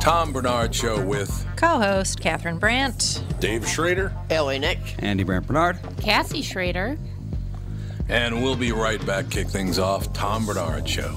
Tom 0.00 0.32
Barnard 0.32 0.74
Show 0.74 1.04
with 1.04 1.46
Co-host 1.56 2.20
Catherine 2.20 2.58
Brandt. 2.58 3.22
Dave 3.40 3.66
Schrader. 3.68 4.12
L.A. 4.30 4.58
Nick. 4.58 4.78
Andy 4.98 5.22
Brandt 5.22 5.46
Barnard. 5.46 5.78
Cassie 6.00 6.42
Schrader. 6.42 6.98
And 8.08 8.42
we'll 8.42 8.56
be 8.56 8.72
right 8.72 9.04
back. 9.06 9.30
Kick 9.30 9.48
things 9.48 9.78
off. 9.78 10.12
Tom 10.12 10.44
Barnard 10.44 10.88
Show. 10.88 11.16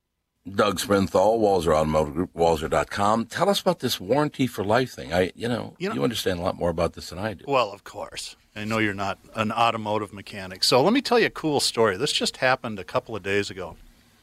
Doug 0.49 0.79
Sprinthal, 0.79 1.39
Walser 1.39 1.75
Automotive 1.75 2.15
Group, 2.15 2.33
Walser.com. 2.33 3.27
Tell 3.27 3.47
us 3.47 3.61
about 3.61 3.77
this 3.79 3.99
warranty 3.99 4.47
for 4.47 4.63
life 4.63 4.89
thing. 4.91 5.13
I, 5.13 5.31
you 5.35 5.47
know, 5.47 5.75
You 5.77 5.93
you, 5.93 6.03
understand 6.03 6.39
a 6.39 6.41
lot 6.41 6.57
more 6.57 6.71
about 6.71 6.93
this 6.93 7.11
than 7.11 7.19
I 7.19 7.35
do. 7.35 7.45
Well, 7.47 7.71
of 7.71 7.83
course. 7.83 8.35
I 8.55 8.65
know 8.65 8.79
you're 8.79 8.95
not 8.95 9.19
an 9.35 9.51
automotive 9.51 10.13
mechanic. 10.13 10.63
So 10.63 10.81
let 10.81 10.93
me 10.93 11.01
tell 11.01 11.19
you 11.19 11.27
a 11.27 11.31
cool 11.31 11.59
story. 11.59 11.95
This 11.95 12.11
just 12.11 12.37
happened 12.37 12.79
a 12.79 12.83
couple 12.83 13.15
of 13.15 13.21
days 13.21 13.51
ago. 13.51 13.77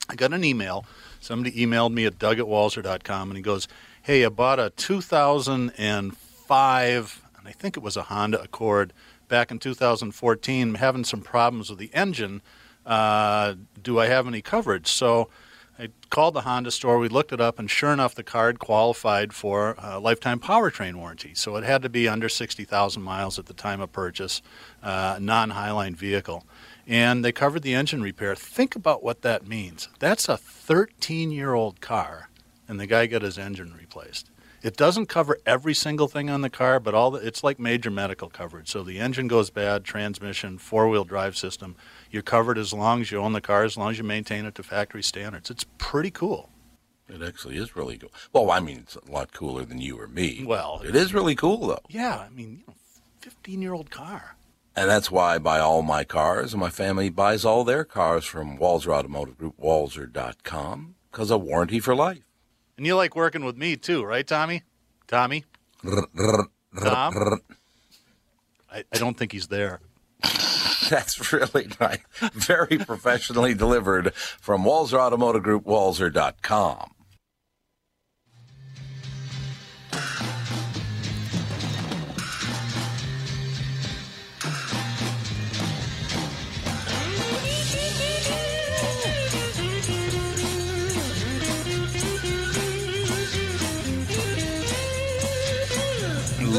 I 0.08 0.16
got 0.16 0.32
an 0.32 0.42
email. 0.42 0.84
Somebody 1.20 1.52
emailed 1.52 1.92
me 1.92 2.04
at 2.04 2.18
doug 2.18 2.40
at 2.40 2.46
walser.com 2.46 3.30
and 3.30 3.36
he 3.36 3.42
goes, 3.42 3.68
Hey, 4.02 4.24
I 4.24 4.28
bought 4.28 4.58
a 4.58 4.70
2005, 4.70 7.22
and 7.38 7.48
I 7.48 7.52
think 7.52 7.76
it 7.76 7.82
was 7.82 7.96
a 7.96 8.02
Honda 8.04 8.42
Accord 8.42 8.92
back 9.28 9.52
in 9.52 9.60
2014. 9.60 10.68
I'm 10.68 10.74
having 10.76 11.04
some 11.04 11.20
problems 11.20 11.70
with 11.70 11.78
the 11.78 11.90
engine. 11.94 12.42
Uh, 12.84 13.54
do 13.80 14.00
I 14.00 14.06
have 14.06 14.26
any 14.26 14.42
coverage? 14.42 14.88
So 14.88 15.28
I 15.78 15.90
called 16.10 16.34
the 16.34 16.40
Honda 16.40 16.72
store. 16.72 16.98
We 16.98 17.08
looked 17.08 17.32
it 17.32 17.40
up, 17.40 17.58
and 17.58 17.70
sure 17.70 17.92
enough, 17.92 18.14
the 18.14 18.24
card 18.24 18.58
qualified 18.58 19.32
for 19.32 19.76
a 19.78 20.00
lifetime 20.00 20.40
powertrain 20.40 20.96
warranty. 20.96 21.34
So 21.34 21.54
it 21.54 21.62
had 21.62 21.82
to 21.82 21.88
be 21.88 22.08
under 22.08 22.28
60,000 22.28 23.00
miles 23.00 23.38
at 23.38 23.46
the 23.46 23.54
time 23.54 23.80
of 23.80 23.92
purchase, 23.92 24.42
uh, 24.82 25.18
non 25.20 25.52
Highline 25.52 25.94
vehicle. 25.94 26.44
And 26.86 27.24
they 27.24 27.30
covered 27.30 27.62
the 27.62 27.74
engine 27.74 28.02
repair. 28.02 28.34
Think 28.34 28.74
about 28.74 29.04
what 29.04 29.22
that 29.22 29.46
means. 29.46 29.88
That's 30.00 30.28
a 30.28 30.36
13 30.36 31.30
year 31.30 31.54
old 31.54 31.80
car, 31.80 32.28
and 32.66 32.80
the 32.80 32.86
guy 32.86 33.06
got 33.06 33.22
his 33.22 33.38
engine 33.38 33.72
replaced. 33.78 34.30
It 34.60 34.76
doesn't 34.76 35.06
cover 35.06 35.38
every 35.46 35.74
single 35.74 36.08
thing 36.08 36.28
on 36.28 36.40
the 36.40 36.50
car, 36.50 36.80
but 36.80 36.94
all 36.94 37.12
the, 37.12 37.24
it's 37.24 37.44
like 37.44 37.60
major 37.60 37.90
medical 37.90 38.28
coverage. 38.28 38.68
So 38.68 38.82
the 38.82 38.98
engine 38.98 39.28
goes 39.28 39.50
bad, 39.50 39.84
transmission, 39.84 40.58
four 40.58 40.88
wheel 40.88 41.04
drive 41.04 41.36
system. 41.36 41.76
You're 42.10 42.22
covered 42.22 42.58
as 42.58 42.72
long 42.72 43.00
as 43.00 43.12
you 43.12 43.18
own 43.18 43.34
the 43.34 43.40
car, 43.40 43.62
as 43.62 43.76
long 43.76 43.90
as 43.90 43.98
you 43.98 44.04
maintain 44.04 44.44
it 44.46 44.56
to 44.56 44.62
factory 44.64 45.02
standards. 45.02 45.50
It's 45.50 45.64
pretty 45.78 46.10
cool. 46.10 46.50
It 47.08 47.22
actually 47.22 47.56
is 47.56 47.76
really 47.76 47.96
cool. 47.96 48.12
Well, 48.32 48.50
I 48.50 48.60
mean, 48.60 48.78
it's 48.78 48.96
a 48.96 49.10
lot 49.10 49.32
cooler 49.32 49.64
than 49.64 49.80
you 49.80 49.98
or 49.98 50.08
me. 50.08 50.44
Well, 50.44 50.82
it 50.84 50.94
is 50.94 51.14
really 51.14 51.34
cool, 51.34 51.68
though. 51.68 51.82
Yeah, 51.88 52.18
I 52.18 52.28
mean, 52.28 52.58
you 52.58 52.64
know, 52.66 52.74
15 53.20 53.62
year 53.62 53.72
old 53.72 53.90
car. 53.90 54.36
And 54.76 54.90
that's 54.90 55.10
why 55.10 55.34
I 55.34 55.38
buy 55.38 55.58
all 55.58 55.82
my 55.82 56.04
cars, 56.04 56.52
and 56.52 56.60
my 56.60 56.70
family 56.70 57.08
buys 57.08 57.44
all 57.44 57.64
their 57.64 57.84
cars 57.84 58.24
from 58.24 58.58
Walser 58.58 58.92
Automotive 58.92 59.38
Group, 59.38 59.56
Walser.com, 59.60 60.94
because 61.10 61.30
of 61.30 61.42
warranty 61.42 61.80
for 61.80 61.96
life. 61.96 62.27
And 62.78 62.86
you 62.86 62.94
like 62.94 63.16
working 63.16 63.44
with 63.44 63.56
me 63.56 63.76
too, 63.76 64.04
right, 64.04 64.26
Tommy? 64.26 64.62
Tommy? 65.08 65.44
Tom? 66.80 67.40
I, 68.70 68.84
I 68.92 68.98
don't 68.98 69.16
think 69.18 69.32
he's 69.32 69.48
there. 69.48 69.80
That's 70.88 71.32
really 71.32 71.68
nice. 71.80 71.98
Very 72.32 72.78
professionally 72.78 73.52
delivered 73.52 74.14
from 74.14 74.62
Walser 74.62 74.98
Automotive 74.98 75.42
Group, 75.42 75.64
Walser.com. 75.64 76.94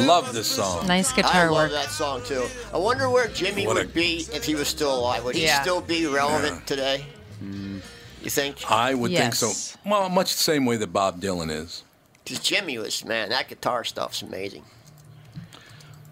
Love 0.07 0.33
this 0.33 0.47
song. 0.47 0.87
Nice 0.87 1.11
guitar 1.11 1.31
I 1.31 1.33
guitar 1.33 1.51
love 1.51 1.71
work. 1.71 1.71
that 1.71 1.89
song 1.91 2.21
too. 2.23 2.45
I 2.73 2.77
wonder 2.77 3.09
where 3.09 3.27
Jimmy 3.27 3.65
What 3.67 3.77
a- 3.77 3.81
would 3.81 3.93
be 3.93 4.25
if 4.33 4.43
he 4.45 4.55
was 4.55 4.67
still 4.67 4.93
alive. 4.97 5.23
Would 5.25 5.35
he 5.35 5.43
Yeah. 5.43 5.61
still 5.61 5.81
be 5.81 6.05
relevant 6.07 6.65
today? 6.67 7.05
You 7.41 8.29
think? 8.29 8.69
I 8.69 8.93
would 8.93 9.11
think 9.11 9.33
so. 9.35 9.51
Well, 9.85 10.09
much 10.09 10.33
the 10.35 10.43
same 10.43 10.65
way 10.65 10.75
that 10.77 10.91
Bob 10.91 11.21
Dylan 11.21 11.49
is. 11.51 11.83
Because 12.23 12.39
Jimmy 12.39 12.77
was 12.77 13.03
man, 13.05 13.29
that 13.29 13.47
guitar 13.47 13.83
stuff's 13.83 14.21
amazing. 14.21 14.65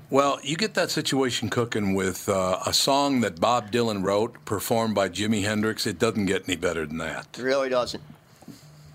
Well, 0.09 0.39
you 0.41 0.55
get 0.55 0.73
that 0.75 0.89
situation 0.89 1.49
cooking 1.49 1.93
with 1.93 2.29
uh, 2.29 2.59
a 2.65 2.71
song 2.71 3.19
that 3.21 3.41
Bob 3.41 3.71
Dylan 3.73 4.05
wrote, 4.05 4.43
performed 4.45 4.95
by 4.95 5.09
Jimi 5.09 5.43
Hendrix. 5.43 5.85
It 5.85 5.99
doesn't 5.99 6.27
get 6.27 6.43
any 6.47 6.55
better 6.55 6.85
than 6.85 6.97
that. 6.99 7.27
It 7.37 7.41
really 7.43 7.67
doesn't. 7.67 8.01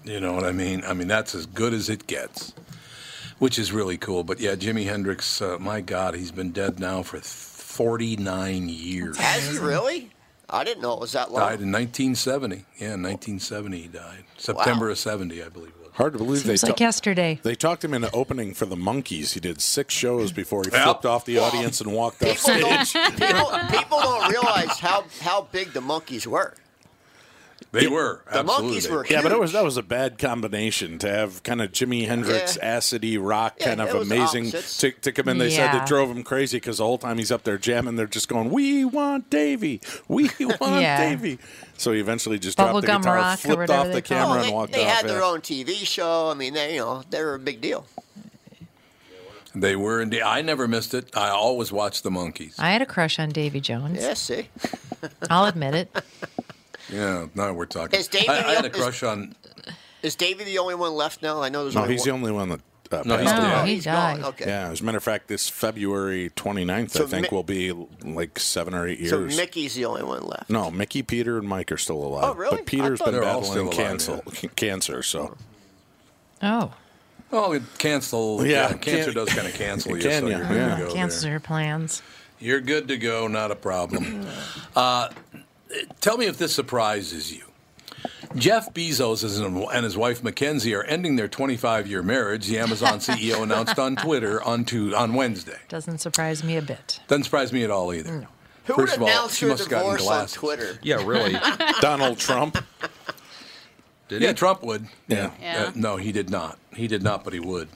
You 0.04 0.20
know 0.20 0.32
what 0.32 0.44
I 0.44 0.52
mean? 0.52 0.82
I 0.86 0.94
mean, 0.94 1.08
that's 1.08 1.34
as 1.34 1.44
good 1.44 1.74
as 1.74 1.90
it 1.90 2.06
gets, 2.06 2.54
which 3.42 3.58
is 3.58 3.72
really 3.72 3.98
cool. 3.98 4.22
But 4.22 4.38
yeah, 4.38 4.54
Jimi 4.54 4.84
Hendrix, 4.84 5.42
uh, 5.42 5.58
my 5.58 5.80
God, 5.80 6.14
he's 6.14 6.30
been 6.30 6.52
dead 6.52 6.78
now 6.78 7.02
for 7.02 7.18
49 7.18 8.68
years. 8.68 9.16
Has 9.18 9.50
he 9.50 9.58
really? 9.58 10.12
I 10.48 10.62
didn't 10.62 10.80
know 10.80 10.92
it 10.92 11.00
was 11.00 11.10
that 11.12 11.32
long. 11.32 11.40
Died 11.40 11.60
in 11.60 11.72
1970. 11.72 12.56
Yeah, 12.78 12.94
in 12.94 13.02
1970 13.02 13.80
he 13.82 13.88
died. 13.88 14.24
September 14.38 14.90
of 14.90 14.98
70, 14.98 15.42
I 15.42 15.48
believe 15.48 15.70
it 15.70 15.74
was. 15.82 15.90
Hard 15.94 16.12
to 16.12 16.18
believe 16.18 16.42
Seems 16.42 16.60
they 16.60 16.68
like 16.68 16.76
ta- 16.76 16.84
yesterday. 16.84 17.40
They 17.42 17.56
talked 17.56 17.84
him 17.84 17.94
into 17.94 18.10
opening 18.12 18.54
for 18.54 18.66
the 18.66 18.76
Monkees. 18.76 19.32
He 19.32 19.40
did 19.40 19.60
six 19.60 19.92
shows 19.92 20.30
before 20.30 20.62
he 20.62 20.70
Yep. 20.70 20.84
flipped 20.84 21.04
off 21.06 21.24
the 21.24 21.38
audience 21.38 21.80
and 21.80 21.92
walked 21.92 22.22
off 22.22 22.44
People 22.46 22.60
don't, 22.60 22.86
stage. 22.86 23.12
people, 23.18 23.50
people 23.70 24.00
don't 24.00 24.30
realize 24.30 24.78
how, 24.78 25.04
how 25.20 25.48
big 25.50 25.72
the 25.72 25.80
Monkees 25.80 26.28
were. 26.28 26.54
They 27.70 27.87
were. 27.87 28.23
The 28.32 28.41
absolutely. 28.41 28.79
Monkees 28.81 28.91
were 28.91 29.06
Yeah, 29.09 29.23
but 29.23 29.32
it 29.32 29.38
was 29.38 29.53
that 29.53 29.62
was 29.64 29.76
a 29.76 29.82
bad 29.82 30.19
combination 30.19 30.99
to 30.99 31.09
have 31.09 31.43
kind 31.43 31.62
of 31.62 31.70
Jimi 31.73 32.06
Hendrix, 32.06 32.56
Yeah. 32.61 32.79
acidy 32.79 33.19
rock, 33.20 33.55
Yeah, 33.61 33.67
kind 33.75 33.81
of 33.81 33.94
amazing 33.94 34.50
to, 34.50 34.91
to 34.91 35.12
come 35.12 35.29
in. 35.29 35.38
They 35.38 35.50
said 35.50 35.73
Yeah. 35.73 35.82
it 35.82 35.87
drove 35.87 36.11
him 36.11 36.23
crazy 36.25 36.56
because 36.56 36.79
the 36.79 36.85
whole 36.85 36.99
time 36.99 37.19
he's 37.19 37.31
up 37.31 37.44
there 37.44 37.59
jamming, 37.59 37.97
they're 37.97 38.06
just 38.06 38.29
going, 38.29 38.50
"We 38.50 38.85
want 38.85 39.31
Davy, 39.31 39.81
we 40.09 40.25
want 40.61 40.82
Yeah. 40.82 41.11
Davy." 41.11 41.38
So 41.79 41.93
he 41.93 42.00
eventually 42.00 42.38
just 42.38 42.56
dropped 42.59 42.81
the 42.81 42.87
guitar, 42.87 43.17
rock 43.17 43.38
flipped 43.38 43.70
off 43.70 43.93
the 43.93 44.03
camera, 44.03 44.29
Oh, 44.29 44.41
and 44.41 44.44
they, 44.44 44.53
walked 44.53 44.73
they 44.73 44.85
off. 44.87 44.91
had 44.97 45.09
their 45.09 45.19
yeah. 45.20 45.25
own 45.26 45.41
TV 45.41 45.85
show. 45.87 46.31
I 46.31 46.35
mean, 46.35 46.55
they 46.55 46.75
you 46.75 46.81
know 46.81 47.03
they 47.11 47.23
were 47.23 47.35
a 47.35 47.38
big 47.38 47.61
deal. 47.61 47.87
They 49.55 49.76
were 49.76 50.00
indeed. 50.00 50.23
I 50.23 50.41
never 50.41 50.67
missed 50.67 50.94
it. 50.94 51.14
I 51.14 51.29
always 51.29 51.70
watched 51.70 52.05
the 52.05 52.11
Monkees. 52.11 52.55
I 52.59 52.70
had 52.70 52.81
a 52.81 52.87
crush 52.87 53.19
on 53.19 53.29
Davy 53.31 53.61
Jones. 53.61 54.00
Yeah, 54.00 54.14
see, 54.14 54.49
I'll 55.29 55.44
admit 55.44 55.75
it. 55.75 55.91
Yeah, 56.90 57.26
now 57.34 57.52
we're 57.52 57.67
talking. 57.67 57.99
Is 58.00 58.08
David 58.08 58.31
I, 58.31 58.50
I 58.50 58.55
had 58.55 58.64
a 58.64 58.70
is- 58.70 58.76
crush 58.76 59.02
on. 59.02 59.34
is 60.02 60.14
Davey 60.17 60.44
the 60.44 60.58
only 60.58 60.75
one 60.75 60.93
left 60.94 61.23
now? 61.23 61.43
I 61.43 61.49
know 61.49 61.62
there's 61.64 61.75
No, 61.75 61.82
only 61.82 61.94
he's 61.94 62.00
one. 62.02 62.08
the 62.08 62.14
only 62.14 62.32
one 62.32 62.49
that. 62.50 62.61
Uh, 62.90 63.02
No, 63.06 63.17
he's 63.17 63.25
passed 63.25 63.37
still 63.37 63.44
away. 63.44 63.49
No, 63.49 63.55
alive. 63.56 63.67
he 63.69 63.75
He's 63.76 63.84
gone. 63.87 64.17
died. 64.20 64.25
Okay. 64.26 64.44
Yeah, 64.46 64.69
as 64.69 64.81
a 64.82 64.84
matter 64.84 64.99
of 64.99 65.05
fact, 65.05 65.26
this 65.29 65.49
February 65.49 66.29
29th, 66.37 66.90
So 66.90 67.05
I 67.05 67.06
think, 67.06 67.32
Mi- 67.32 67.37
will 67.37 67.43
be 67.43 67.73
like 68.05 68.38
seven 68.38 68.75
or 68.75 68.87
eight 68.87 68.99
years. 68.99 69.11
So 69.11 69.20
Mickey's 69.20 69.75
the 69.75 69.87
only 69.87 70.02
one 70.02 70.25
left. 70.26 70.50
No, 70.50 70.70
Mickey, 70.70 71.02
Peter, 71.02 71.38
and 71.38 71.49
Mike 71.49 71.73
are 71.73 71.79
still 71.79 71.96
alive. 72.05 72.25
Oh, 72.26 72.34
really? 72.34 72.56
But 72.58 72.67
Peter's 72.67 73.00
I 73.00 73.05
thought 73.06 73.11
been 73.12 73.20
battling 73.23 73.44
still 73.50 73.62
alive, 73.62 73.75
cancer, 73.76 74.20
cancer. 74.56 75.02
So 75.02 75.37
Oh, 76.43 76.75
Oh, 77.35 77.52
it 77.52 77.62
cancel. 77.78 78.44
Yeah, 78.46 78.69
Yeah, 78.69 78.73
cancer 78.76 79.05
can- 79.05 79.14
does 79.14 79.28
kind 79.31 79.49
of 79.49 79.55
cancel 79.55 79.96
you. 79.96 80.02
Can 80.02 80.23
so 80.25 80.28
ya? 80.28 80.37
you're 80.37 80.46
good 80.49 80.56
Yeah. 80.56 80.76
to 80.76 80.85
go 80.85 80.93
cancels 80.93 81.25
your 81.25 81.40
plans. 81.40 82.02
You're 82.40 82.61
good 82.61 82.88
to 82.88 82.99
go. 82.99 83.26
Not 83.26 83.50
a 83.50 83.56
problem. 83.56 84.26
uh, 84.76 85.08
tell 86.00 86.16
me 86.16 86.26
if 86.26 86.38
this 86.38 86.54
surprises 86.54 87.32
you. 87.32 87.42
Jeff 88.34 88.72
Bezos 88.72 89.22
and 89.74 89.84
his 89.84 89.96
wife 89.96 90.22
Mackenzie 90.24 90.74
are 90.74 90.82
ending 90.84 91.16
their 91.16 91.28
25-year 91.28 92.02
marriage. 92.02 92.46
The 92.46 92.58
Amazon 92.58 92.98
CEO 92.98 93.42
announced 93.42 93.78
on 93.78 93.94
Twitter 93.96 94.42
on 94.42 94.64
to, 94.66 94.94
on 94.96 95.14
Wednesday. 95.14 95.58
Doesn't 95.69 95.98
surprise 95.98 96.42
me 96.42 96.56
a 96.56 96.62
bit. 96.62 97.00
Doesn't 97.08 97.24
surprise 97.24 97.52
me 97.52 97.62
at 97.62 97.70
all 97.70 97.92
either. 97.92 98.26
Who 98.64 98.74
First 98.74 98.78
would 98.78 98.96
of 98.96 99.02
all, 99.02 99.08
announce 99.08 99.36
she 99.36 99.46
must 99.46 99.60
have 99.62 99.69
gotten 99.69 99.96
divorce 99.96 100.34
on. 100.34 100.40
Twitter? 100.40 100.78
Yeah, 100.82 101.04
really. 101.04 101.36
Donald 101.80 102.18
Trump. 102.18 102.56
Did 104.08 104.22
Yeah, 104.22 104.28
he? 104.28 104.34
Trump 104.34 104.62
would. 104.62 104.86
Yeah. 105.08 105.30
Yeah. 105.40 105.64
Uh, 105.68 105.72
no, 105.75 105.96
he 105.96 106.12
did 106.12 106.30
not. 106.30 106.58
He 106.75 106.86
did 106.88 107.02
not, 107.02 107.25
but 107.25 107.32
he 107.32 107.40
would. 107.40 107.68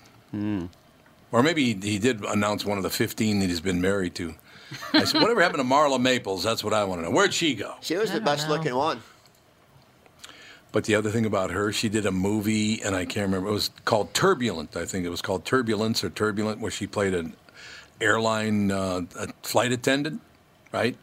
Or 1.32 1.42
maybe 1.42 1.74
he, 1.74 1.90
he 1.90 1.98
did 1.98 2.24
announce 2.24 2.64
one 2.64 2.76
of 2.78 2.82
the 2.84 2.90
15 2.90 3.40
that 3.40 3.46
he's 3.46 3.60
been 3.60 3.80
married 3.80 4.14
to. 4.16 4.34
I 4.92 5.04
said, 5.04 5.20
whatever 5.20 5.40
happened 5.42 5.62
to 5.62 5.68
Marla 5.68 6.00
Maples? 6.00 6.42
That's 6.42 6.64
what 6.64 6.72
I 6.74 6.84
want 6.84 7.00
to 7.00 7.04
know. 7.04 7.10
Where'd 7.10 7.32
she 7.34 7.54
go? 7.54 7.74
She 7.80 7.96
was 7.96 8.10
I 8.10 8.14
the 8.14 8.20
best 8.20 8.48
know. 8.48 8.54
looking 8.56 8.74
one. 8.74 9.02
But 10.72 10.84
the 10.84 10.94
other 10.94 11.10
thing 11.10 11.24
about 11.24 11.52
her, 11.52 11.72
she 11.72 11.88
did 11.88 12.04
a 12.04 12.12
movie, 12.12 12.82
and 12.82 12.94
I 12.94 13.04
can't 13.04 13.26
remember. 13.26 13.48
It 13.48 13.52
was 13.52 13.70
called 13.84 14.12
Turbulent. 14.12 14.76
I 14.76 14.84
think 14.84 15.06
it 15.06 15.08
was 15.08 15.22
called 15.22 15.44
Turbulence 15.44 16.04
or 16.04 16.10
Turbulent, 16.10 16.60
where 16.60 16.70
she 16.70 16.86
played 16.86 17.14
an 17.14 17.34
airline 18.00 18.70
uh, 18.70 19.02
a 19.18 19.28
flight 19.42 19.72
attendant. 19.72 20.20
Right? 20.72 20.96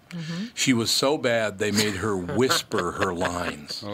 She 0.53 0.73
was 0.73 0.91
so 0.91 1.17
bad 1.17 1.57
they 1.57 1.71
made 1.71 1.95
her 1.95 2.15
whisper 2.15 2.91
her 2.93 3.13
lines. 3.13 3.83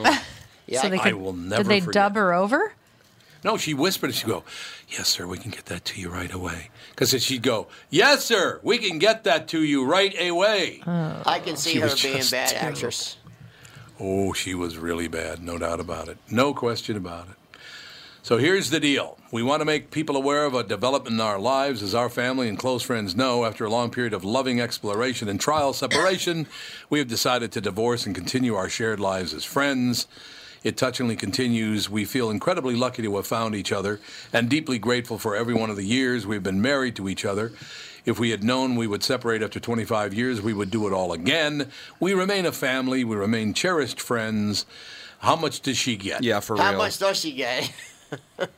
Yeah, 0.67 0.81
so 0.83 0.89
they 0.89 0.99
I 0.99 1.13
will 1.13 1.33
never 1.33 1.63
Did 1.63 1.69
they 1.71 1.79
forget. 1.79 1.93
dub 1.93 2.15
her 2.15 2.31
over? 2.31 2.73
No, 3.43 3.57
she 3.57 3.73
whispered. 3.73 4.13
She'd 4.13 4.27
go, 4.27 4.43
"Yes, 4.89 5.07
sir, 5.07 5.25
we 5.25 5.37
can 5.37 5.51
get 5.51 5.65
that 5.67 5.85
to 5.85 5.99
you 6.01 6.09
right 6.09 6.33
away." 6.33 6.69
Because 6.89 7.11
she'd 7.23 7.41
go, 7.43 7.67
"Yes, 7.89 8.25
sir, 8.25 8.59
we 8.63 8.77
can 8.77 8.99
get 8.99 9.23
that 9.23 9.47
to 9.49 9.63
you 9.63 9.85
right 9.85 10.13
away." 10.19 10.81
I 10.85 11.39
can 11.43 11.55
see 11.55 11.73
She 11.73 11.79
her 11.79 11.89
being 12.01 12.23
bad 12.29 12.49
terrible. 12.49 12.67
actress. 12.77 13.15
Oh, 13.99 14.33
she 14.33 14.53
was 14.55 14.77
really 14.77 15.07
bad, 15.07 15.41
no 15.43 15.57
doubt 15.57 15.79
about 15.79 16.07
it. 16.07 16.17
No 16.29 16.53
question 16.53 16.95
about 16.97 17.27
it. 17.29 17.35
So 18.21 18.37
here's 18.37 18.69
the 18.69 18.79
deal. 18.79 19.17
We 19.31 19.41
want 19.43 19.61
to 19.61 19.65
make 19.65 19.91
people 19.91 20.15
aware 20.17 20.45
of 20.45 20.53
a 20.53 20.63
development 20.63 21.15
in 21.15 21.21
our 21.21 21.39
lives, 21.39 21.81
as 21.81 21.95
our 21.95 22.09
family 22.09 22.47
and 22.49 22.59
close 22.59 22.83
friends 22.83 23.15
know. 23.15 23.45
After 23.45 23.63
a 23.65 23.69
long 23.69 23.89
period 23.89 24.13
of 24.13 24.23
loving 24.23 24.59
exploration 24.59 25.29
and 25.29 25.39
trial 25.39 25.71
separation, 25.73 26.45
we 26.89 26.99
have 26.99 27.07
decided 27.07 27.51
to 27.53 27.61
divorce 27.61 28.05
and 28.05 28.13
continue 28.13 28.55
our 28.55 28.69
shared 28.69 28.99
lives 28.99 29.33
as 29.33 29.45
friends. 29.45 30.07
It 30.63 30.77
touchingly 30.77 31.15
continues. 31.15 31.89
We 31.89 32.05
feel 32.05 32.29
incredibly 32.29 32.75
lucky 32.75 33.01
to 33.03 33.15
have 33.15 33.27
found 33.27 33.55
each 33.55 33.71
other 33.71 33.99
and 34.33 34.49
deeply 34.49 34.77
grateful 34.79 35.17
for 35.17 35.35
every 35.35 35.53
one 35.53 35.69
of 35.69 35.75
the 35.77 35.85
years 35.85 36.27
we've 36.27 36.43
been 36.43 36.61
married 36.61 36.95
to 36.97 37.07
each 37.07 37.25
other. 37.25 37.51
If 38.05 38.19
we 38.19 38.31
had 38.31 38.43
known 38.43 38.75
we 38.75 38.87
would 38.87 39.03
separate 39.03 39.41
after 39.41 39.59
25 39.59 40.13
years, 40.13 40.41
we 40.41 40.53
would 40.53 40.71
do 40.71 40.87
it 40.87 40.93
all 40.93 41.13
again. 41.13 41.71
We 41.99 42.13
remain 42.13 42.45
a 42.45 42.51
family. 42.51 43.03
We 43.03 43.15
remain 43.15 43.53
cherished 43.53 44.01
friends. 44.01 44.65
How 45.19 45.35
much 45.35 45.61
does 45.61 45.77
she 45.77 45.95
get? 45.95 46.23
Yeah, 46.23 46.39
for 46.39 46.57
How 46.57 46.69
real. 46.71 46.79
much 46.79 46.97
does 46.97 47.19
she 47.19 47.33
get? 47.33 47.71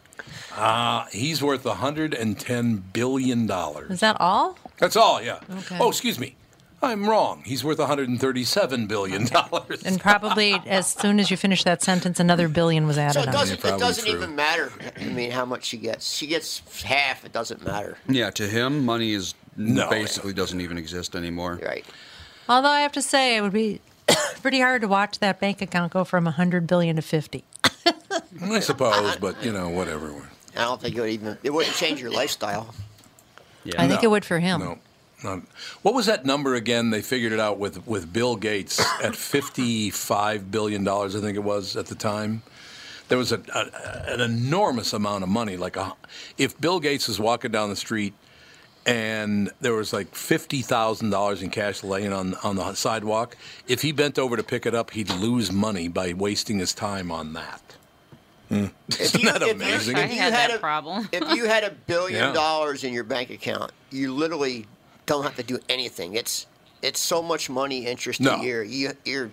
Uh, 0.56 1.06
he's 1.12 1.42
worth 1.42 1.64
110 1.66 2.84
billion 2.94 3.48
dollars. 3.48 3.90
Is 3.90 4.00
that 4.02 4.18
all? 4.20 4.58
That's 4.78 4.96
all, 4.96 5.22
yeah. 5.22 5.40
Okay. 5.50 5.78
Oh, 5.80 5.90
excuse 5.90 6.20
me. 6.20 6.36
I'm 6.84 7.08
wrong. 7.08 7.44
He's 7.46 7.64
worth 7.64 7.78
137 7.80 8.88
billion 8.88 9.26
dollars. 9.26 9.84
And 9.84 10.00
probably 10.00 10.54
as 10.66 10.88
soon 10.88 11.20
as 11.20 11.30
you 11.30 11.38
finish 11.38 11.64
that 11.64 11.82
sentence, 11.84 12.20
another 12.20 12.48
billion 12.48 12.88
was 12.88 12.96
So 12.96 13.02
added 13.04 13.22
it 13.24 13.28
on. 13.28 13.34
doesn't. 13.34 13.60
It 13.66 13.80
doesn't 13.80 14.06
true. 14.06 14.14
even 14.16 14.36
matter. 14.36 14.72
I 15.00 15.04
mean, 15.06 15.32
how 15.32 15.46
much 15.46 15.66
she 15.66 15.78
gets. 15.78 16.12
She 16.12 16.26
gets 16.28 16.62
half. 16.84 17.24
It 17.24 17.32
doesn't 17.32 17.64
matter. 17.64 17.98
Yeah, 18.10 18.32
to 18.32 18.48
him, 18.48 18.84
money 18.86 19.14
is 19.14 19.36
No. 19.56 19.90
basically 19.90 20.34
doesn't 20.34 20.60
even 20.60 20.78
exist 20.78 21.16
anymore. 21.16 21.60
Right. 21.64 21.86
Although 22.50 22.70
I 22.70 22.82
have 22.82 22.94
to 22.94 23.02
say, 23.02 23.38
it 23.38 23.42
would 23.42 23.54
be 23.54 23.80
pretty 24.42 24.60
hard 24.60 24.82
to 24.82 24.88
watch 24.88 25.20
that 25.20 25.40
bank 25.40 25.62
account 25.62 25.94
go 25.94 26.04
from 26.04 26.24
100 26.26 26.66
billion 26.68 26.96
to 26.96 27.02
50. 27.02 27.44
I 28.42 28.60
suppose, 28.60 29.18
but 29.18 29.44
you 29.46 29.52
know, 29.52 29.70
whatever. 29.70 30.12
I 30.58 30.62
don't 30.64 30.82
think 30.82 30.96
it 30.96 31.02
would 31.02 31.10
even. 31.12 31.38
It 31.44 31.52
wouldn't 31.52 31.76
change 31.76 32.02
your 32.02 32.12
lifestyle. 32.12 32.74
Yeah. 33.64 33.76
I 33.82 33.88
think 33.88 34.02
No. 34.02 34.08
it 34.10 34.12
would 34.12 34.26
for 34.26 34.40
him. 34.40 34.60
No. 34.60 34.80
Not, 35.24 35.42
what 35.84 35.94
was 35.94 36.08
that 36.08 36.26
number 36.26 36.56
again? 36.56 36.90
They 36.90 37.02
figured 37.02 37.32
it 37.32 37.40
out 37.40 37.60
with, 37.60 37.86
with 37.88 38.12
Bill 38.12 38.36
Gates 38.36 38.80
at 39.04 39.14
$55 39.14 40.52
billion, 40.52 40.88
I 40.88 41.08
think 41.10 41.36
it 41.36 41.44
was 41.44 41.76
at 41.76 41.88
the 41.88 41.96
time. 41.96 42.42
There 43.08 43.18
was 43.18 43.32
a, 43.32 43.42
a, 43.54 44.14
an 44.14 44.22
enormous 44.22 44.94
amount 44.94 45.24
of 45.24 45.30
money. 45.30 45.58
Like, 45.58 45.76
a, 45.76 45.94
if 46.38 46.60
Bill 46.60 46.80
Gates 46.80 47.08
was 47.08 47.20
walking 47.20 47.52
down 47.52 47.70
the 47.70 47.76
street 47.76 48.14
and 48.86 49.52
there 49.60 49.74
was 49.74 49.94
like 49.94 50.12
$50,000 50.14 51.42
in 51.44 51.50
cash 51.50 51.84
laying 51.84 52.14
on, 52.14 52.36
on 52.44 52.56
the 52.56 52.74
sidewalk, 52.74 53.36
if 53.68 53.82
he 53.82 53.92
bent 53.92 54.18
over 54.18 54.38
to 54.38 54.44
pick 54.44 54.66
it 54.66 54.74
up, 54.74 54.92
he'd 54.92 55.10
lose 55.12 55.52
money 55.52 55.88
by 55.88 56.14
wasting 56.14 56.58
his 56.60 56.74
time 56.74 57.12
on 57.12 57.34
that. 57.34 57.62
Hmm. 58.50 58.66
If 58.90 59.02
Isn't 59.02 59.26
that 59.26 59.42
if 59.44 59.56
amazing? 59.56 59.98
if 59.98 60.04
I 60.04 60.08
had 60.08 60.34
had 60.34 60.50
that 60.50 60.56
a, 60.58 60.60
problem. 60.60 61.08
if 61.12 61.36
you 61.36 61.46
had 61.46 61.64
a 61.64 61.72
billion 61.72 62.20
Yeah. 62.20 62.34
dollars 62.34 62.84
in 62.84 62.92
your 62.94 63.04
bank 63.04 63.30
account, 63.30 63.72
you 63.92 64.14
literally 64.14 64.66
don't 65.12 65.24
have 65.24 65.36
to 65.36 65.44
do 65.44 65.60
anything. 65.70 66.16
It's 66.16 66.46
it's 66.82 67.00
so 67.00 67.22
much 67.22 67.50
money 67.50 67.86
interest 67.86 68.20
No. 68.22 68.36
a 68.36 68.44
year. 68.44 68.64
You 68.64 68.92
you're 69.06 69.30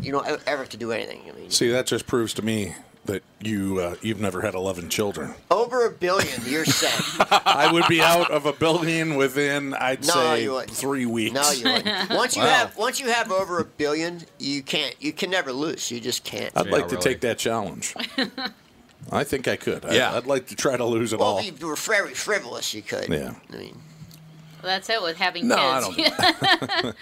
you 0.00 0.12
don't 0.12 0.26
ever 0.26 0.58
have 0.62 0.68
to 0.70 0.76
do 0.76 0.92
anything. 0.92 1.22
I 1.28 1.32
mean, 1.38 1.50
See, 1.50 1.70
that 1.70 1.86
just 1.86 2.06
proves 2.06 2.34
to 2.34 2.42
me 2.42 2.74
that 3.06 3.22
you 3.40 3.78
uh, 3.80 3.94
you've 4.02 4.20
never 4.20 4.42
had 4.42 4.54
11 4.54 4.90
children. 4.90 5.34
over 5.50 5.86
a 5.86 5.90
billion, 5.90 6.42
you're 6.46 6.64
set. 6.66 6.92
I 7.46 7.72
would 7.72 7.86
be 7.88 8.02
out 8.02 8.30
of 8.30 8.44
a 8.44 8.52
billion 8.52 9.14
within, 9.16 9.72
I'd 9.74 10.06
No, 10.06 10.12
say, 10.12 10.42
you 10.42 10.60
three 10.62 11.06
weeks. 11.06 11.34
no, 11.34 11.50
you 11.52 11.64
wouldn't. 11.72 12.10
Once 12.22 12.36
you 12.36 12.42
Wow. 12.42 12.48
have 12.48 12.76
once 12.76 13.00
you 13.00 13.08
have 13.08 13.32
over 13.32 13.60
a 13.60 13.64
billion, 13.64 14.22
you 14.38 14.62
can't. 14.62 14.94
You 15.00 15.12
can 15.12 15.30
never 15.30 15.52
lose. 15.52 15.90
You 15.90 16.00
just 16.00 16.22
can't. 16.24 16.52
I'd 16.56 16.66
Yeah, 16.66 16.72
like 16.72 16.88
to 16.88 16.96
take 16.96 17.20
that 17.22 17.38
challenge. 17.38 17.94
I 19.10 19.24
think 19.24 19.48
I 19.48 19.56
could. 19.56 19.84
Yeah. 19.90 20.14
I'd 20.14 20.26
like 20.26 20.48
to 20.48 20.54
try 20.56 20.76
to 20.76 20.84
lose 20.84 21.12
it 21.14 21.18
well, 21.18 21.28
all. 21.28 21.38
if 21.38 21.60
you 21.60 21.66
were 21.66 21.76
very 21.76 22.12
frivolous, 22.14 22.74
you 22.74 22.82
could. 22.82 23.08
Yeah. 23.08 23.34
I 23.52 23.56
mean, 23.56 23.78
Well, 24.62 24.72
that's 24.72 24.88
it 24.90 25.00
with 25.02 25.16
having 25.16 25.48
No, 25.48 25.56
I 25.56 25.80
don't. 25.80 25.98
you 26.84 26.92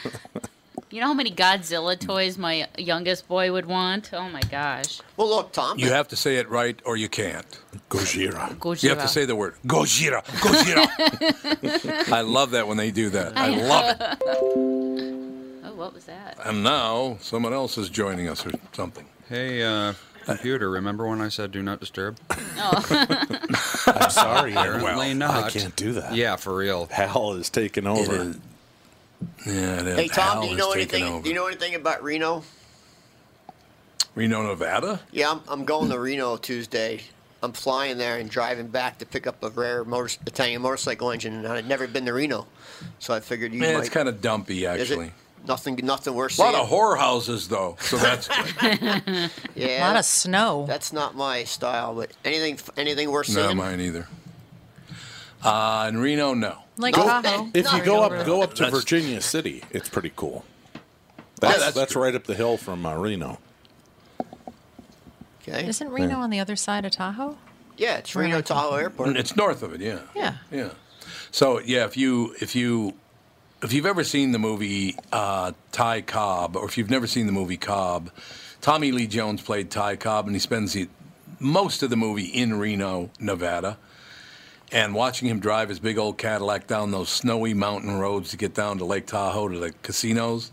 You 0.90 1.00
know 1.00 1.08
how 1.08 1.14
many 1.14 1.30
Godzilla 1.30 1.98
toys 1.98 2.38
my 2.38 2.68
youngest 2.78 3.26
boy 3.28 3.52
would 3.52 3.66
want? 3.66 4.10
Oh 4.12 4.28
my 4.28 4.40
gosh. 4.42 5.00
Well, 5.16 5.28
look, 5.28 5.52
Tom. 5.52 5.78
You 5.78 5.90
have 5.90 6.08
to 6.08 6.16
say 6.16 6.36
it 6.36 6.48
right 6.48 6.80
or 6.84 6.96
you 6.96 7.08
can't. 7.08 7.46
Gojira. 7.90 8.82
You 8.82 8.88
have 8.90 9.02
to 9.02 9.08
say 9.08 9.25
the 9.25 9.36
word 9.36 9.56
Gojira. 9.66 10.25
Gojira. 10.25 12.12
I 12.12 12.20
love 12.20 12.52
that 12.52 12.68
when 12.68 12.76
they 12.76 12.90
do 12.90 13.10
that. 13.10 13.36
I 13.36 13.48
love 13.48 13.96
it. 14.00 14.22
Oh, 14.22 15.75
what 15.75 15.92
was 15.92 16.04
that? 16.04 16.38
And 16.44 16.62
now 16.62 17.18
someone 17.20 17.52
else 17.52 17.76
is 17.76 17.88
joining 17.88 18.28
us 18.28 18.46
or 18.46 18.52
something. 18.72 19.06
Hey, 19.28 19.62
uh, 19.62 19.92
computer, 20.26 20.71
remember 20.71 21.06
when 21.06 21.21
I 21.23 21.28
said 21.28 21.50
do 21.52 21.62
not 21.62 21.80
disturb? 21.80 22.18
Oh. 22.59 22.83
I'm 23.87 24.11
sorry, 24.11 24.56
Aaron. 24.56 24.80
Apparently 24.80 25.23
I 25.23 25.50
can't 25.50 25.76
do 25.76 25.92
that. 25.92 26.14
Yeah, 26.14 26.37
for 26.37 26.56
real. 26.56 26.87
Hal 26.87 27.35
is 27.35 27.50
taking 27.50 27.87
over. 27.87 28.14
is. 28.16 28.38
Yeah, 29.47 29.80
it 29.80 29.87
is. 29.87 29.97
Hey, 29.99 30.09
Tom, 30.09 30.25
Hal 30.25 30.42
do 30.42 30.49
you 30.49 30.56
know 30.56 30.73
anything? 30.73 31.04
over. 31.04 31.23
Do 31.23 31.28
you 31.28 31.35
know 31.35 31.47
anything 31.47 31.75
about 31.75 32.02
Reno? 32.02 32.42
Reno, 34.14 34.42
Nevada? 34.49 35.00
Yeah, 35.12 35.30
I'm, 35.33 35.40
I'm 35.49 35.64
going 35.66 35.90
to 35.90 35.99
Reno 35.99 36.37
Tuesday. 36.38 37.02
I'm 37.42 37.52
flying 37.52 37.99
there 37.99 38.18
and 38.18 38.30
driving 38.30 38.68
back 38.68 38.99
to 38.99 39.06
pick 39.06 39.26
up 39.26 39.42
a 39.45 39.50
rare 39.50 39.85
motor, 39.85 40.09
Italian 40.26 40.62
motorcycle 40.62 41.11
engine, 41.11 41.35
and 41.35 41.47
I'd 41.47 41.68
never 41.68 41.87
been 41.87 42.06
to 42.06 42.12
Reno, 42.14 42.47
so 42.99 43.12
I 43.14 43.21
figured 43.21 43.52
you 43.52 43.61
Man, 43.61 43.75
might. 43.75 43.80
it's 43.80 43.90
kind 43.90 44.09
of 44.09 44.23
dumpy, 44.23 44.64
Is 44.64 44.78
it? 44.78 44.80
actually. 44.95 45.12
Nothing, 45.46 45.76
nothing 45.84 46.14
worse. 46.14 46.38
A 46.38 46.42
lot 46.42 46.54
seeing. 46.54 46.64
of 46.64 46.70
whorehouses, 46.70 47.48
though, 47.48 47.76
so 47.80 47.96
that's 47.98 48.28
yeah, 49.54 49.86
A 49.86 49.86
lot 49.86 49.96
of 49.96 50.04
snow. 50.04 50.66
That's 50.66 50.92
not 50.92 51.14
my 51.14 51.44
style, 51.44 51.94
but 51.94 52.10
anything, 52.24 52.58
anything 52.76 53.10
worse. 53.10 53.28
not 53.34 53.46
seeing. 53.46 53.56
mine 53.56 53.80
either. 53.80 54.08
Uh, 55.42 55.86
in 55.88 55.98
Reno, 55.98 56.34
no. 56.34 56.58
Like 56.78 56.94
Go- 56.94 57.04
Tahoe. 57.04 57.50
if 57.54 57.72
you 57.72 57.82
go 57.84 58.02
up, 58.02 58.26
go 58.26 58.42
up 58.42 58.54
to 58.54 58.64
That's- 58.64 58.78
Virginia 58.80 59.20
City. 59.20 59.62
It's 59.70 59.88
pretty 59.88 60.12
cool. 60.16 60.44
That's 61.40 61.58
that's 61.58 61.74
that's, 61.76 61.96
right 61.96 62.14
up 62.14 62.24
the 62.24 62.34
hill 62.34 62.56
from 62.56 62.84
uh, 62.86 62.96
Reno. 62.96 63.38
Okay. 65.42 65.68
Isn't 65.68 65.90
Reno 65.90 66.16
on 66.18 66.30
the 66.30 66.40
other 66.40 66.56
side 66.56 66.84
of 66.84 66.92
Tahoe? 66.92 67.36
Yeah, 67.76 67.98
it's 67.98 68.16
Reno 68.16 68.40
Tahoe 68.40 68.74
Airport. 68.76 69.16
It's 69.16 69.36
north 69.36 69.62
of 69.62 69.74
it, 69.74 69.80
yeah. 69.80 70.00
Yeah. 70.14 70.36
Yeah. 70.50 70.70
So 71.30 71.60
yeah, 71.60 71.84
if 71.84 71.96
you 71.96 72.34
if 72.40 72.56
you 72.56 72.94
if 73.66 73.73
you've 73.73 73.87
ever 73.87 74.04
seen 74.04 74.30
the 74.30 74.38
movie 74.38 74.96
uh, 75.12 75.50
Ty 75.73 76.02
Cobb, 76.02 76.56
or 76.56 76.66
if 76.66 76.78
you've 76.78 76.88
never 76.88 77.08
seen 77.08 77.26
the 77.26 77.32
movie 77.32 77.56
Cobb, 77.56 78.11
Tommy 78.61 78.92
Lee 78.92 79.08
Jones 79.08 79.42
played 79.42 79.73
Ty 79.73 79.96
Cobb, 79.96 80.26
and 80.26 80.37
he 80.37 80.38
spends 80.38 80.73
the, 80.73 80.88
most 81.40 81.82
of 81.82 81.90
the 81.90 81.96
movie 81.96 82.26
in 82.26 82.61
Reno, 82.61 83.11
Nevada. 83.18 83.76
And 84.70 84.94
watching 84.94 85.28
him 85.28 85.40
drive 85.40 85.68
his 85.68 85.80
big 85.80 85.99
old 85.99 86.16
Cadillac 86.16 86.68
down 86.68 86.92
those 86.92 87.08
snowy 87.08 87.54
mountain 87.54 87.99
roads 87.99 88.30
to 88.30 88.37
get 88.37 88.54
down 88.54 88.78
to 88.78 88.85
Lake 88.85 89.06
Tahoe 89.06 89.49
to 89.49 89.58
the 89.58 89.73
casinos, 89.82 90.52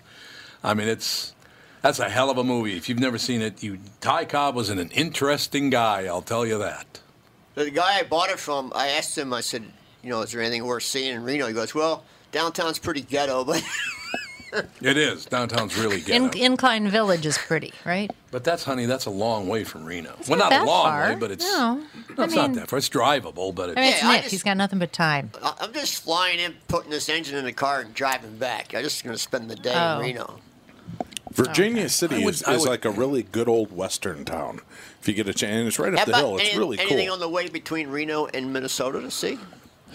I 0.64 0.74
mean, 0.74 0.88
it's 0.88 1.36
that's 1.84 2.00
a 2.00 2.10
hell 2.10 2.32
of 2.32 2.40
a 2.40 2.44
movie. 2.44 2.78
If 2.78 2.90
you've 2.90 3.00
never 3.00 3.20
seen 3.20 3.44
it, 3.44 3.62
you 3.62 3.78
Ty 4.02 4.26
Cobb 4.26 4.56
was 4.56 4.72
an, 4.72 4.80
an 4.80 4.90
interesting 4.90 5.70
guy. 5.70 6.06
I'll 6.06 6.22
tell 6.24 6.48
you 6.48 6.58
that. 6.58 7.00
The 7.54 7.70
guy 7.70 8.00
I 8.00 8.04
bought 8.04 8.30
it 8.30 8.40
from, 8.40 8.72
I 8.74 8.88
asked 8.90 9.16
him, 9.16 9.34
I 9.34 9.42
said, 9.42 9.64
you 10.02 10.10
know, 10.10 10.22
is 10.22 10.32
there 10.32 10.42
anything 10.42 10.66
worth 10.66 10.84
seeing 10.84 11.14
in 11.14 11.24
Reno? 11.24 11.46
He 11.48 11.54
goes, 11.54 11.76
well, 11.76 12.04
downtown's 12.34 12.80
pretty 12.80 13.02
ghetto, 13.02 13.46
but 13.46 13.64
It 14.82 14.98
is 14.98 15.26
downtown's 15.26 15.76
really 15.80 15.98
In, 16.12 16.28
ghetto. 16.28 16.38
Incline 16.40 16.88
Village 16.90 17.26
is 17.26 17.40
pretty, 17.40 17.74
right? 17.86 18.12
But 18.30 18.44
that's, 18.44 18.64
honey, 18.64 18.86
that's 18.86 19.06
a 19.08 19.10
long 19.10 19.48
way 19.48 19.64
from 19.64 19.84
Reno. 19.84 20.14
It's 20.20 20.30
well, 20.30 20.38
not 20.38 20.52
not, 20.52 20.62
a 20.62 20.66
long 20.66 20.84
far. 20.86 21.10
way, 21.10 21.16
but 21.16 21.32
it's 21.32 21.44
No. 21.44 21.76
no, 21.76 21.84
it's 22.10 22.20
I 22.20 22.26
mean- 22.28 22.36
not 22.36 22.54
that 22.54 22.70
far. 22.70 22.78
It's 22.78 22.90
drivable, 22.90 23.56
but 23.56 23.70
it's 23.70 23.78
I 23.80 23.82
mean, 23.82 23.94
it's 23.94 24.02
Yeah, 24.04 24.10
I 24.10 24.14
Nick. 24.14 24.22
just- 24.24 24.32
He's 24.32 24.44
got 24.44 24.58
nothing 24.58 24.78
but 24.78 24.94
time. 24.94 25.32
I- 25.42 25.56
I'm 25.62 25.74
just 25.74 26.04
flying 26.04 26.38
in, 26.40 26.54
putting 26.68 26.92
this 26.92 27.10
engine 27.10 27.36
in 27.36 27.46
the 27.46 27.52
car, 27.54 27.80
and 27.80 27.96
driving 27.96 28.38
back. 28.38 28.76
I'm 28.76 28.84
just 28.84 29.04
going 29.04 29.16
to 29.16 29.20
spend 29.22 29.50
the 29.50 29.56
day 29.56 29.74
Oh. 29.76 29.96
in 29.96 30.02
Reno. 30.06 30.40
Virginia 31.32 31.90
City 31.90 32.24
would- 32.24 32.36
is, 32.36 32.44
I 32.44 32.54
is 32.54 32.62
would- 32.62 32.70
like 32.70 32.86
a 32.86 32.92
really 32.92 33.24
good 33.24 33.48
old 33.48 33.76
western 33.76 34.24
town. 34.24 34.60
If 35.02 35.08
you 35.08 35.16
get 35.16 35.28
a 35.28 35.34
chance, 35.34 35.52
and 35.52 35.68
it's 35.68 35.80
right 35.80 35.94
How 35.96 36.02
up 36.02 36.08
the 36.08 36.16
hill. 36.18 36.38
It's 36.38 36.50
any- 36.50 36.60
really 36.60 36.78
anything 36.78 36.88
cool. 36.90 36.98
Anything 36.98 37.12
on 37.12 37.20
the 37.20 37.28
way 37.30 37.50
between 37.50 37.88
Reno 37.90 38.28
and 38.28 38.54
Minnesota 38.54 39.02
to 39.02 39.10
see? 39.10 39.40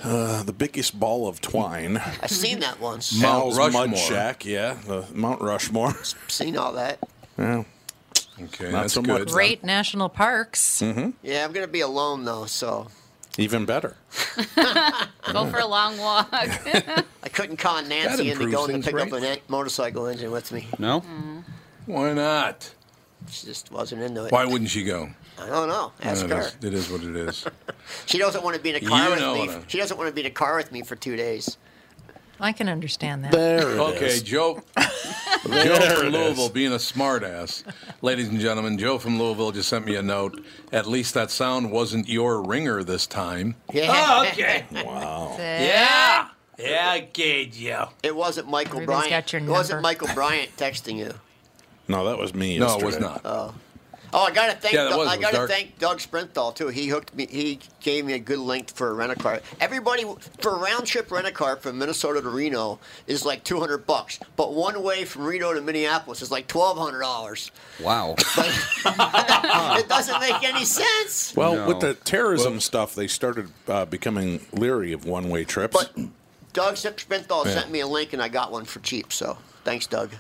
Uh, 0.05 0.43
the 0.45 0.53
biggest 0.53 0.99
ball 0.99 1.27
of 1.27 1.41
twine. 1.41 1.97
I've 2.23 2.31
seen 2.31 2.61
that 2.61 2.81
once. 2.81 3.13
Mount 3.21 3.55
Hal's 3.55 3.59
Mud 3.59 3.75
Rushmore. 3.75 3.97
Shack, 3.99 4.45
yeah, 4.45 4.75
the 4.87 5.05
Mount 5.13 5.41
Rushmore. 5.41 5.93
Seen 6.29 6.57
all 6.57 6.73
that. 6.75 6.99
Yeah. 7.37 7.65
okay. 8.43 8.71
Not 8.71 8.83
that's 8.83 8.93
so 8.95 9.03
much. 9.03 9.19
good. 9.19 9.29
Great 9.31 9.65
national 9.65 10.09
parks. 10.09 10.81
Yeah, 10.81 11.45
I'm 11.45 11.53
going 11.53 11.67
to 11.67 11.73
be 11.73 11.81
alone, 11.81 12.25
though, 12.25 12.47
so 12.47 12.89
Even 13.39 13.67
better. 13.67 13.97
Go 15.33 15.47
for 15.47 15.59
a 15.59 15.67
long 15.67 15.99
walk. 15.99 16.29
I 16.33 17.29
couldn't 17.33 17.57
con 17.57 17.89
Nancy 17.89 18.31
into 18.31 18.45
improves 18.45 18.53
going 18.55 18.67
to 18.69 18.73
things, 18.75 18.85
pick 18.87 18.95
up 18.95 19.13
right? 19.13 19.23
an 19.23 19.25
en- 19.25 19.39
motorcycle 19.49 20.07
engine 20.07 20.31
with 20.31 20.53
me. 20.53 20.67
No? 20.79 21.01
Why 21.87 22.13
not? 22.13 22.73
She 23.31 23.47
just 23.47 23.73
wasn't 23.73 24.03
into 24.03 24.25
it. 24.27 24.33
Why 24.33 24.45
wouldn't 24.45 24.71
she 24.71 24.85
go? 24.85 25.11
I 25.41 25.47
don't 25.47 25.69
know. 25.69 25.93
Ask 26.03 26.27
No, 26.27 26.37
it, 26.37 26.39
her. 26.39 26.49
is, 26.49 26.57
it 26.65 26.75
is 26.75 26.91
what 26.91 27.03
it 27.03 27.17
is. 27.17 27.45
She 28.07 28.19
doesn't 28.19 28.45
want 28.45 28.55
to 28.55 28.61
be 28.63 28.71
in 28.71 28.77
a 28.77 28.81
car 28.81 29.05
You 29.05 29.11
with 29.11 29.21
me. 29.21 29.47
what 29.47 29.51
I- 29.51 29.63
She 29.67 29.79
doesn't 29.79 29.97
want 29.97 30.09
to 30.09 30.15
be 30.15 30.21
in 30.21 30.27
a 30.27 30.31
car 30.31 30.57
with 30.57 30.71
me 30.73 30.83
for 30.83 30.95
two 30.97 31.17
days. 31.17 31.57
I 32.41 32.53
can 32.53 32.69
understand 32.69 33.25
that. 33.25 33.33
There 33.33 33.71
it 33.73 33.79
Okay, 33.79 34.07
is. 34.07 34.23
Joe. 34.23 34.63
Joe 34.77 35.81
from 35.97 36.09
Louisville 36.11 36.45
is. 36.47 36.51
being 36.51 36.73
a 36.73 36.77
smartass. 36.77 37.65
Ladies 38.03 38.29
and 38.29 38.39
gentlemen, 38.41 38.79
Joe 38.79 38.99
from 38.99 39.19
Louisville 39.19 39.53
just 39.53 39.69
sent 39.69 39.87
me 39.87 39.97
a 39.97 40.03
note. 40.03 40.45
At 40.73 40.87
least 40.87 41.15
that 41.15 41.31
sound 41.31 41.71
wasn't 41.73 42.09
your 42.09 42.43
ringer 42.43 42.85
this 42.85 43.07
time. 43.07 43.57
Yeah. 43.73 43.89
Oh, 43.91 44.29
okay. 44.29 44.67
Wow. 44.85 45.35
Yeah. 45.39 46.29
Yeah, 46.59 46.99
okay, 47.09 47.47
Joe. 47.47 47.89
It 48.03 48.15
wasn't 48.15 48.49
Michael 48.49 48.77
Everybody's 48.77 49.09
Bryant. 49.09 49.27
got 49.27 49.33
your 49.33 49.43
it 49.43 49.49
wasn't. 49.49 49.83
Michael 49.83 50.09
Bryant 50.15 50.55
texting 50.57 50.97
you. 50.99 51.15
No, 51.89 52.05
that 52.05 52.19
was 52.19 52.35
me. 52.35 52.59
No, 52.59 52.67
yesterday. 52.67 52.83
it 52.83 52.87
was 52.87 52.99
not. 53.01 53.21
Oh, 53.25 53.55
I 54.13 54.31
gotta 54.33 54.55
thank. 54.59 54.75
Yeah, 54.75 54.97
was- 54.97 55.09
I 55.09 55.17
gotta 55.17 55.37
dark. 55.37 55.51
thank 55.51 55.79
Doug 55.79 55.99
Sprinthal 55.99 56.55
too. 56.55 56.69
He 56.69 56.89
hooked 56.89 57.15
me. 57.15 57.27
He 57.27 57.59
gave 57.81 58.05
me 58.05 58.15
a 58.15 58.19
good 58.19 58.39
link 58.39 58.71
for 58.71 58.91
a 58.91 58.95
rent 58.95 59.13
a 59.13 59.17
car. 59.17 59.41
Everybody 59.61 60.05
for 60.41 60.57
a 60.57 60.59
round 60.59 60.87
trip 60.87 61.11
rent 61.11 61.27
a 61.27 61.33
car 61.33 61.57
from 61.57 61.79
Minnesota 61.79 62.21
to 62.23 62.29
Reno 62.29 62.79
is 63.07 63.25
like 63.25 63.45
two 63.45 63.59
hundred 63.61 63.87
bucks, 63.87 64.19
but 64.37 64.55
one 64.55 64.83
way 64.83 65.05
from 65.05 65.25
Reno 65.25 65.53
to 65.53 65.61
Minneapolis 65.61 66.23
is 66.23 66.31
like 66.31 66.47
twelve 66.47 66.79
hundred 66.79 67.01
dollars. 67.01 67.51
Wow. 67.83 68.15
it 68.79 69.89
doesn't 69.89 70.21
make 70.21 70.43
any 70.43 70.65
sense. 70.65 71.35
Well, 71.37 71.55
No. 71.57 71.69
with 71.69 71.81
the 71.81 71.95
terrorism 71.95 72.61
stuff, 72.61 72.95
they 72.95 73.07
started 73.09 73.49
uh, 73.67 73.85
becoming 73.85 74.41
leery 74.53 74.93
of 74.93 75.05
one-way 75.05 75.45
trips. 75.45 75.77
But 75.77 75.97
Doug 76.53 76.75
Sprinthal 76.77 77.45
Yeah. 77.45 77.53
sent 77.55 77.71
me 77.71 77.81
a 77.81 77.87
link 77.87 78.13
and 78.13 78.23
I 78.23 78.29
got 78.29 78.51
one 78.53 78.65
for 78.65 78.81
cheap. 78.81 79.13
So 79.13 79.39
thanks, 79.65 79.87
Doug. 79.87 80.11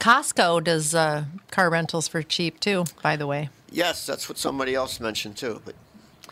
Costco 0.00 0.64
does 0.64 0.94
uh, 0.94 1.24
car 1.50 1.70
rentals 1.70 2.08
for 2.08 2.22
cheap 2.22 2.58
too. 2.58 2.84
By 3.02 3.16
the 3.16 3.26
way. 3.26 3.50
Yes, 3.70 4.04
that's 4.06 4.28
what 4.28 4.38
somebody 4.38 4.74
else 4.74 4.98
mentioned 4.98 5.36
too. 5.36 5.60
But 5.64 5.74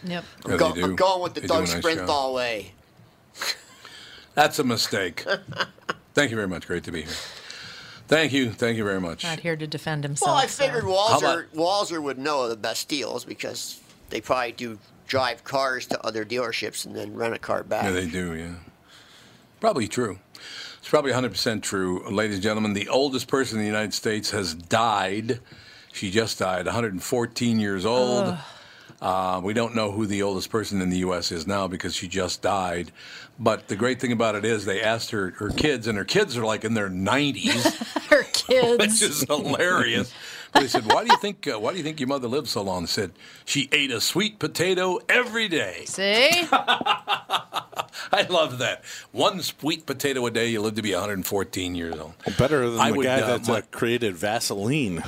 Yep. 0.05 0.25
I'm, 0.45 0.51
Yeah, 0.53 0.57
go- 0.57 0.73
I'm 0.83 0.97
going 0.97 1.23
with 1.23 1.35
the 1.35 1.41
They 1.43 1.47
do 1.49 1.55
a 1.55 1.57
Doug 1.59 1.69
nice 1.69 1.85
Sprinthal 1.85 2.35
way. 2.35 2.73
That's 4.35 4.59
a 4.59 4.65
mistake. 4.65 5.25
Thank 6.15 6.31
you 6.31 6.37
very 6.37 6.49
much. 6.49 6.67
Great 6.67 6.85
to 6.85 6.93
be 6.93 7.03
here. 7.03 7.13
Thank 8.07 8.33
you. 8.33 8.51
Thank 8.53 8.77
you 8.79 8.85
very 8.85 9.01
much. 9.01 9.25
Not 9.25 9.41
here 9.41 9.57
to 9.57 9.67
defend 9.67 10.05
himself. 10.05 10.29
Well, 10.31 10.37
I 10.37 10.47
figured 10.47 10.85
How 10.85 10.91
Walser 10.91 11.19
about- 11.19 11.53
Walser 11.55 12.03
would 12.03 12.19
know 12.19 12.49
the 12.49 12.57
best 12.57 12.89
deals 12.89 13.25
because 13.25 13.81
they 14.11 14.21
probably 14.21 14.53
do 14.53 14.79
drive 15.07 15.43
cars 15.45 15.87
to 15.89 16.01
other 16.07 16.25
dealerships 16.25 16.87
and 16.87 16.95
then 16.95 17.15
rent 17.15 17.35
a 17.35 17.39
car 17.39 17.63
back. 17.65 17.85
Yeah, 17.85 17.91
they 17.91 18.07
do, 18.07 18.35
yeah. 18.35 18.55
Probably 19.61 19.89
true. 19.89 20.19
It's 20.89 20.91
probably 20.91 21.13
100% 21.13 21.61
true. 21.61 22.03
Ladies 22.09 22.37
and 22.37 22.43
gentlemen, 22.43 22.73
the 22.73 22.89
oldest 22.89 23.29
person 23.29 23.59
in 23.59 23.61
the 23.61 23.67
United 23.67 23.93
States 23.93 24.31
has 24.31 24.55
died. 24.55 25.39
She 25.93 26.11
just 26.11 26.39
died, 26.39 26.65
114 26.65 27.61
years 27.61 27.85
old. 27.85 28.39
Uh, 28.99 29.39
we 29.45 29.53
don't 29.53 29.75
know 29.75 29.91
who 29.91 30.07
the 30.07 30.23
oldest 30.23 30.49
person 30.49 30.81
in 30.81 30.89
the 30.89 31.01
U.S. 31.01 31.31
is 31.31 31.47
now 31.47 31.69
because 31.69 31.95
she 31.95 32.09
just 32.09 32.41
died. 32.41 32.91
But 33.39 33.69
the 33.69 33.77
great 33.77 34.01
thing 34.01 34.13
about 34.13 34.35
it 34.35 34.47
is 34.47 34.65
they 34.65 34.81
asked 34.81 35.11
her, 35.11 35.33
her 35.33 35.51
kids, 35.51 35.87
and 35.87 35.99
her 35.99 36.07
kids 36.07 36.39
are 36.39 36.47
like 36.47 36.65
in 36.65 36.73
their 36.73 36.89
90s, 36.89 38.07
Her 38.09 38.23
kids. 38.23 38.79
which 38.79 39.03
is 39.03 39.27
hilarious. 39.29 40.11
They 40.55 40.67
said, 40.69 40.85
"Why 40.93 41.05
do 41.05 41.11
you 41.13 41.19
think? 41.19 41.47
Uh, 41.47 41.59
why 41.61 41.73
do 41.73 41.79
you 41.79 41.85
think 41.85 42.01
your 42.01 42.09
mother 42.09 42.29
lived 42.29 42.49
so 42.49 42.63
long?" 42.63 42.83
They 42.83 42.87
said, 42.89 43.13
"She 43.45 43.69
ate 43.73 43.91
a 43.91 44.01
sweet 44.01 44.39
potato 44.39 44.99
every 45.09 45.49
day." 45.49 45.85
See? 45.87 46.31
I 48.11 48.27
love 48.29 48.59
that. 48.59 48.85
One 49.13 49.43
sweet 49.43 49.85
potato 49.87 50.25
a 50.27 50.31
day, 50.31 50.49
you 50.49 50.61
live 50.61 50.75
to 50.77 50.83
be 50.83 50.93
114 50.93 51.75
years 51.75 51.99
old. 51.99 52.15
Better 52.39 52.69
than 52.71 52.81
I 52.81 52.91
the 52.91 52.97
would, 52.97 53.05
guy 53.05 53.21
uh, 53.21 53.37
that 53.39 53.49
my- 53.49 53.59
uh, 53.59 53.63
created 53.71 54.17
Vaseline. 54.17 55.03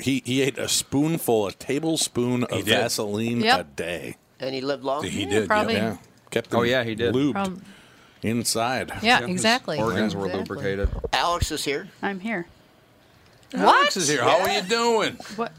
He 0.00 0.22
he 0.24 0.42
ate 0.42 0.58
a 0.58 0.68
spoonful, 0.68 1.46
a 1.46 1.52
tablespoon 1.52 2.44
of. 2.44 2.64
Vaseline 2.64 3.40
Yep. 3.42 3.60
a 3.60 3.64
day. 3.64 4.16
and 4.40 4.54
he 4.54 4.60
lived 4.60 4.84
long. 4.84 5.04
He 5.04 5.22
Yeah, 5.24 5.28
did. 5.30 5.48
probably. 5.48 5.74
Yeah. 5.74 5.90
Yeah, 5.92 5.96
kept 6.30 6.54
Oh, 6.54 6.62
yeah, 6.62 6.84
he 6.84 6.94
did. 6.94 7.12
lubed 7.14 7.32
From- 7.32 7.62
inside. 8.22 8.92
yeah, 9.02 9.20
His 9.20 9.30
exactly. 9.30 9.78
Organs 9.78 10.14
were 10.16 10.26
Exactly. 10.26 10.38
lubricated. 10.56 10.90
Alex 11.12 11.50
is 11.52 11.64
here. 11.64 11.88
I'm 12.02 12.20
here. 12.20 12.46
Alex 13.54 13.96
is 13.96 14.08
here. 14.08 14.22
How 14.22 14.40
are 14.40 14.50
you 14.50 14.62
doing? 14.62 15.14
What? 15.36 15.52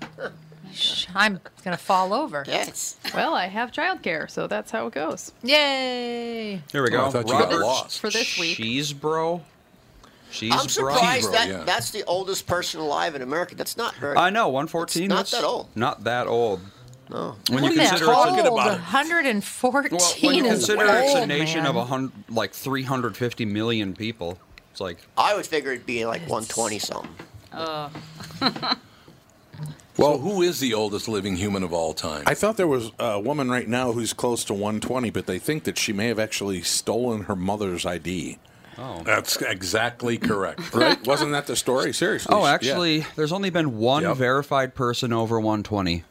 I'm 1.15 1.39
gonna 1.63 1.77
fall 1.77 2.13
over. 2.13 2.43
Yes. 2.48 2.96
Well, 3.13 3.34
I 3.34 3.48
have 3.48 3.72
childcare, 3.72 4.29
so 4.29 4.48
that's 4.48 4.72
how 4.72 4.88
it 4.88 4.93
goes. 4.93 5.31
Yay! 5.43 6.62
Here 6.72 6.84
we 6.84 6.89
Oh, 6.89 6.91
go. 6.91 7.05
I 7.08 7.10
thought 7.10 7.27
you 7.27 7.34
got 7.34 7.50
Robert 7.51 7.65
lost. 7.65 8.00
For 8.00 8.10
this 8.10 8.38
week. 8.39 8.58
Cheesebro. 8.58 9.41
She's 10.31 10.50
bro. 10.50 10.58
I'm 10.60 10.65
bright. 10.65 10.69
surprised 10.72 11.34
that 11.34 11.65
that's 11.65 11.89
the 11.89 12.03
oldest 12.05 12.46
person 12.46 12.79
alive 12.81 13.15
in 13.15 13.24
America. 13.24 13.55
That's 13.55 13.75
not 13.77 13.96
very. 13.96 14.15
I 14.15 14.29
know, 14.29 14.48
114. 14.50 15.03
It's 15.03 15.10
not 15.10 15.25
that 15.27 15.43
old. 15.43 15.67
Not 15.75 16.03
that 16.03 16.27
old. 16.27 16.62
No. 17.10 17.36
When 17.50 17.63
What 17.63 17.74
you 17.74 17.81
are 17.81 17.88
consider 17.88 17.96
it's 17.96 18.13
talking 18.13 18.46
a, 18.46 18.51
about? 18.51 18.67
114 18.67 19.98
well, 19.98 20.13
when 20.22 20.36
you 20.36 20.46
is 20.46 20.51
consider 20.67 20.86
it's 20.86 21.15
a 21.15 21.25
nation 21.25 21.63
man. 21.63 21.69
of 21.72 21.75
a 21.75 21.86
hundred, 21.86 22.12
like 22.29 22.53
350 22.53 23.46
million 23.46 23.96
people, 23.96 24.38
it's 24.72 24.79
like 24.79 24.98
I 25.17 25.36
would 25.36 25.48
figure 25.48 25.72
it'd 25.72 25.88
be 25.88 26.05
like 26.05 26.22
120 26.22 26.77
something. 26.77 27.10
Oh. 27.53 27.91
Well, 29.97 30.19
who 30.19 30.41
is 30.41 30.61
the 30.61 30.73
oldest 30.73 31.09
living 31.09 31.35
human 31.35 31.61
of 31.61 31.73
all 31.73 31.93
time? 31.93 32.23
I 32.25 32.33
thought 32.33 32.55
there 32.55 32.69
was 32.69 32.93
a 32.99 33.19
woman 33.19 33.49
right 33.51 33.67
now 33.67 33.91
who's 33.91 34.13
close 34.13 34.45
to 34.45 34.53
120, 34.53 35.09
but 35.09 35.25
they 35.25 35.39
think 35.39 35.65
that 35.65 35.77
she 35.77 35.91
may 35.91 36.07
have 36.07 36.19
actually 36.19 36.61
stolen 36.61 37.23
her 37.23 37.35
mother's 37.35 37.85
ID. 37.85 38.37
Oh. 38.77 39.01
That's 39.03 39.35
exactly 39.41 40.17
correct. 40.17 40.73
Right? 40.73 41.05
Wasn't 41.05 41.33
that 41.33 41.47
the 41.47 41.57
story? 41.57 41.91
Seriously. 41.93 42.33
Oh, 42.33 42.45
Yeah. 42.45 42.53
actually, 42.53 43.05
there's 43.17 43.33
only 43.33 43.49
been 43.49 43.77
one 43.77 44.03
Yep. 44.03 44.15
verified 44.15 44.73
person 44.73 45.11
over 45.11 45.37
120. 45.37 46.05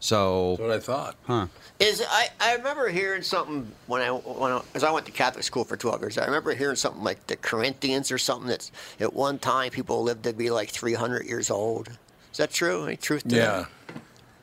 So. 0.00 0.56
That's 0.56 0.60
what 0.60 0.70
I 0.70 0.78
thought. 0.80 1.16
Huh. 1.24 1.46
Is 1.80 2.02
I, 2.08 2.28
I 2.40 2.54
remember 2.54 2.88
hearing 2.88 3.22
something 3.22 3.70
when 3.86 4.02
I 4.02 4.10
when 4.10 4.52
I, 4.52 4.60
as 4.74 4.82
I 4.84 4.90
went 4.90 5.06
to 5.06 5.12
Catholic 5.12 5.44
school 5.44 5.64
for 5.64 5.76
12 5.76 6.00
years. 6.00 6.18
I 6.18 6.24
remember 6.26 6.54
hearing 6.54 6.76
something 6.76 7.02
like 7.04 7.26
the 7.28 7.36
Corinthians 7.36 8.10
or 8.10 8.18
something 8.18 8.48
that's 8.48 8.72
at 9.00 9.12
one 9.12 9.38
time 9.38 9.70
people 9.70 10.02
lived 10.02 10.24
to 10.24 10.32
be 10.32 10.50
like 10.50 10.70
300 10.70 11.26
years 11.26 11.50
old. 11.50 11.88
Is 12.32 12.38
that 12.38 12.50
true? 12.50 12.84
Any 12.86 12.96
truth 12.96 13.26
to 13.28 13.34
Yeah. 13.36 13.44
that? 13.44 13.68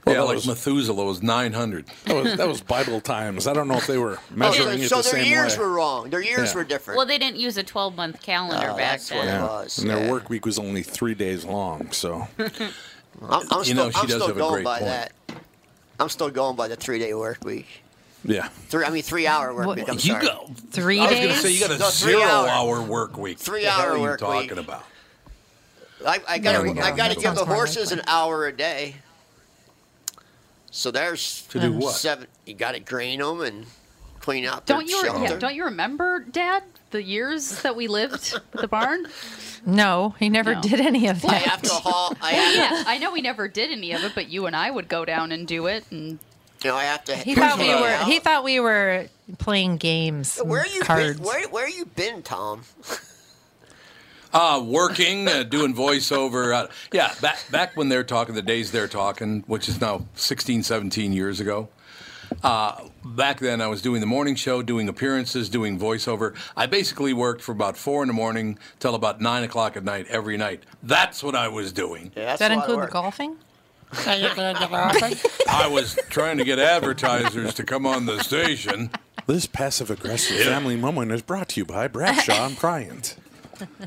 yeah, 0.07 0.13
that 0.13 0.25
like 0.25 0.35
was- 0.35 0.47
Methuselah 0.47 1.03
was 1.03 1.21
900. 1.23 1.87
That 2.05 2.15
was, 2.15 2.37
that 2.37 2.47
was 2.47 2.61
Bible 2.61 3.01
times. 3.01 3.47
I 3.47 3.53
don't 3.53 3.67
know 3.67 3.75
if 3.77 3.87
they 3.87 3.97
were 3.97 4.17
oh, 4.17 4.21
measuring 4.33 4.67
Oh, 4.67 4.71
measuring 4.71 4.87
so 4.87 4.99
it 4.99 5.03
the 5.03 5.11
their 5.11 5.23
same 5.23 5.31
years 5.31 5.57
way. 5.57 5.63
were 5.65 5.71
wrong. 5.73 6.09
Their 6.09 6.21
years 6.23 6.51
Yeah. 6.51 6.55
were 6.55 6.63
different. 6.63 6.97
Well, 6.97 7.05
they 7.07 7.17
didn't 7.17 7.37
use 7.37 7.57
a 7.57 7.63
12 7.63 7.95
month 7.95 8.21
calendar 8.21 8.67
Oh, 8.71 8.77
back 8.77 8.99
that's 8.99 9.11
what 9.11 9.25
then. 9.25 9.41
it 9.43 9.45
was. 9.45 9.77
and 9.79 9.89
their 9.89 10.11
work 10.11 10.29
week 10.29 10.45
was 10.45 10.57
only 10.59 10.83
three 10.83 11.15
days 11.15 11.43
long. 11.43 11.91
So 11.91 12.27
I'm, 12.37 12.47
I'm 13.29 13.41
You 13.59 13.63
still, 13.63 13.75
know, 13.75 13.89
she 13.89 13.97
I'm 13.99 14.07
does 14.07 14.23
still 14.23 14.27
have 14.27 14.37
a 14.37 14.47
great 14.49 14.63
by 14.63 14.79
point. 14.79 14.89
that. 14.91 15.11
I'm 15.99 16.09
still 16.09 16.29
going 16.29 16.55
by 16.55 16.67
the 16.67 16.75
three 16.75 16.99
day 16.99 17.13
work 17.13 17.43
week. 17.45 17.67
yeah, 18.23 18.47
Three, 18.69 18.83
I 18.85 18.89
mean, 18.89 19.03
three 19.03 19.27
hour 19.27 19.53
work 19.53 19.67
What- 19.67 19.77
week. 19.77 19.87
I'm 19.89 19.95
You 19.95 19.99
sorry. 20.13 20.25
go. 20.27 20.49
Three 20.71 20.99
I 20.99 21.03
was 21.09 21.11
going 21.19 21.27
to 21.29 21.35
say 21.35 21.51
you 21.51 21.59
got 21.61 21.71
a 21.71 21.77
No, 21.77 21.89
three 21.89 22.13
zero 22.13 22.23
hour. 22.23 22.47
hour 22.49 22.81
work 22.81 23.17
week. 23.17 23.37
Three 23.39 23.63
What 23.65 23.65
the 23.65 23.71
hell 23.71 23.81
hour 23.81 23.91
are 23.91 23.97
you 23.97 24.01
work 24.03 24.19
talking 24.19 24.49
week. 24.49 24.51
about? 24.57 24.83
I, 26.05 26.21
I 26.27 26.37
There 26.39 26.53
got 26.53 26.63
we 26.63 26.69
to 26.69 26.75
go. 26.75 26.81
I 26.81 26.89
got 26.91 26.95
to 26.95 26.97
That 26.97 27.13
give 27.15 27.23
sounds 27.23 27.39
the 27.39 27.45
more 27.45 27.55
horses 27.55 27.91
like 27.91 27.99
an 28.01 28.05
hour 28.07 28.45
a 28.47 28.51
day. 28.55 28.95
So 30.71 30.91
there's 30.91 31.43
To 31.49 31.59
do 31.59 31.71
what? 31.73 31.95
seven. 31.95 32.27
You 32.45 32.53
got 32.53 32.73
to 32.73 32.79
grain 32.79 33.19
them 33.19 33.41
and 33.41 33.65
clean 34.19 34.45
out. 34.45 34.65
Don't 34.65 34.85
their 34.87 34.95
you? 34.97 35.03
shelter. 35.05 35.23
Yeah, 35.23 35.39
don't 35.39 35.55
you 35.55 35.65
remember, 35.65 36.19
Dad, 36.19 36.63
the 36.95 37.03
years 37.03 37.61
that 37.61 37.75
we 37.75 37.87
lived 37.87 38.33
at 38.35 38.61
the 38.61 38.67
barn? 38.67 39.05
No, 39.65 40.15
he 40.19 40.29
never 40.29 40.55
No. 40.55 40.61
did 40.61 40.79
any 40.79 41.07
of 41.07 41.23
I 41.25 41.29
that. 41.29 41.41
have 41.43 41.61
to 41.63 41.69
haul. 41.73 42.13
I 42.21 42.31
have, 42.31 42.55
yeah, 42.55 42.83
I 42.87 42.97
know 42.97 43.11
we 43.11 43.21
never 43.21 43.47
did 43.47 43.71
any 43.71 43.91
of 43.93 44.03
it, 44.03 44.13
but 44.15 44.29
you 44.29 44.45
and 44.45 44.55
I 44.55 44.69
would 44.71 44.87
go 44.87 45.05
down 45.05 45.31
and 45.31 45.47
do 45.47 45.67
it. 45.67 45.83
And 45.91 46.19
you 46.63 46.69
know, 46.71 46.75
I 46.75 46.83
have 46.85 47.03
to. 47.05 47.15
He 47.15 47.35
thought 47.35 47.57
we 47.59 47.71
push 47.71 47.81
were. 47.81 47.87
out. 47.87 48.05
He 48.07 48.19
thought 48.19 48.43
we 48.43 48.59
were 48.59 49.07
playing 49.39 49.77
games. 49.77 50.37
Where 50.39 50.65
you 50.67 50.81
cards. 50.81 51.17
been? 51.17 51.25
Where 51.25 51.47
Where 51.49 51.69
you 51.69 51.85
been, 51.85 52.21
Tom? 52.23 52.61
Uh, 54.33 54.61
working, 54.65 55.27
uh, 55.29 55.43
doing 55.43 55.73
voiceover. 55.73 56.53
Uh, 56.53 56.67
yeah, 56.91 57.13
back 57.21 57.39
back 57.51 57.77
when 57.77 57.87
they're 57.89 58.03
talking, 58.03 58.35
the 58.35 58.41
days 58.41 58.71
they're 58.71 58.87
talking, 58.87 59.43
which 59.47 59.69
is 59.69 59.79
now 59.79 60.05
16, 60.15 60.61
17 60.63 61.13
years 61.13 61.39
ago. 61.39 61.69
Uh, 62.45 62.89
back 63.03 63.39
then, 63.39 63.59
I 63.59 63.65
was 63.65 63.81
doing 63.81 64.01
the 64.01 64.07
morning 64.07 64.35
show, 64.35 64.61
doing 64.61 64.87
appearances, 64.87 65.49
doing 65.49 65.79
voiceover. 65.79 66.35
I 66.55 66.67
basically 66.67 67.11
worked 67.11 67.41
for 67.41 67.51
about 67.51 67.75
four 67.75 68.03
in 68.03 68.07
the 68.07 68.13
morning 68.13 68.59
till 68.79 68.93
about 68.93 69.19
nine 69.19 69.43
o'clock 69.43 69.75
at 69.75 69.83
night 69.83 70.05
every 70.09 70.37
night. 70.37 70.61
That's 70.83 71.23
what 71.23 71.33
I 71.35 71.47
was 71.47 71.73
doing. 71.73 72.11
Yeah, 72.15 72.31
Does 72.31 72.39
that 72.39 72.51
a 72.51 72.53
include 72.53 72.83
the 72.83 72.87
golfing? 72.87 73.37
I 74.05 75.67
was 75.71 75.97
trying 76.09 76.37
to 76.37 76.43
get 76.43 76.59
advertisers 76.59 77.55
to 77.55 77.63
come 77.63 77.87
on 77.87 78.05
the 78.05 78.21
station. 78.23 78.91
this 79.25 79.47
passive 79.47 79.89
aggressive 79.89 80.37
family 80.41 80.75
moment 80.75 81.11
is 81.13 81.23
brought 81.23 81.49
to 81.49 81.61
you 81.61 81.65
by 81.65 81.87
Bradshaw 81.87 82.45
and 82.45 82.59
Bryant. 82.59 83.15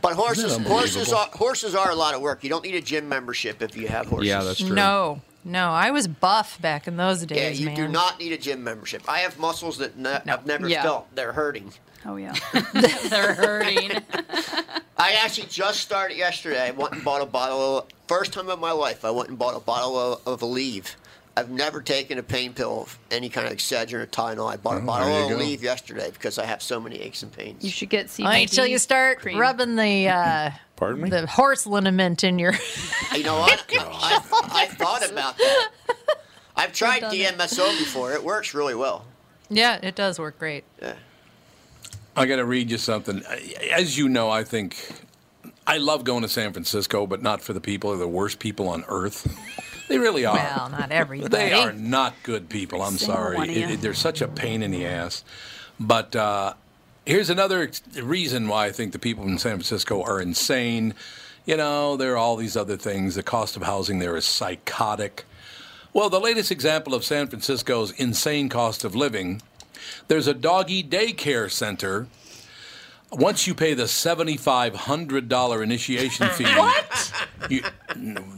But 0.03 0.15
horses, 0.15 0.57
horses 0.57 1.13
are 1.13 1.29
horses 1.33 1.75
are 1.75 1.91
a 1.91 1.95
lot 1.95 2.15
of 2.15 2.23
work. 2.23 2.43
You 2.43 2.51
don't 2.51 2.65
need 2.65 2.75
a 2.75 2.81
gym 2.81 3.09
membership 3.09 3.61
if 3.63 3.77
you 3.77 3.87
have 3.89 4.07
horses. 4.07 4.29
Yeah, 4.29 4.43
that's 4.43 4.61
true. 4.61 4.75
No, 4.75 5.21
no. 5.45 5.71
I 5.71 5.91
was 5.91 6.07
buff 6.09 6.61
back 6.61 6.87
in 6.89 6.97
those 6.97 7.25
days. 7.27 7.59
Yeah, 7.61 7.65
you 7.65 7.67
man. 7.67 7.77
do 7.77 7.89
not 7.89 8.19
need 8.19 8.33
a 8.33 8.39
gym 8.39 8.63
membership. 8.65 9.03
I 9.09 9.19
have 9.21 9.39
muscles 9.39 9.79
that 9.79 9.97
ne- 9.99 10.21
I've 10.27 10.47
never 10.47 10.69
Yeah. 10.69 10.83
felt. 10.83 11.15
They're 11.15 11.33
hurting. 11.33 11.73
oh 12.07 12.17
yeah, 12.17 12.35
They're 12.73 13.35
hurting. 13.35 13.91
I 14.97 15.13
actually 15.23 15.47
just 15.49 15.81
started 15.81 16.17
yesterday. 16.17 16.67
I 16.67 16.71
went 16.73 16.93
and 16.95 17.05
bought 17.05 17.23
a 17.23 17.27
bottle 17.27 17.79
of, 17.79 17.87
first 18.09 18.33
time 18.33 18.49
in 18.51 18.59
my 18.61 18.73
life, 18.73 19.05
I 19.05 19.11
went 19.11 19.29
and 19.29 19.39
bought 19.39 19.57
a 19.57 19.61
bottle 19.61 19.97
of, 19.99 20.27
of 20.27 20.41
Aleve. 20.41 20.95
I've 21.39 21.51
never 21.51 21.81
taken 21.81 22.19
a 22.19 22.23
pain 22.23 22.53
pill 22.53 22.83
of 22.83 22.99
any 23.11 23.29
kind 23.29 23.47
of 23.47 23.53
Excedrin 23.53 23.95
or 24.01 24.07
Tylenol. 24.07 24.51
I 24.53 24.57
bought 24.57 24.79
a 24.79 24.81
Oh, 24.81 24.87
bottle 24.87 25.07
there 25.07 25.23
of 25.25 25.31
you 25.31 25.37
go. 25.37 25.43
Aleve 25.43 25.63
yesterday 25.63 26.11
because 26.11 26.37
I 26.39 26.45
have 26.47 26.61
so 26.63 26.81
many 26.81 26.97
aches 26.97 27.23
and 27.23 27.31
pains. 27.33 27.63
you 27.65 27.71
should 27.71 27.91
get 27.91 28.07
CBD. 28.09 28.29
Wait 28.29 28.49
till 28.51 28.67
you 28.67 28.79
start 28.79 29.21
cream. 29.21 29.39
rubbing 29.39 29.77
the 29.77 30.09
uh, 30.09 30.51
Pardon 30.77 31.03
me? 31.03 31.11
the 31.11 31.27
horse 31.27 31.65
liniment 31.67 32.25
in 32.25 32.39
your. 32.39 32.55
You 33.15 33.23
know 33.25 33.39
what? 33.39 33.65
I, 33.79 34.21
I 34.53 34.67
thought 34.67 35.09
about 35.11 35.39
that. 35.39 35.71
I've 36.57 36.73
tried 36.73 37.01
done 37.01 37.15
it. 37.15 37.37
DMSO 37.39 37.79
before. 37.79 38.13
It 38.13 38.23
works 38.23 38.53
really 38.53 38.75
well. 38.75 39.05
yeah, 39.49 39.79
it 39.83 39.95
does 39.95 40.19
work 40.19 40.39
great. 40.39 40.65
Yeah. 40.83 40.95
I 42.17 42.27
got 42.27 42.37
to 42.37 42.45
read 42.45 42.71
you 42.71 42.79
something. 42.79 43.23
As 43.73 43.97
you 43.97 44.09
know, 44.09 44.29
I 44.31 44.43
think 44.45 44.77
I 45.67 45.79
love 45.79 46.05
going 46.05 46.23
to 46.23 46.29
San 46.29 46.53
Francisco, 46.53 47.07
but 47.07 47.23
not 47.23 47.41
for 47.43 47.53
the 47.53 47.61
people. 47.61 47.91
They're 47.91 48.01
the 48.01 48.09
worst 48.09 48.41
people 48.41 48.69
on 48.69 48.85
earth. 48.89 49.27
They 49.89 49.99
really 49.99 50.25
are. 50.25 50.35
Well, 50.37 50.69
not 50.71 50.93
everybody. 50.93 51.31
They 51.35 51.53
are 51.53 51.73
not 51.73 52.15
good 52.23 52.49
people. 52.49 52.83
I'm 52.83 52.99
sorry. 52.99 53.39
It- 53.49 53.71
it- 53.71 53.81
they're 53.81 53.95
such 53.95 54.21
a 54.21 54.29
pain 54.29 54.63
in 54.63 54.71
the 54.71 54.87
ass. 54.87 55.25
But 55.81 56.15
uh, 56.15 56.55
here's 57.07 57.31
another 57.31 57.71
reason 58.03 58.49
why 58.49 58.67
I 58.67 58.73
think 58.73 58.93
the 58.93 58.99
people 58.99 59.25
in 59.25 59.39
San 59.39 59.53
Francisco 59.53 60.03
are 60.03 60.21
insane. 60.21 60.95
You 61.47 61.57
know, 61.57 61.97
there 61.97 62.13
are 62.13 62.17
all 62.19 62.37
these 62.37 62.57
other 62.57 62.77
things. 62.77 63.15
The 63.15 63.23
cost 63.23 63.57
of 63.57 63.63
housing 63.63 63.99
there 63.99 64.17
is 64.17 64.25
psychotic. 64.27 65.25
Well, 65.95 66.11
the 66.11 66.21
latest 66.21 66.51
example 66.53 66.95
of 66.95 67.05
San 67.05 67.27
Francisco's 67.29 67.93
insane 67.93 68.49
cost 68.49 68.85
of 68.85 68.95
living 68.95 69.41
there's 70.09 70.27
a 70.27 70.35
doggy 70.35 70.83
daycare 70.83 71.51
center. 71.51 72.09
Once 73.11 73.47
you 73.47 73.55
pay 73.55 73.75
the 73.75 73.85
$7,500 73.85 75.63
initiation 75.63 76.29
fee. 76.35 76.45
what? 76.45 77.13
You, 77.49 77.63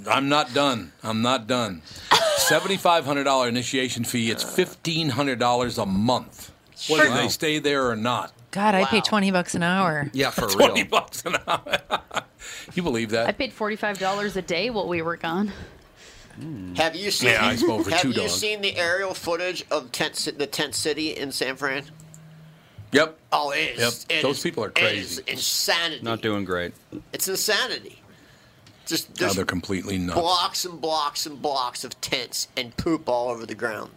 I'm 0.09 0.29
not 0.29 0.55
done. 0.55 0.93
I'm 1.03 1.23
not 1.23 1.47
done. 1.47 1.83
$7,500 2.11 3.49
initiation 3.49 4.05
fee. 4.05 4.31
It's 4.31 4.45
$1,500 4.45 5.83
a 5.83 5.87
month. 5.87 6.53
Whether 6.89 7.11
they 7.15 7.29
stay 7.29 7.59
there 7.59 7.89
or 7.89 7.97
not. 7.97 8.33
God, 8.53 8.75
I 8.75 8.85
pay 8.87 9.01
twenty 9.03 9.31
bucks 9.31 9.55
an 9.55 9.63
hour. 9.63 10.09
Yeah, 10.15 10.31
for 10.31 10.49
20 10.49 10.73
real. 10.81 10.85
bucks 10.91 11.23
an 11.27 11.37
hour. 11.47 11.79
you 12.75 12.83
believe 12.83 13.11
that? 13.11 13.27
I 13.29 13.33
paid 13.33 13.53
forty 13.53 13.77
five 13.77 13.99
dollars 13.99 14.35
a 14.37 14.43
day 14.43 14.71
while 14.71 14.89
we 14.89 15.03
were 15.03 15.17
gone. 15.17 15.53
Hmm. 16.41 16.75
Have 16.77 16.97
you 16.97 17.11
seen? 17.11 17.29
Yeah, 17.31 17.45
I 17.47 17.55
spoke 17.57 17.85
for 17.85 17.91
have 17.91 18.01
two 18.01 18.09
you 18.09 18.15
dogs. 18.15 18.33
seen 18.35 18.63
the 18.63 18.77
aerial 18.77 19.13
footage 19.15 19.65
of 19.71 19.93
tent, 19.93 20.27
the 20.39 20.47
tent 20.47 20.75
city 20.75 21.11
in 21.17 21.31
San 21.33 21.55
Fran? 21.57 21.85
Yep. 22.93 23.17
Oh, 23.33 23.51
it 23.53 23.79
is. 23.79 24.07
Yep. 24.09 24.19
it 24.19 24.23
Those 24.23 24.39
is- 24.39 24.43
people 24.43 24.65
are 24.65 24.71
crazy. 24.71 25.01
is 25.01 25.19
insanity. 25.21 26.03
Not 26.03 26.21
doing 26.23 26.45
great. 26.45 26.73
It's 27.13 27.29
insanity. 27.29 28.03
Just 28.87 29.11
Now 29.11 29.15
there's 29.27 29.37
they're 29.37 29.45
completely 29.45 29.99
nuts. 29.99 30.19
blocks 30.19 30.65
and 30.65 30.81
blocks 30.81 31.25
and 31.27 31.41
blocks 31.41 31.85
of 31.85 32.01
tents 32.01 32.49
and 32.57 32.77
poop 32.77 33.09
all 33.09 33.29
over 33.29 33.47
the 33.47 33.55
ground. 33.55 33.91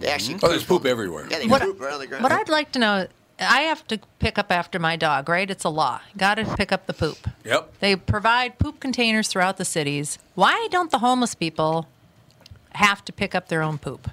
They 0.00 0.08
actually. 0.08 0.34
Mm-hmm. 0.34 0.44
Oh, 0.44 0.48
there's 0.50 0.64
poop 0.64 0.84
everywhere. 0.84 1.26
Yeah, 1.30 1.38
they 1.38 1.46
What- 1.46 1.62
poop 1.62 1.80
around 1.80 2.00
the 2.00 2.06
ground. 2.06 2.22
What 2.22 2.32
I'd 2.32 2.50
like 2.50 2.70
to 2.72 2.78
know, 2.78 3.06
I 3.40 3.60
have 3.62 3.86
to 3.88 3.98
pick 4.18 4.36
up 4.38 4.52
after 4.52 4.78
my 4.78 4.96
dog, 4.96 5.30
right? 5.30 5.50
It's 5.50 5.64
a 5.64 5.70
law. 5.70 6.00
Got 6.18 6.34
to 6.34 6.44
pick 6.56 6.72
up 6.72 6.86
the 6.86 6.92
poop. 6.92 7.16
Yep. 7.44 7.78
They 7.80 7.96
provide 7.96 8.58
poop 8.58 8.80
containers 8.80 9.28
throughout 9.28 9.56
the 9.56 9.64
cities. 9.64 10.18
Why 10.34 10.68
don't 10.70 10.90
the 10.90 10.98
homeless 10.98 11.34
people 11.34 11.88
have 12.74 13.02
to 13.06 13.12
pick 13.12 13.34
up 13.34 13.48
their 13.48 13.62
own 13.62 13.78
poop? 13.78 14.10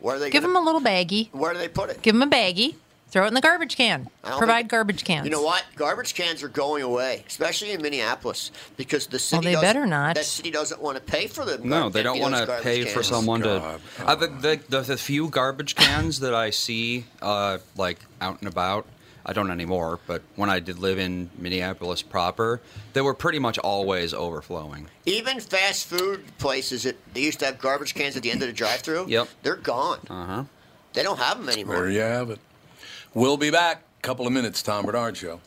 Where 0.00 0.16
are 0.16 0.18
they? 0.18 0.30
Give 0.30 0.42
gonna, 0.42 0.54
them 0.54 0.62
a 0.62 0.64
little 0.64 0.80
baggie. 0.80 1.28
Where 1.32 1.52
do 1.52 1.58
they 1.58 1.68
put 1.68 1.90
it? 1.90 2.00
Give 2.00 2.14
them 2.18 2.22
a 2.22 2.30
baggie. 2.34 2.76
Throw 3.14 3.26
it 3.26 3.28
in 3.28 3.34
the 3.34 3.40
garbage 3.40 3.76
can. 3.76 4.08
Provide 4.24 4.62
think- 4.62 4.70
garbage 4.72 5.04
cans. 5.04 5.24
You 5.24 5.30
know 5.30 5.40
what? 5.40 5.62
Garbage 5.76 6.14
cans 6.16 6.42
are 6.42 6.48
going 6.48 6.82
away, 6.82 7.22
especially 7.28 7.70
in 7.70 7.80
Minneapolis, 7.80 8.50
because 8.76 9.06
the 9.06 9.20
city. 9.20 9.52
Well, 9.52 9.60
they 9.60 9.64
better 9.64 9.86
not. 9.86 10.16
That 10.16 10.24
city 10.24 10.50
doesn't 10.50 10.82
want 10.82 10.96
to 10.96 11.00
pay 11.00 11.28
for 11.28 11.44
them. 11.44 11.68
No, 11.68 11.90
they 11.90 12.02
don't 12.02 12.18
want 12.18 12.34
to 12.34 12.44
garbage 12.44 12.64
pay 12.64 12.84
for 12.86 12.94
cans. 12.94 13.06
someone 13.06 13.42
God. 13.42 13.80
to. 13.98 14.04
Uh, 14.08 14.14
the, 14.16 14.26
the, 14.26 14.60
the, 14.68 14.80
the 14.80 14.96
few 14.96 15.28
garbage 15.28 15.76
cans 15.76 16.18
that 16.20 16.34
I 16.34 16.50
see, 16.50 17.04
uh, 17.22 17.58
like 17.76 18.00
out 18.20 18.40
and 18.40 18.48
about, 18.48 18.84
I 19.24 19.32
don't 19.32 19.52
anymore. 19.52 20.00
But 20.08 20.22
when 20.34 20.50
I 20.50 20.58
did 20.58 20.80
live 20.80 20.98
in 20.98 21.30
Minneapolis 21.38 22.02
proper, 22.02 22.60
they 22.94 23.00
were 23.00 23.14
pretty 23.14 23.38
much 23.38 23.58
always 23.58 24.12
overflowing. 24.12 24.88
Even 25.06 25.38
fast 25.38 25.86
food 25.86 26.36
places 26.38 26.82
that 26.82 26.96
they 27.14 27.20
used 27.20 27.38
to 27.38 27.46
have 27.46 27.60
garbage 27.60 27.94
cans 27.94 28.16
at 28.16 28.24
the 28.24 28.32
end 28.32 28.42
of 28.42 28.48
the 28.48 28.52
drive-through. 28.52 29.06
Yep. 29.06 29.28
They're 29.44 29.54
gone. 29.54 30.00
Uh 30.10 30.26
huh. 30.26 30.44
They 30.94 31.04
don't 31.04 31.20
have 31.20 31.38
them 31.38 31.48
anymore. 31.48 31.76
There 31.76 31.90
you 31.90 32.00
have 32.00 32.30
it. 32.30 32.40
We'll 33.14 33.36
be 33.36 33.50
back. 33.50 33.84
A 34.00 34.02
couple 34.02 34.26
of 34.26 34.32
minutes, 34.32 34.60
Tom 34.60 34.84
Barnard 34.84 35.16
Show. 35.16 35.40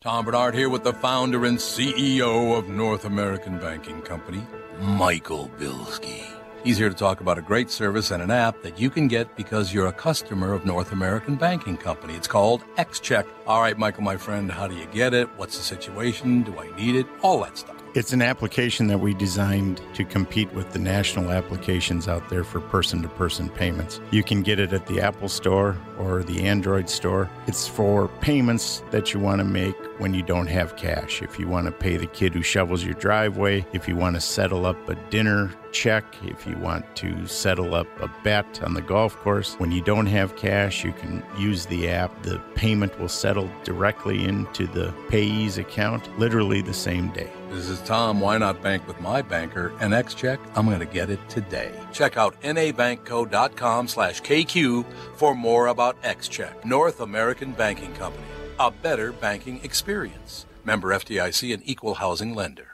Tom 0.00 0.24
Barnard 0.24 0.54
here 0.54 0.68
with 0.68 0.84
the 0.84 0.92
founder 0.92 1.44
and 1.44 1.58
CEO 1.58 2.56
of 2.56 2.68
North 2.68 3.04
American 3.04 3.58
Banking 3.58 4.00
Company, 4.00 4.46
Michael 4.78 5.50
Bilski. 5.58 6.24
He's 6.62 6.78
here 6.78 6.88
to 6.88 6.94
talk 6.94 7.20
about 7.20 7.36
a 7.36 7.42
great 7.42 7.68
service 7.68 8.12
and 8.12 8.22
an 8.22 8.30
app 8.30 8.62
that 8.62 8.78
you 8.78 8.90
can 8.90 9.08
get 9.08 9.34
because 9.34 9.74
you're 9.74 9.88
a 9.88 9.92
customer 9.92 10.52
of 10.52 10.64
North 10.64 10.92
American 10.92 11.34
Banking 11.34 11.76
Company. 11.76 12.14
It's 12.14 12.28
called 12.28 12.62
XCheck. 12.76 13.26
All 13.48 13.60
right, 13.60 13.76
Michael, 13.76 14.04
my 14.04 14.16
friend, 14.16 14.52
how 14.52 14.68
do 14.68 14.76
you 14.76 14.86
get 14.86 15.14
it? 15.14 15.28
What's 15.36 15.56
the 15.58 15.64
situation? 15.64 16.44
Do 16.44 16.56
I 16.60 16.74
need 16.76 16.94
it? 16.94 17.06
All 17.22 17.42
that 17.42 17.58
stuff. 17.58 17.73
It's 17.94 18.12
an 18.12 18.22
application 18.22 18.88
that 18.88 18.98
we 18.98 19.14
designed 19.14 19.80
to 19.94 20.04
compete 20.04 20.52
with 20.52 20.72
the 20.72 20.80
national 20.80 21.30
applications 21.30 22.08
out 22.08 22.28
there 22.28 22.42
for 22.42 22.58
person 22.58 23.00
to 23.02 23.08
person 23.10 23.48
payments. 23.48 24.00
You 24.10 24.24
can 24.24 24.42
get 24.42 24.58
it 24.58 24.72
at 24.72 24.86
the 24.86 25.00
Apple 25.00 25.28
Store 25.28 25.78
or 25.96 26.24
the 26.24 26.42
Android 26.42 26.90
Store. 26.90 27.30
It's 27.46 27.68
for 27.68 28.08
payments 28.20 28.82
that 28.90 29.14
you 29.14 29.20
want 29.20 29.38
to 29.38 29.44
make 29.44 29.76
when 29.98 30.12
you 30.12 30.24
don't 30.24 30.48
have 30.48 30.74
cash. 30.74 31.22
If 31.22 31.38
you 31.38 31.46
want 31.46 31.66
to 31.66 31.72
pay 31.72 31.96
the 31.96 32.08
kid 32.08 32.34
who 32.34 32.42
shovels 32.42 32.82
your 32.82 32.94
driveway, 32.94 33.64
if 33.72 33.86
you 33.86 33.94
want 33.94 34.16
to 34.16 34.20
settle 34.20 34.66
up 34.66 34.88
a 34.88 34.96
dinner 35.10 35.54
check, 35.74 36.04
if 36.22 36.46
you 36.46 36.56
want 36.56 36.84
to 36.96 37.26
settle 37.26 37.74
up 37.74 37.88
a 38.00 38.08
bet 38.22 38.62
on 38.62 38.72
the 38.72 38.80
golf 38.80 39.16
course, 39.16 39.54
when 39.56 39.72
you 39.72 39.82
don't 39.82 40.06
have 40.06 40.36
cash, 40.36 40.84
you 40.84 40.92
can 40.92 41.22
use 41.36 41.66
the 41.66 41.88
app. 41.88 42.22
The 42.22 42.38
payment 42.54 42.98
will 42.98 43.08
settle 43.08 43.50
directly 43.64 44.24
into 44.24 44.66
the 44.68 44.94
payee's 45.08 45.58
account 45.58 46.08
literally 46.18 46.62
the 46.62 46.72
same 46.72 47.08
day. 47.12 47.30
This 47.50 47.68
is 47.68 47.80
Tom. 47.80 48.20
Why 48.20 48.38
not 48.38 48.62
bank 48.62 48.86
with 48.86 49.00
my 49.00 49.20
banker? 49.20 49.72
An 49.80 49.92
X-Check? 49.92 50.38
I'm 50.54 50.66
going 50.66 50.78
to 50.78 50.86
get 50.86 51.10
it 51.10 51.20
today. 51.28 51.72
Check 51.92 52.16
out 52.16 52.40
nabankco.com 52.42 53.88
slash 53.88 54.22
KQ 54.22 54.86
for 55.16 55.34
more 55.34 55.66
about 55.66 55.96
X-Check. 56.04 56.64
North 56.64 57.00
American 57.00 57.52
Banking 57.52 57.92
Company. 57.94 58.24
A 58.60 58.70
better 58.70 59.12
banking 59.12 59.60
experience. 59.64 60.46
Member 60.64 60.90
FDIC 60.90 61.52
and 61.52 61.62
equal 61.66 61.94
housing 61.94 62.34
lender. 62.34 62.73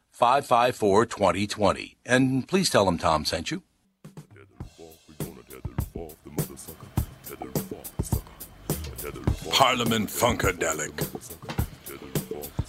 554 0.21 1.07
2020. 1.07 1.97
And 2.05 2.47
please 2.47 2.69
tell 2.69 2.85
them 2.85 2.99
Tom 2.99 3.25
sent 3.25 3.49
you. 3.49 3.63
Parliament 9.49 10.09
Funkadelic. 10.09 10.93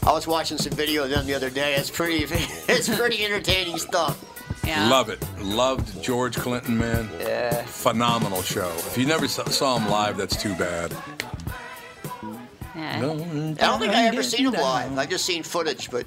I 0.02 0.12
was 0.12 0.26
watching 0.26 0.56
some 0.56 0.72
video 0.72 1.04
of 1.04 1.10
them 1.10 1.26
the 1.26 1.34
other 1.34 1.50
day. 1.50 1.74
It's 1.74 1.90
pretty, 1.90 2.24
it's 2.70 2.88
pretty 2.88 3.22
entertaining 3.22 3.76
stuff. 3.76 4.24
Love 4.66 5.10
it. 5.10 5.22
Loved 5.38 6.02
George 6.02 6.36
Clinton, 6.36 6.78
man. 6.78 7.10
Yeah. 7.20 7.66
Phenomenal 7.66 8.40
show. 8.40 8.72
If 8.78 8.96
you 8.96 9.04
never 9.04 9.28
saw, 9.28 9.44
saw 9.44 9.76
him 9.76 9.90
live, 9.90 10.16
that's 10.16 10.40
too 10.42 10.54
bad. 10.54 10.96
Yeah. 12.74 12.96
I 12.96 13.00
don't 13.02 13.78
think 13.78 13.92
I 13.92 14.06
ever 14.06 14.22
seen 14.22 14.46
him 14.46 14.54
live. 14.54 14.96
I've 14.96 15.10
just 15.10 15.26
seen 15.26 15.42
footage, 15.42 15.90
but 15.90 16.06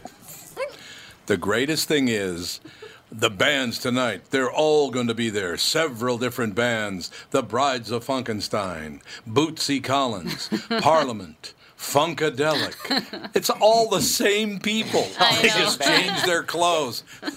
The 1.26 1.38
greatest 1.38 1.88
thing 1.88 2.08
is 2.08 2.60
the 3.12 3.30
bands 3.30 3.80
tonight. 3.80 4.30
They're 4.32 4.52
all 4.52 4.92
going 4.92 5.08
to 5.08 5.14
be 5.16 5.30
there. 5.30 5.58
Several 5.58 6.18
different 6.18 6.56
bands. 6.56 7.12
The 7.32 7.44
Brides 7.44 7.92
of 7.92 8.06
Funkenstein, 8.06 9.02
Bootsy 9.28 9.84
Collins, 9.84 10.50
Parliament. 10.82 11.54
Funkadelic. 11.78 13.30
It's 13.36 13.50
all 13.50 13.90
the 13.90 14.02
same 14.02 14.60
people. 14.60 15.06
They 15.42 15.50
just 15.50 15.82
change 15.82 16.24
their 16.24 16.42
clothes. 16.42 17.04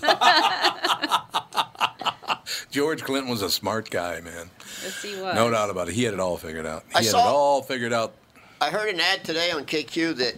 George 2.71 3.03
Clinton 3.03 3.31
was 3.31 3.43
a 3.43 3.51
smart 3.51 3.91
guy, 3.91 4.21
man. 4.21 4.51
Yes, 4.83 5.03
he 5.03 5.21
was. 5.21 5.35
No 5.35 5.51
doubt 5.51 5.71
about 5.71 5.89
it. 5.89 5.95
He 5.95 6.05
had 6.05 6.15
it 6.15 6.21
all 6.21 6.37
figured 6.37 6.67
out. 6.67 6.85
He 6.91 6.97
I 6.97 7.03
had 7.03 7.09
it 7.09 7.15
all 7.17 7.63
figured 7.63 7.93
out. 7.93 8.15
I 8.61 8.71
heard 8.71 8.93
an 8.93 9.01
ad 9.01 9.25
today 9.25 9.51
on 9.51 9.65
KQ 9.65 10.17
that 10.17 10.35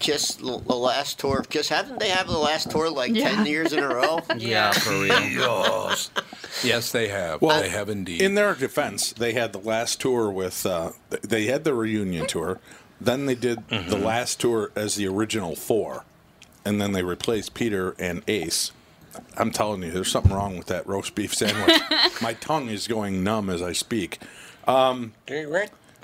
Kiss, 0.00 0.34
the 0.34 0.46
last 0.46 1.18
tour 1.20 1.38
of 1.38 1.48
Kiss, 1.48 1.68
haven't 1.68 2.00
they 2.00 2.08
have 2.08 2.26
the 2.26 2.36
last 2.38 2.70
tour 2.70 2.90
like 2.90 3.14
Yeah. 3.14 3.30
10 3.36 3.46
years 3.46 3.72
in 3.72 3.78
a 3.78 3.88
row? 3.88 4.20
Yeah, 4.36 4.72
for 4.72 4.90
real. 4.90 5.06
Yes. 5.08 6.10
yes, 6.64 6.90
they 6.92 7.08
have. 7.08 7.40
Well, 7.40 7.60
they 7.62 7.68
have 7.68 7.88
indeed. 7.88 8.20
In 8.22 8.34
their 8.34 8.54
defense, 8.54 9.12
they 9.12 9.32
had 9.34 9.52
the 9.52 9.58
last 9.60 10.00
tour 10.00 10.30
with. 10.30 10.66
Uh, 10.66 10.90
they 11.22 11.44
had 11.46 11.64
the 11.64 11.74
reunion 11.74 12.26
tour. 12.26 12.58
Then 13.00 13.26
they 13.26 13.34
did 13.34 13.68
the 13.68 13.76
Mm-hmm. 13.76 14.04
last 14.04 14.40
tour 14.40 14.70
as 14.74 14.96
the 14.96 15.06
original 15.06 15.54
four, 15.56 16.04
and 16.64 16.80
then 16.80 16.92
they 16.92 17.02
replaced 17.02 17.54
Peter 17.54 17.94
and 17.98 18.22
Ace. 18.28 18.72
I'm 19.36 19.50
telling 19.50 19.82
you, 19.82 19.90
there's 19.90 20.10
something 20.10 20.32
wrong 20.32 20.56
with 20.58 20.66
that 20.68 20.86
roast 20.86 21.14
beef 21.14 21.34
sandwich. 21.34 21.80
My 22.22 22.34
tongue 22.34 22.68
is 22.68 22.86
going 22.88 23.24
numb 23.24 23.48
as 23.50 23.60
I 23.62 23.72
speak. 23.72 24.18
Um, 24.68 25.12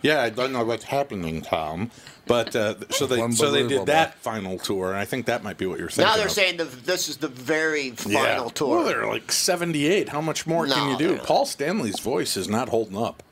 yeah, 0.03 0.23
I 0.23 0.31
don't 0.31 0.53
know 0.53 0.65
what's 0.65 0.85
happening, 0.85 1.43
Tom. 1.43 1.91
But 2.27 2.57
uh, 2.57 2.75
so 2.91 3.07
they 3.07 3.31
so 3.31 3.51
they 3.53 3.67
did 3.69 3.87
that 3.87 4.17
final 4.17 4.59
tour, 4.59 4.89
and 4.91 4.99
I 4.99 5.05
think 5.05 5.27
that 5.27 5.45
might 5.45 5.59
be 5.59 5.67
what 5.67 5.79
you're 5.79 5.89
thinking. 5.89 6.11
Now 6.11 6.17
they're 6.17 6.27
of. 6.27 6.33
saying 6.33 6.57
the, 6.57 6.65
this 6.65 7.09
is 7.09 7.19
the 7.19 7.29
very 7.29 7.95
Yeah. 8.05 8.23
final 8.37 8.51
tour. 8.51 8.77
Well, 8.79 8.85
they're 8.85 9.07
like 9.07 9.31
78. 9.31 10.09
How 10.09 10.21
much 10.21 10.45
more 10.47 10.67
can 10.67 10.91
you 10.91 10.99
do? 10.99 11.09
they're- 11.17 11.19
Paul 11.25 11.47
Stanley's 11.47 12.01
voice 12.01 12.37
is 12.37 12.49
not 12.49 12.69
holding 12.71 12.97
up. 12.99 13.23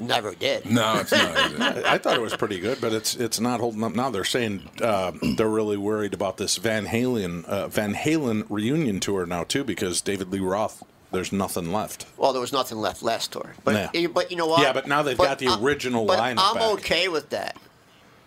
Never 0.00 0.34
did. 0.34 0.64
no, 0.64 0.98
it's 0.98 1.12
not. 1.12 1.20
I 1.86 1.94
I 1.94 1.98
thought 1.98 2.16
it 2.16 2.22
was 2.22 2.34
pretty 2.34 2.58
good, 2.58 2.80
but 2.80 2.92
it's 2.94 3.14
it's 3.16 3.38
not 3.38 3.60
holding 3.60 3.84
up 3.84 3.94
now. 3.94 4.08
They're 4.08 4.24
saying 4.24 4.68
uh, 4.80 5.12
they're 5.36 5.46
really 5.48 5.76
worried 5.76 6.14
about 6.14 6.38
this 6.38 6.56
Van 6.56 6.86
Halen 6.86 7.44
uh, 7.44 7.68
Van 7.68 7.94
Halen 7.94 8.46
reunion 8.48 8.98
tour 8.98 9.26
now 9.26 9.44
too 9.44 9.62
because 9.62 10.00
David 10.00 10.32
Lee 10.32 10.40
Roth. 10.40 10.82
There's 11.12 11.32
nothing 11.32 11.72
left. 11.72 12.06
Well, 12.16 12.32
there 12.32 12.40
was 12.40 12.52
nothing 12.52 12.78
left 12.78 13.02
last 13.02 13.32
tour. 13.32 13.54
But, 13.64 13.90
Yeah. 13.94 14.06
but 14.08 14.30
you 14.30 14.36
know 14.36 14.46
what? 14.46 14.62
Yeah, 14.62 14.72
but 14.72 14.86
now 14.86 15.02
they've 15.02 15.18
got 15.18 15.38
the 15.38 15.48
I'm- 15.48 15.64
original 15.64 16.04
but 16.06 16.18
lineup 16.18 16.34
I'm 16.38 16.54
back. 16.54 16.62
okay 16.74 17.08
with 17.08 17.30
that. 17.30 17.56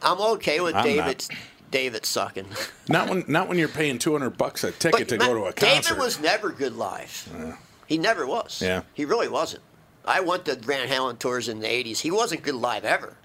I'm 0.01 0.19
okay 0.19 0.59
with 0.59 0.75
I'm 0.75 0.83
David. 0.83 1.25
David 1.71 2.05
sucking. 2.05 2.45
Not 2.89 3.09
when 3.09 3.23
not 3.27 3.47
when 3.47 3.57
you're 3.57 3.67
paying 3.69 3.97
200 3.97 4.37
bucks 4.37 4.63
a 4.63 4.71
ticket 4.71 5.07
to 5.09 5.17
go 5.17 5.33
to 5.33 5.45
a 5.45 5.53
concert. 5.53 5.83
David 5.89 5.97
was 6.03 6.19
never 6.19 6.49
good 6.51 6.75
live. 6.75 7.57
He 7.87 7.97
never 7.97 8.27
was. 8.27 8.61
Yeah. 8.61 8.81
He 8.93 9.05
really 9.05 9.27
wasn't. 9.27 9.63
I 10.05 10.19
went 10.19 10.45
to 10.45 10.55
Van 10.55 10.87
Halen 10.87 11.17
tours 11.19 11.47
in 11.47 11.61
the 11.61 11.67
'80s. 11.67 11.99
He 12.01 12.11
wasn't 12.11 12.43
good 12.43 12.55
live 12.55 12.83
ever. 12.85 13.15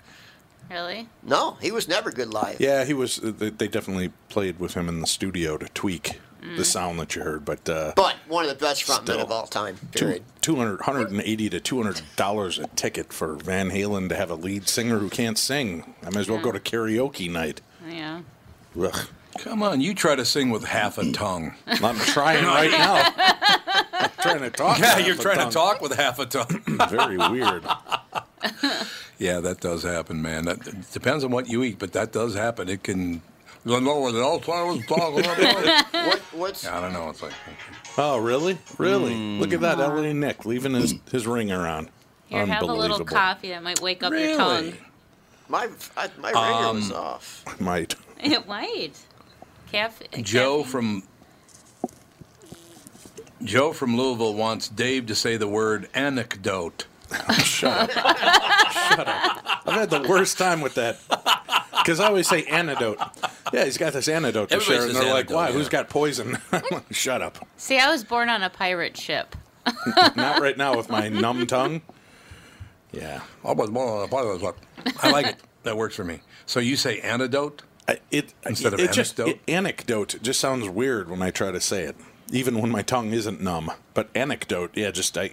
Really? 0.71 1.09
No, 1.23 1.57
he 1.61 1.71
was 1.73 1.89
never 1.89 2.11
good 2.11 2.33
live. 2.33 2.61
yeah, 2.61 2.85
he 2.85 2.95
was. 2.95 3.19
uh, 3.19 3.33
They 3.37 3.51
they 3.51 3.69
definitely 3.69 4.13
played 4.29 4.59
with 4.61 4.75
him 4.75 4.89
in 4.89 5.01
the 5.01 5.07
studio 5.07 5.57
to 5.59 5.67
tweak 5.71 6.21
Mm. 6.43 6.57
the 6.57 6.65
sound 6.65 7.01
that 7.01 7.15
you 7.17 7.23
heard, 7.23 7.45
but. 7.45 7.69
Uh, 7.69 7.93
But 7.97 8.17
one 8.29 8.45
of 8.45 8.51
the 8.51 8.57
best 8.65 8.85
frontmen 8.87 9.03
Still. 9.03 9.21
of 9.23 9.33
all 9.33 9.47
time. 9.47 9.77
Two, 9.93 10.05
Period. 10.05 10.23
200, 10.41 10.79
180 10.81 11.51
to 11.51 11.61
200 11.61 12.01
dollars 12.17 12.59
a 12.59 12.67
ticket 12.69 13.13
for 13.13 13.35
Van 13.35 13.71
Halen 13.71 14.09
to 14.09 14.15
have 14.17 14.31
a 14.31 14.35
lead 14.37 14.69
singer 14.69 14.99
who 14.99 15.09
can't 15.11 15.37
sing. 15.37 15.95
I 16.03 16.11
might 16.11 16.21
as 16.21 16.31
well 16.31 16.41
go 16.41 16.53
to 16.53 16.61
karaoke 16.61 17.31
night. 17.31 17.61
Yeah. 17.89 18.21
Ugh. 18.81 18.97
Come 19.39 19.63
on, 19.63 19.81
you 19.81 19.95
try 19.95 20.15
to 20.17 20.25
sing 20.25 20.51
with 20.51 20.65
half 20.65 20.99
a 20.99 21.13
tongue. 21.13 21.55
I'm 21.67 21.97
trying 21.99 22.45
right 22.45 22.71
now. 22.71 23.13
I'm 23.93 24.11
trying 24.21 24.41
to 24.41 24.51
talk. 24.51 24.79
Yeah, 24.79 24.97
with 24.97 25.07
you're 25.07 25.15
half 25.17 25.21
a 25.21 25.23
trying 25.23 25.49
to 25.49 25.53
talk 25.55 25.81
with 25.81 25.95
half 25.95 26.19
a 26.19 26.27
tongue. 26.27 26.63
Very 26.89 27.17
weird. 27.19 27.65
yeah, 29.19 29.41
that 29.41 29.61
does 29.61 29.83
happen, 29.83 30.23
man. 30.23 30.45
That 30.45 30.91
depends 30.93 31.25
on 31.25 31.31
what 31.31 31.49
you 31.49 31.63
eat, 31.63 31.79
but 31.79 31.93
that 31.93 32.13
does 32.13 32.35
happen. 32.35 32.69
It 32.69 32.83
can. 32.83 33.23
I 33.67 33.81
know 33.81 33.99
what 33.99 34.15
else 34.15 34.49
I 34.49 34.63
was 34.63 34.85
talking 34.87 35.25
about. 35.25 35.85
What, 36.09 36.19
what's 36.33 36.67
I 36.67 36.81
don't 36.81 36.93
know. 36.93 37.11
It's 37.11 37.23
like 37.23 37.33
Oh, 37.99 38.19
really? 38.19 38.57
Really? 38.79 39.13
Mm. 39.13 39.41
Look 39.41 39.53
at 39.53 39.61
that, 39.61 39.79
L.A. 39.79 40.15
Nick 40.15 40.47
leaving 40.47 40.75
his, 40.75 40.95
his 41.11 41.27
ring 41.27 41.51
around. 41.51 41.91
Here, 42.27 42.47
have 42.47 42.63
a 42.63 42.67
little 42.67 43.05
coffee 43.05 43.49
that 43.49 43.63
might 43.63 43.81
wake 43.81 44.03
up 44.03 44.13
your 44.13 44.37
tongue. 44.37 44.75
my 45.49 45.69
I, 45.97 46.09
my 46.19 46.31
ringer 46.31 46.69
Um, 46.69 46.77
was 46.77 46.93
off. 46.93 47.45
Might. 47.61 47.95
It 48.21 48.47
might. 48.47 48.93
Caffeine. 49.73 50.23
Joe 50.25 50.63
from 50.63 51.03
Joe 53.43 53.73
from 53.73 53.97
Louisville 53.97 54.35
wants 54.35 54.69
Dave 54.69 55.07
to 55.07 55.15
say 55.15 55.37
the 55.37 55.49
word 55.49 55.89
anecdote. 55.95 56.87
Oh, 57.11 57.33
shut 57.35 57.91
up. 57.97 58.19
Shut 58.71 59.09
up. 59.09 59.63
I've 59.67 59.75
had 59.75 59.91
the 59.91 60.07
worst 60.09 60.39
time 60.39 60.61
with 60.61 60.75
that. 60.75 60.99
Because 61.79 62.01
I 62.01 62.07
always 62.07 62.29
say 62.29 62.45
antidote. 62.45 62.99
Yeah, 63.53 63.65
he's 63.65 63.79
got 63.79 63.93
this 63.95 64.09
antidote 64.09 64.51
to 64.51 64.57
Everybody 64.57 64.79
share. 64.79 64.87
And 64.89 64.97
they're 64.97 65.05
like, 65.05 65.31
antidote, 65.31 65.37
why? 65.37 65.47
yeah. 65.49 65.53
Who's 65.55 65.69
got 65.69 65.89
poison? 65.89 66.39
Shut 66.91 67.23
up. 67.23 67.47
See, 67.57 67.79
I 67.79 67.91
was 67.91 68.05
born 68.05 68.29
on 68.29 68.43
a 68.43 68.51
pirate 68.51 68.97
ship. 68.97 69.35
Not 70.17 70.41
right 70.41 70.57
now 70.57 70.77
with 70.77 70.91
my 70.91 71.09
numb 71.09 71.47
tongue. 71.47 71.81
Yeah. 72.93 73.21
I 73.45 73.53
was 73.53 73.71
born 73.71 73.89
on 73.89 74.05
a 74.05 74.09
pilot's 74.09 74.43
what? 74.43 74.57
I 75.03 75.11
like 75.11 75.27
it. 75.27 75.37
That 75.63 75.77
works 75.77 75.97
for 75.97 76.05
me. 76.05 76.21
So 76.47 76.61
you 76.61 76.77
say 76.77 77.01
antidote 77.01 77.63
it 78.11 78.35
instead 78.47 78.75
of 78.75 78.81
it 78.81 78.93
just 78.93 79.19
anecdote? 79.19 79.41
it- 79.47 79.53
anecdote 79.53 80.17
just 80.23 80.41
sounds 80.41 80.69
weird 80.69 81.11
when 81.11 81.23
I 81.23 81.31
try 81.31 81.51
to 81.53 81.61
say 81.61 81.85
it, 81.85 81.97
even 82.31 82.61
when 82.61 82.71
my 82.71 82.83
tongue 82.83 83.13
isn't 83.13 83.41
numb. 83.41 83.71
But 83.95 84.09
anecdote, 84.15 84.71
yeah, 84.75 84.91
just 84.91 85.17
I, 85.17 85.31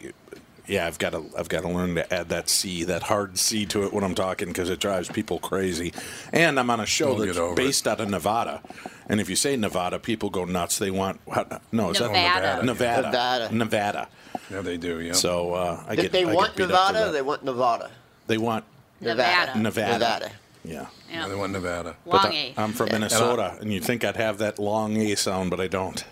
yeah, 0.68 0.88
I've 0.88 0.98
got 1.00 1.12
to 1.12 1.24
I've 1.38 1.48
got 1.50 1.62
to 1.62 1.70
learn 1.70 1.96
to 1.96 2.14
add 2.14 2.30
that 2.30 2.50
C, 2.50 2.84
that 2.86 3.04
hard 3.04 3.38
C 3.38 3.66
to 3.68 3.84
it 3.84 3.94
when 3.94 4.04
I'm 4.04 4.16
talking 4.16 4.48
because 4.48 4.70
it 4.70 4.80
drives 4.80 5.10
people 5.10 5.40
crazy. 5.40 5.94
And 6.34 6.60
I'm 6.60 6.70
on 6.70 6.80
a 6.80 6.86
show 6.86 7.08
We'll 7.16 7.26
that's 7.26 7.34
get 7.34 7.42
over 7.42 7.56
based 7.56 7.88
out 7.88 8.00
of 8.02 8.10
Nevada, 8.10 8.62
and 9.08 9.20
if 9.20 9.30
you 9.30 9.36
say 9.36 9.56
Nevada, 9.56 10.00
people 10.00 10.30
go 10.30 10.46
nuts. 10.46 10.78
They 10.80 10.92
want 10.92 11.20
what, 11.26 11.62
no, 11.72 11.92
is 11.92 12.00
Nevada. 12.00 12.42
that 12.42 12.66
Nevada? 12.66 13.08
Nevada. 13.08 13.50
Nevada. 13.56 14.08
yeah, 14.52 14.62
they 14.62 14.78
do. 14.78 15.00
Yeah. 15.02 15.14
So 15.14 15.54
uh, 15.54 15.84
I 15.88 15.96
Did 15.96 16.02
get 16.04 16.12
they 16.12 16.24
I 16.24 16.26
get 16.26 16.36
want 16.36 16.56
beat 16.56 16.64
up 16.64 16.70
for 16.70 16.74
Nevada? 16.74 17.00
that. 17.00 17.08
Or 17.10 17.12
they 17.12 17.22
want 17.22 17.44
Nevada. 17.44 17.92
They 18.28 18.38
want 18.38 18.66
Nevada. 19.02 19.60
Nevada. 19.60 19.94
Nevada. 20.00 20.32
Yeah. 20.64 20.88
Yeah, 21.12 21.28
they 21.28 21.36
want 21.36 21.52
Nevada. 21.54 21.96
But 22.06 22.24
Long 22.24 22.34
I- 22.34 22.36
A. 22.36 22.54
I'm 22.58 22.74
from 22.74 22.90
Minnesota, 22.92 23.56
and 23.62 23.72
you'd 23.72 23.84
think 23.84 24.04
I'd 24.04 24.18
have 24.18 24.40
that 24.40 24.58
long 24.58 24.98
A 24.98 25.16
sound, 25.16 25.52
but 25.52 25.62
I 25.62 25.68
don't. 25.68 26.04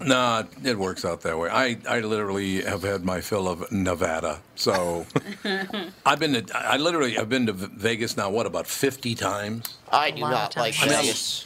No, 0.00 0.46
it 0.64 0.78
works 0.78 1.04
out 1.04 1.22
that 1.22 1.38
way. 1.38 1.48
I, 1.50 1.76
I 1.88 2.00
literally 2.00 2.62
have 2.62 2.82
had 2.82 3.04
my 3.04 3.20
fill 3.20 3.48
of 3.48 3.70
Nevada. 3.72 4.40
So 4.54 5.06
I've 6.06 6.20
been 6.20 6.34
to, 6.34 6.56
I 6.56 6.76
literally 6.76 7.14
have 7.14 7.28
been 7.28 7.46
to 7.46 7.52
Vegas 7.52 8.16
now, 8.16 8.30
what, 8.30 8.46
about 8.46 8.66
50 8.66 9.14
times? 9.14 9.76
I 9.90 10.10
do 10.12 10.20
not 10.20 10.56
like 10.56 10.74
times. 10.74 10.92
Vegas. 10.92 11.44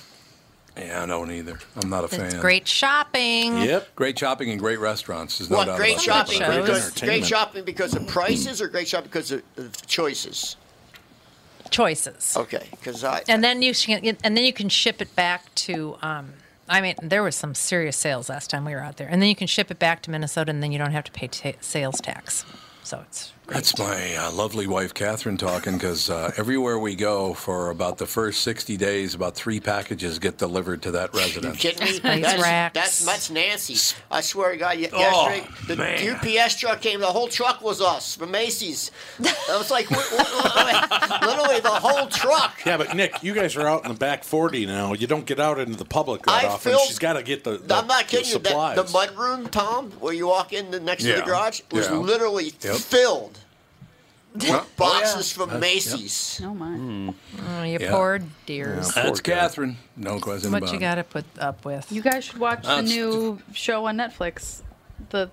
Yeah, 0.77 1.03
I 1.03 1.07
don't 1.07 1.31
either. 1.31 1.59
I'm 1.77 1.91
not 1.91 2.05
a 2.05 2.09
fan. 2.09 2.27
It's 2.27 2.35
great 2.37 2.67
shopping. 2.67 3.59
Yep. 3.59 3.95
Great 3.95 4.19
shopping 4.19 4.51
and 4.51 4.59
great 4.59 4.79
restaurants. 4.79 5.38
There's 5.38 5.51
no 5.51 5.59
What 5.59 5.67
doubt 5.67 5.77
great 5.77 5.93
about 5.95 6.29
shopping? 6.29 6.38
that. 6.41 6.61
Because, 6.61 6.87
entertainment. 6.87 7.21
great 7.21 7.27
shopping 7.29 7.65
because 7.65 7.95
of 7.95 8.07
prices, 8.07 8.61
or 8.62 8.69
great 8.69 8.88
shopping 8.88 9.09
because 9.09 9.33
of, 9.33 9.43
of 9.59 9.87
choices. 9.87 10.57
Choices. 11.71 12.35
Okay, 12.37 12.69
because 12.71 13.05
I 13.05 13.23
And 13.29 13.43
then 13.45 13.62
you 13.62 13.75
can, 13.75 14.17
and 14.25 14.37
then 14.37 14.45
you 14.45 14.53
can 14.53 14.69
ship 14.69 15.01
it 15.03 15.15
back 15.15 15.55
to. 15.57 15.97
Um, 16.03 16.33
I 16.73 16.81
mean, 16.81 16.95
there 17.03 17.23
was 17.23 17.37
some 17.37 17.55
serious 17.55 17.99
sales 17.99 18.31
last 18.31 18.49
time 18.49 18.65
we 18.65 18.73
were 18.75 18.81
out 18.81 18.97
there, 18.97 19.07
and 19.07 19.21
then 19.21 19.29
you 19.29 19.37
can 19.37 19.47
ship 19.47 19.71
it 19.71 19.79
back 19.79 20.01
to 20.03 20.11
Minnesota, 20.11 20.51
and 20.51 20.63
then 20.63 20.73
you 20.73 20.79
don't 20.79 20.93
have 20.93 21.05
to 21.05 21.13
pay 21.13 21.29
sales 21.61 22.01
tax. 22.01 22.47
So 22.83 23.05
it's 23.07 23.35
great. 23.46 23.55
That's 23.55 23.78
my 23.78 24.14
uh, 24.16 24.31
lovely 24.33 24.66
wife, 24.66 24.94
Catherine, 24.94 25.37
talking 25.37 25.74
because 25.74 26.09
uh, 26.11 26.33
everywhere 26.37 26.78
we 26.78 26.94
go 26.94 27.35
for 27.35 27.70
about 27.70 27.98
the 27.98 28.07
first 28.07 28.42
60 28.42 28.76
days, 28.76 29.14
about 29.14 29.35
three 29.35 29.61
packages 29.61 30.18
get 30.18 30.38
delivered 30.38 30.83
to 30.83 30.90
that 30.92 31.12
You 31.12 31.20
residence. 31.20 31.57
kidding 31.59 31.85
me? 31.85 31.92
Spice 31.94 32.22
That's, 32.22 32.42
racks. 32.42 32.74
that's 32.74 33.05
that's 33.05 33.31
Nancy. 33.31 33.94
I 34.11 34.20
swear 34.20 34.52
to 34.52 34.57
God, 34.57 34.78
ye- 34.78 34.88
Oh, 34.92 34.98
yesterday 34.98 35.48
the 35.66 35.76
man. 35.76 36.16
UPS 36.42 36.57
truck 36.59 36.81
came. 36.81 37.00
The 37.00 37.07
whole 37.07 37.28
truck 37.28 37.61
was 37.62 37.81
us 37.81 38.16
from 38.16 38.31
Macy's. 38.31 38.90
I 39.20 39.57
was 39.57 39.70
like, 39.70 39.90
what, 39.90 40.05
what, 40.12 40.28
what, 40.28 41.22
literally 41.26 41.61
the 41.61 41.68
whole 41.70 42.07
truck. 42.09 42.61
Yeah, 42.64 42.76
but 42.76 42.94
Nick, 42.96 43.22
you 43.22 43.35
guys 43.35 43.57
are 43.57 43.66
out 43.68 43.85
in 43.85 43.92
the 43.92 43.98
back 43.98 44.24
40 44.24 44.66
now. 44.66 44.92
You 44.92 45.07
don't 45.07 45.26
get 45.26 45.40
out 45.40 45.59
into 45.59 45.76
the 45.76 45.85
public 45.85 46.22
that 46.22 46.44
I 46.44 46.48
often. 46.48 46.72
filled- 46.72 46.87
She's 46.87 46.98
got 46.98 47.14
to 47.14 47.22
get 47.22 47.44
the, 47.44 47.59
the, 47.59 47.74
I'm 47.76 47.87
not 47.87 48.05
the 48.05 48.11
kidding 48.18 48.31
you. 48.33 48.38
That, 48.38 48.76
the 48.76 48.90
mud 48.92 49.16
room, 49.16 49.48
Tom, 49.48 49.90
where 50.00 50.12
you 50.14 50.26
walk 50.28 50.52
in 50.52 50.70
the, 50.70 50.81
next 50.81 51.05
to 51.05 51.12
the 51.14 51.22
garage, 51.22 51.61
was 51.70 51.88
Yeah. 51.88 51.96
literally 51.96 52.52
Yep. 52.62 52.76
filled 52.76 53.31
with 53.33 53.33
Well, 53.33 53.41
boxes 54.77 55.35
hmm. 55.35 55.42
mm. 55.42 55.47
oh, 55.47 55.47
yeah. 55.47 55.51
from 55.51 55.61
Macy's. 55.61 56.40
Oh 56.45 56.55
my. 56.55 57.14
Oh, 57.49 57.62
you 57.64 57.79
Yeah. 57.81 57.90
poor 57.90 58.21
dears. 58.47 58.97
Yeah. 58.97 59.03
That's 59.03 59.21
Poor 59.21 59.35
guy. 59.35 59.40
Catherine. 59.40 59.77
No 59.97 60.18
question 60.21 60.53
What 60.53 60.73
you 60.73 60.79
got 60.79 60.97
to 60.97 61.05
put 61.05 61.25
up 61.38 61.64
with? 61.64 61.90
You 61.92 62.03
guys 62.03 62.25
should 62.25 62.38
watch 62.38 62.62
the 62.62 62.68
That's- 62.68 62.88
new 62.88 63.40
show 63.53 63.87
on 63.87 63.97
Netflix, 63.97 64.62
the 65.11 65.31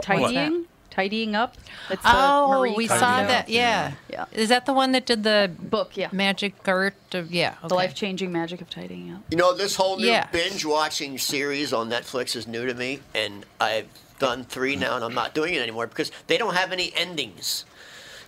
tidying, 0.00 0.66
tidying 0.90 1.34
up. 1.34 1.56
It's 1.90 2.02
the 2.02 2.10
Oh, 2.10 2.48
Marie 2.48 2.74
we 2.74 2.88
Kondo 2.88 3.00
saw 3.00 3.22
that. 3.26 3.48
Yeah. 3.48 3.92
Yeah. 4.10 4.24
Is 4.32 4.48
that 4.48 4.66
the 4.66 4.72
one 4.72 4.92
that 4.92 5.04
did 5.04 5.24
the 5.24 5.50
book. 5.58 5.96
Yeah, 5.96 6.08
magic 6.12 6.54
art? 6.66 6.94
Of, 7.12 7.30
yeah. 7.30 7.54
the 7.60 7.66
okay. 7.66 7.74
life-changing 7.74 8.32
magic 8.32 8.60
of 8.60 8.70
tidying 8.70 9.12
up. 9.12 9.22
You 9.30 9.36
know, 9.36 9.54
this 9.54 9.76
whole 9.76 9.98
new 9.98 10.06
Yeah. 10.06 10.26
binge 10.32 10.64
watching 10.64 11.18
series 11.18 11.72
on 11.72 11.90
Netflix 11.90 12.34
is 12.34 12.46
new 12.46 12.66
to 12.66 12.74
me, 12.74 13.00
and 13.14 13.44
I've 13.60 13.88
done 14.18 14.44
three 14.44 14.76
now, 14.76 14.96
and 14.96 15.04
I'm 15.04 15.14
not 15.14 15.34
doing 15.34 15.54
it 15.54 15.62
anymore 15.62 15.86
because 15.86 16.10
they 16.26 16.38
don't 16.38 16.54
have 16.54 16.72
any 16.72 16.92
endings. 16.96 17.64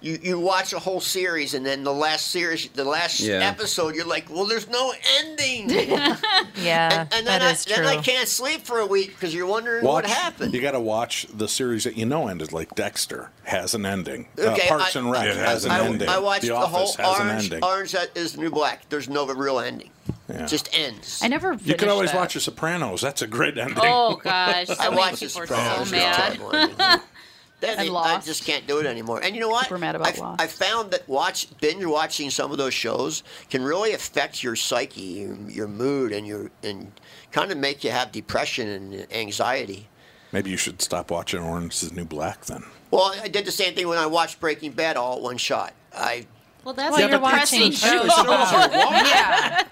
You, 0.02 0.18
you 0.22 0.40
watch 0.40 0.72
a 0.72 0.78
whole 0.78 1.00
series, 1.00 1.52
and 1.54 1.64
then 1.66 1.84
the 1.84 1.92
last 1.92 2.28
series, 2.28 2.68
the 2.70 2.84
last 2.84 3.20
Yeah. 3.20 3.40
episode, 3.46 3.94
you're 3.94 4.06
like, 4.06 4.30
well, 4.30 4.46
there's 4.46 4.68
no 4.68 4.92
ending. 5.18 5.70
Yeah, 6.56 7.02
and 7.02 7.12
and 7.14 7.26
that 7.26 7.38
then, 7.38 7.42
I, 7.42 7.50
is 7.52 7.64
then. 7.64 7.86
I 7.86 7.96
can't 8.02 8.28
sleep 8.28 8.62
for 8.62 8.80
a 8.80 8.86
week 8.86 9.10
because 9.14 9.34
you're 9.34 9.46
wondering 9.46 9.82
watch, 9.84 10.04
what 10.04 10.10
happened. 10.10 10.52
You 10.52 10.60
got 10.60 10.72
to 10.72 10.80
watch 10.80 11.26
the 11.32 11.48
series 11.48 11.84
that 11.84 11.96
you 11.96 12.04
know 12.06 12.28
ended, 12.28 12.52
like 12.52 12.74
Dexter 12.74 13.30
has 13.44 13.74
an 13.74 13.86
ending. 13.86 14.28
Okay, 14.38 14.66
uh, 14.66 14.68
Parks 14.68 14.94
I- 14.96 14.98
and 15.00 15.10
Rec 15.10 15.26
It 15.26 15.36
has 15.36 15.64
an 15.64 15.70
I, 15.70 15.84
ending. 15.84 16.08
I 16.08 16.18
watched 16.18 16.42
the, 16.42 16.48
the, 16.48 16.54
Office 16.56 16.94
whole 16.96 17.06
has 17.06 17.20
an 17.20 17.26
Orange. 17.28 17.44
ending. 17.44 17.64
Orange 17.64 17.94
is 18.14 18.32
the 18.34 18.40
New 18.40 18.50
Black. 18.50 18.88
There's 18.90 19.08
no 19.08 19.26
real 19.26 19.58
ending. 19.58 19.90
Yeah. 20.28 20.44
It 20.44 20.48
just 20.48 20.68
ends. 20.78 21.20
I 21.22 21.28
never. 21.28 21.54
you 21.64 21.74
could 21.74 21.88
always 21.88 22.12
that. 22.12 22.18
watch 22.18 22.34
The 22.34 22.40
Sopranos. 22.40 23.00
That's 23.00 23.22
a 23.22 23.26
great 23.26 23.56
ending. 23.58 23.78
Oh 23.80 24.20
gosh, 24.22 24.66
so 24.68 24.74
I 24.78 24.84
many 24.90 24.96
watched 24.96 25.20
The 25.20 25.26
people 25.26 25.42
are 25.42 25.46
Sopranos. 25.46 25.88
so 25.90 25.96
it's 25.96 26.70
mad. 26.78 27.00
terrible 27.60 27.80
ending. 27.80 27.94
Then 27.94 28.16
I 28.16 28.20
just 28.20 28.44
can't 28.44 28.66
do 28.66 28.78
it 28.78 28.86
anymore. 28.86 29.20
And 29.22 29.34
you 29.34 29.40
know 29.40 29.48
what? 29.48 29.64
Super 29.64 29.78
mad 29.78 29.94
about 29.96 30.16
I, 30.18 30.20
Lost. 30.20 30.40
I 30.42 30.46
found 30.46 30.90
that 30.92 31.08
watch 31.08 31.46
binge 31.60 31.84
watching 31.84 32.30
some 32.30 32.50
of 32.52 32.58
those 32.58 32.74
shows 32.74 33.22
can 33.50 33.62
really 33.62 33.92
affect 33.92 34.42
your 34.42 34.56
psyche, 34.56 35.00
your, 35.00 35.36
your 35.48 35.68
mood, 35.68 36.12
and 36.12 36.26
your 36.26 36.50
and 36.62 36.92
kind 37.32 37.50
of 37.52 37.58
make 37.58 37.84
you 37.84 37.90
have 37.90 38.12
depression 38.12 38.68
and 38.68 39.06
anxiety. 39.12 39.88
Maybe 40.32 40.50
you 40.50 40.56
should 40.56 40.80
stop 40.80 41.10
watching 41.10 41.40
Orange 41.40 41.74
is 41.82 41.88
the 41.90 41.94
New 41.94 42.04
Black 42.04 42.44
then. 42.46 42.62
Well, 42.90 43.12
I 43.22 43.28
did 43.28 43.44
the 43.44 43.52
same 43.52 43.74
thing 43.74 43.88
when 43.88 43.98
I 43.98 44.06
watched 44.06 44.38
Breaking 44.40 44.72
Bad 44.72 44.96
all 44.96 45.16
at 45.16 45.22
one 45.22 45.36
shot. 45.38 45.72
I 45.92 46.26
Well, 46.64 46.74
that's 46.74 46.92
Well, 46.92 46.92
what 46.92 47.00
you're 47.00 47.10
you're 47.10 47.20
watching 47.20 47.60
watching 47.62 47.72
shows. 47.72 48.12
shows. 48.12 48.26
Yeah. 49.10 49.64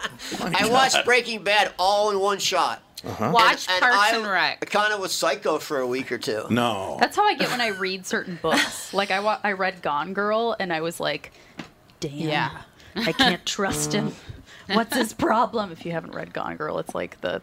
I 0.42 0.68
watched 0.70 1.04
Breaking 1.04 1.42
Bad 1.44 1.72
all 1.78 2.10
in 2.10 2.18
one 2.18 2.38
shot. 2.38 2.82
Uh-huh. 3.04 3.30
Watch 3.32 3.68
and 3.68 3.80
Parks 3.80 3.96
I, 3.96 4.16
and 4.16 4.26
Rec. 4.26 4.58
I 4.62 4.64
kind 4.66 4.92
of 4.92 5.00
was 5.00 5.12
psycho 5.12 5.58
for 5.58 5.78
a 5.78 5.86
week 5.86 6.10
or 6.12 6.18
two. 6.18 6.44
No. 6.50 6.96
That's 7.00 7.16
how 7.16 7.24
I 7.24 7.34
get 7.34 7.50
when 7.50 7.60
I 7.60 7.68
read 7.68 8.06
certain 8.06 8.38
books. 8.40 8.92
Like 8.94 9.10
I, 9.10 9.20
wa- 9.20 9.38
I 9.44 9.52
read 9.52 9.82
Gone 9.82 10.14
Girl, 10.14 10.56
and 10.58 10.72
I 10.72 10.80
was 10.80 10.98
like, 10.98 11.32
"Damn, 12.00 12.12
Yeah. 12.12 12.50
I 12.96 13.12
can't 13.12 13.44
trust 13.44 13.92
him. 13.92 14.14
What's 14.72 14.96
his 14.96 15.12
problem?" 15.12 15.70
If 15.72 15.84
you 15.84 15.92
haven't 15.92 16.14
read 16.14 16.32
Gone 16.32 16.56
Girl, 16.56 16.78
it's 16.78 16.94
like 16.94 17.20
the 17.20 17.42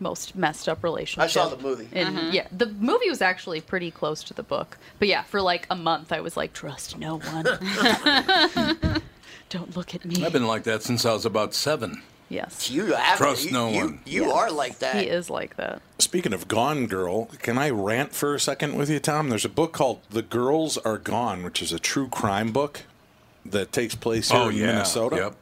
most 0.00 0.34
messed 0.34 0.68
up 0.68 0.82
relationship. 0.82 1.24
I 1.24 1.26
saw 1.28 1.48
the 1.48 1.62
movie. 1.62 1.88
And 1.92 2.32
yeah, 2.34 2.46
the 2.50 2.66
movie 2.66 3.08
was 3.08 3.22
actually 3.22 3.60
pretty 3.60 3.90
close 3.90 4.22
to 4.24 4.34
the 4.34 4.42
book. 4.42 4.78
But 4.98 5.08
yeah, 5.08 5.22
for 5.22 5.40
like 5.40 5.66
a 5.70 5.76
month, 5.76 6.10
I 6.12 6.20
was 6.20 6.36
like, 6.36 6.52
"Trust 6.52 6.98
no 6.98 7.18
one. 7.18 7.44
Don't 9.50 9.76
look 9.76 9.94
at 9.94 10.04
me." 10.04 10.24
I've 10.24 10.32
been 10.32 10.46
like 10.46 10.64
that 10.64 10.82
since 10.82 11.04
I 11.04 11.12
was 11.12 11.24
about 11.26 11.54
seven. 11.54 12.02
Yes, 12.34 12.70
You 12.70 12.86
have 12.92 13.16
Trust 13.18 13.46
you, 13.46 13.50
no 13.52 13.68
you, 13.70 13.76
one. 13.80 14.00
You 14.04 14.22
Yes. 14.26 14.32
are 14.32 14.50
like 14.50 14.78
that. 14.80 14.96
he 14.96 15.08
is 15.08 15.30
like 15.30 15.56
that. 15.56 15.80
Speaking 15.98 16.32
of 16.32 16.48
Gone 16.48 16.86
Girl, 16.86 17.26
can 17.40 17.56
I 17.56 17.70
rant 17.70 18.12
for 18.14 18.34
a 18.34 18.40
second 18.40 18.76
with 18.76 18.90
you, 18.90 18.98
Tom? 19.00 19.28
There's 19.30 19.44
a 19.44 19.48
book 19.48 19.72
called 19.72 20.00
The 20.10 20.22
Girls 20.22 20.76
Are 20.78 20.98
Gone, 20.98 21.42
which 21.44 21.62
is 21.62 21.72
a 21.72 21.78
true 21.78 22.08
crime 22.08 22.52
book 22.52 22.82
that 23.46 23.72
takes 23.72 23.94
place 23.94 24.30
here 24.30 24.40
Oh, 24.40 24.48
in 24.48 24.56
yeah. 24.56 24.66
Minnesota. 24.66 25.16
Yep. 25.16 25.34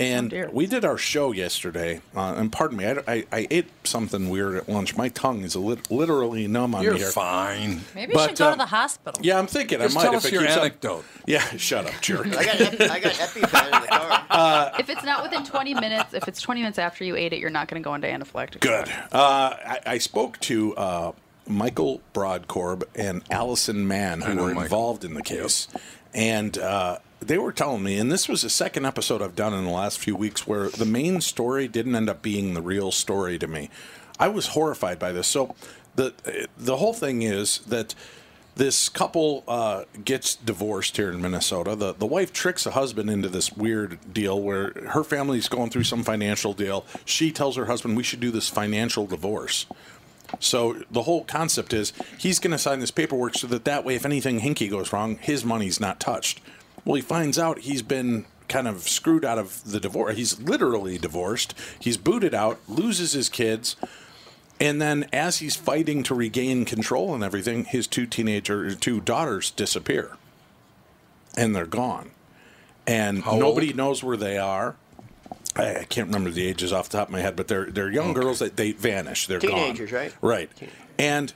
And 0.00 0.30
dear. 0.30 0.48
we 0.52 0.66
did 0.66 0.84
our 0.84 0.96
show 0.96 1.32
yesterday, 1.32 2.00
uh, 2.14 2.34
and 2.36 2.52
pardon 2.52 2.76
me, 2.78 2.86
I, 2.86 3.02
I, 3.08 3.26
I 3.32 3.46
ate 3.50 3.66
something 3.84 4.30
weird 4.30 4.54
at 4.54 4.68
lunch. 4.68 4.96
My 4.96 5.08
tongue 5.08 5.42
is 5.42 5.56
a 5.56 5.58
lit- 5.60 5.90
literally 5.90 6.46
numb 6.46 6.74
on 6.76 6.84
You're 6.84 6.92
me 6.94 7.00
here. 7.00 7.10
fine. 7.10 7.80
Maybe 7.96 8.12
you 8.14 8.20
should 8.20 8.36
go 8.38 8.46
um, 8.46 8.52
to 8.52 8.58
the 8.58 8.66
hospital. 8.66 9.20
Yeah, 9.24 9.38
I'm 9.40 9.48
thinking 9.48 9.80
Just 9.80 9.96
I 9.96 10.00
might. 10.00 10.04
tell 10.04 10.12
if 10.14 10.18
us 10.18 10.24
it 10.26 10.32
your 10.34 10.42
keeps 10.42 10.52
on- 10.54 10.60
anecdote. 10.60 11.04
Yeah, 11.26 11.40
shut 11.56 11.86
up, 11.86 12.00
jerk. 12.00 12.28
I 12.28 12.44
got 12.44 12.60
Epi, 12.60 12.84
I 12.84 13.00
got 13.00 13.12
EpiPen 13.12 13.64
in 13.64 13.80
the 13.82 13.88
car. 13.88 14.74
If 14.78 14.88
it's 14.88 15.02
not 15.02 15.24
within 15.24 15.44
20 15.44 15.74
minutes, 15.74 16.14
if 16.14 16.28
it's 16.28 16.40
20 16.40 16.60
minutes 16.60 16.78
after 16.78 17.02
you 17.04 17.16
ate 17.16 17.32
it, 17.32 17.40
you're 17.40 17.50
not 17.50 17.66
going 17.66 17.82
to 17.82 17.84
go 17.84 17.94
into 17.94 18.06
anaphylactic. 18.06 18.60
Good. 18.60 18.88
Uh, 19.10 19.56
I, 19.64 19.80
I 19.84 19.98
spoke 19.98 20.38
to 20.40 20.76
uh, 20.76 21.12
Michael 21.48 22.00
Brodkorb 22.14 22.84
and 22.94 23.22
Allison 23.32 23.88
Mann, 23.88 24.20
who 24.20 24.36
were 24.36 24.48
Michael. 24.48 24.62
involved 24.62 25.04
in 25.04 25.14
the 25.14 25.22
case, 25.22 25.66
and 26.14 26.56
uh, 26.56 26.98
they 27.20 27.38
were 27.38 27.52
telling 27.52 27.82
me, 27.82 27.98
and 27.98 28.10
this 28.10 28.28
was 28.28 28.42
the 28.42 28.50
second 28.50 28.86
episode 28.86 29.22
I've 29.22 29.36
done 29.36 29.54
in 29.54 29.64
the 29.64 29.70
last 29.70 29.98
few 29.98 30.16
weeks 30.16 30.46
where 30.46 30.68
the 30.68 30.84
main 30.84 31.20
story 31.20 31.68
didn't 31.68 31.94
end 31.94 32.08
up 32.08 32.22
being 32.22 32.54
the 32.54 32.62
real 32.62 32.92
story 32.92 33.38
to 33.38 33.46
me. 33.46 33.70
I 34.18 34.28
was 34.28 34.48
horrified 34.48 34.98
by 34.98 35.12
this. 35.12 35.28
So 35.28 35.54
the 35.96 36.14
the 36.56 36.76
whole 36.76 36.94
thing 36.94 37.22
is 37.22 37.58
that. 37.60 37.94
This 38.56 38.88
couple 38.88 39.44
uh, 39.46 39.84
gets 40.04 40.34
divorced 40.34 40.96
here 40.96 41.12
in 41.12 41.22
Minnesota. 41.22 41.76
The 41.76 41.94
the 41.94 42.06
wife 42.06 42.32
tricks 42.32 42.64
the 42.64 42.72
husband 42.72 43.08
into 43.08 43.28
this 43.28 43.52
weird 43.52 44.00
deal 44.12 44.42
where 44.42 44.72
her 44.88 45.04
family's 45.04 45.48
going 45.48 45.70
through 45.70 45.84
some 45.84 46.02
financial 46.02 46.54
deal. 46.54 46.84
She 47.04 47.30
tells 47.30 47.54
her 47.54 47.66
husband, 47.66 47.96
"We 47.96 48.02
should 48.02 48.18
do 48.18 48.32
this 48.32 48.48
financial 48.48 49.06
divorce." 49.06 49.66
So 50.40 50.82
the 50.90 51.02
whole 51.02 51.22
concept 51.22 51.72
is 51.72 51.92
he's 52.18 52.40
going 52.40 52.50
to 52.50 52.58
sign 52.58 52.80
this 52.80 52.90
paperwork 52.90 53.36
so 53.36 53.46
that 53.46 53.64
that 53.64 53.84
way, 53.84 53.94
if 53.94 54.04
anything 54.04 54.40
hinky 54.40 54.68
goes 54.68 54.92
wrong, 54.92 55.18
his 55.18 55.44
money's 55.44 55.78
not 55.78 56.00
touched. 56.00 56.40
Well, 56.84 56.94
he 56.96 57.02
finds 57.02 57.38
out 57.38 57.60
he's 57.60 57.82
been 57.82 58.24
kind 58.48 58.66
of 58.66 58.88
screwed 58.88 59.24
out 59.24 59.38
of 59.38 59.62
the 59.70 59.78
divorce. 59.80 60.16
He's 60.16 60.40
literally 60.40 60.96
divorced. 60.98 61.54
He's 61.78 61.96
booted 61.98 62.34
out, 62.34 62.58
loses 62.66 63.12
his 63.12 63.28
kids, 63.28 63.76
and 64.60 64.80
then 64.80 65.06
as 65.12 65.38
he's 65.38 65.54
fighting 65.54 66.02
to 66.04 66.14
regain 66.14 66.64
control 66.64 67.14
and 67.14 67.22
everything, 67.22 67.64
his 67.66 67.86
two 67.86 68.06
teenager, 68.06 68.74
two 68.74 69.00
daughters 69.00 69.50
disappear, 69.50 70.16
and 71.36 71.54
they're 71.54 71.66
gone, 71.66 72.10
and 72.86 73.22
How 73.22 73.36
nobody 73.38 73.68
old? 73.68 73.76
knows 73.76 74.02
where 74.02 74.16
they 74.16 74.38
are. 74.38 74.76
I, 75.54 75.76
I 75.80 75.84
can't 75.84 76.06
remember 76.08 76.30
the 76.30 76.46
ages 76.46 76.72
off 76.72 76.88
the 76.88 76.98
top 76.98 77.08
of 77.08 77.12
my 77.12 77.20
head, 77.20 77.36
but 77.36 77.48
they're 77.48 77.66
they're 77.66 77.90
young 77.90 78.12
girls 78.14 78.38
that 78.38 78.56
they 78.56 78.72
vanish. 78.72 79.26
They're 79.26 79.38
Teenagers, 79.40 79.90
gone. 79.90 80.00
right? 80.00 80.14
Right, 80.22 80.50
and 80.98 81.32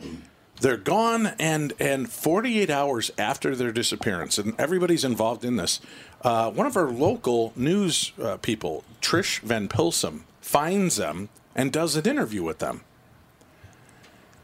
they're 0.60 0.76
gone. 0.76 1.28
And 1.38 1.72
and 1.78 2.10
48 2.10 2.70
hours 2.70 3.10
after 3.18 3.56
their 3.56 3.72
disappearance, 3.72 4.38
and 4.38 4.58
everybody's 4.58 5.04
involved 5.04 5.44
in 5.44 5.56
this. 5.56 5.80
Uh, 6.22 6.50
one 6.50 6.66
of 6.66 6.76
our 6.76 6.90
local 6.90 7.52
news 7.56 8.12
uh, 8.22 8.36
people, 8.36 8.84
Trish 9.00 9.40
Van 9.40 9.68
Pilsum, 9.68 10.20
finds 10.40 10.96
them 10.96 11.28
and 11.54 11.72
does 11.72 11.96
an 11.96 12.06
interview 12.06 12.42
with 12.42 12.58
them. 12.58 12.82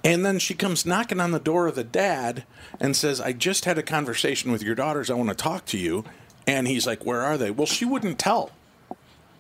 And 0.05 0.25
then 0.25 0.39
she 0.39 0.55
comes 0.55 0.87
knocking 0.87 1.21
on 1.21 1.33
the 1.33 1.41
door 1.41 1.67
of 1.67 1.75
the 1.75 1.85
dad 1.85 2.45
and 2.81 2.97
says, 2.97 3.21
I 3.21 3.33
just 3.33 3.65
had 3.65 3.79
a 3.79 3.83
conversation 3.83 4.53
with 4.53 4.63
your 4.63 4.75
daughters. 4.75 5.11
I 5.11 5.15
want 5.15 5.29
to 5.29 5.35
talk 5.35 5.67
to 5.67 5.79
you. 5.79 6.05
And 6.47 6.67
he's 6.67 6.87
like, 6.87 7.05
Where 7.05 7.23
are 7.23 7.37
they? 7.37 7.51
Well, 7.51 7.67
she 7.67 7.85
wouldn't 7.85 8.19
tell. 8.19 8.51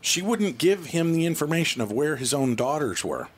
She 0.00 0.22
wouldn't 0.22 0.58
give 0.58 0.86
him 0.86 1.12
the 1.12 1.26
information 1.26 1.80
of 1.80 1.90
where 1.90 2.16
his 2.16 2.32
own 2.32 2.54
daughters 2.54 3.04
were. 3.04 3.28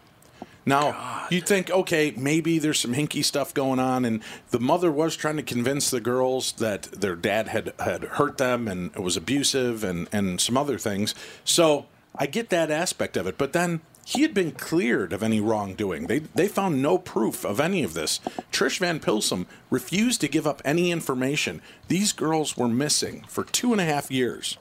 Now, 0.66 1.26
you'd 1.30 1.46
think, 1.46 1.70
okay, 1.70 2.12
maybe 2.16 2.58
there's 2.58 2.78
some 2.78 2.94
hinky 2.94 3.24
stuff 3.24 3.54
going 3.54 3.78
on, 3.78 4.04
and 4.04 4.22
the 4.50 4.60
mother 4.60 4.92
was 4.92 5.16
trying 5.16 5.36
to 5.36 5.42
convince 5.42 5.90
the 5.90 6.00
girls 6.00 6.52
that 6.52 6.82
their 6.82 7.16
dad 7.16 7.48
had, 7.48 7.72
had 7.78 8.04
hurt 8.04 8.38
them 8.38 8.68
and 8.68 8.94
was 8.94 9.16
abusive 9.16 9.82
and, 9.82 10.08
and 10.12 10.40
some 10.40 10.56
other 10.56 10.78
things. 10.78 11.14
So 11.44 11.86
I 12.14 12.26
get 12.26 12.50
that 12.50 12.70
aspect 12.70 13.16
of 13.16 13.26
it. 13.26 13.38
But 13.38 13.52
then 13.52 13.80
he 14.04 14.22
had 14.22 14.34
been 14.34 14.52
cleared 14.52 15.12
of 15.12 15.22
any 15.22 15.40
wrongdoing. 15.40 16.06
They, 16.06 16.18
they 16.18 16.48
found 16.48 16.82
no 16.82 16.98
proof 16.98 17.44
of 17.44 17.60
any 17.60 17.82
of 17.82 17.94
this. 17.94 18.20
Trish 18.50 18.78
Van 18.78 19.00
Pilsum 19.00 19.46
refused 19.70 20.20
to 20.20 20.28
give 20.28 20.46
up 20.46 20.60
any 20.64 20.90
information. 20.90 21.62
These 21.88 22.12
girls 22.12 22.56
were 22.56 22.68
missing 22.68 23.24
for 23.28 23.44
two 23.44 23.72
and 23.72 23.80
a 23.80 23.84
half 23.84 24.10
years. 24.10 24.58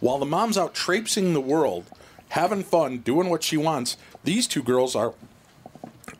While 0.00 0.18
the 0.18 0.26
mom's 0.26 0.56
out 0.56 0.74
traipsing 0.74 1.32
the 1.32 1.40
world, 1.40 1.86
having 2.28 2.62
fun, 2.62 2.98
doing 2.98 3.28
what 3.28 3.42
she 3.42 3.56
wants, 3.56 3.96
these 4.28 4.46
two 4.46 4.62
girls 4.62 4.94
are 4.94 5.14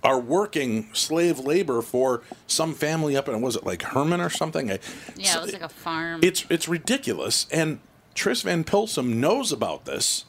are 0.03 0.19
working 0.19 0.89
slave 0.95 1.39
labor 1.41 1.83
for 1.83 2.23
some 2.47 2.73
family 2.73 3.17
up 3.17 3.29
in 3.29 3.41
was 3.43 3.55
it 3.57 3.65
like 3.67 3.83
Herman 3.83 4.21
or 4.21 4.31
something? 4.31 4.71
I- 4.71 4.79
Yeah, 5.17 5.37
it 5.39 5.43
was 5.43 5.53
like 5.53 5.63
a 5.63 5.69
farm. 5.69 6.21
it's 6.23 6.47
it's 6.49 6.69
ridiculous. 6.69 7.47
And 7.53 7.81
Trish 8.15 8.45
Van 8.45 8.65
Pilsum 8.65 9.15
knows 9.17 9.53
about 9.53 9.85
this. 9.85 10.25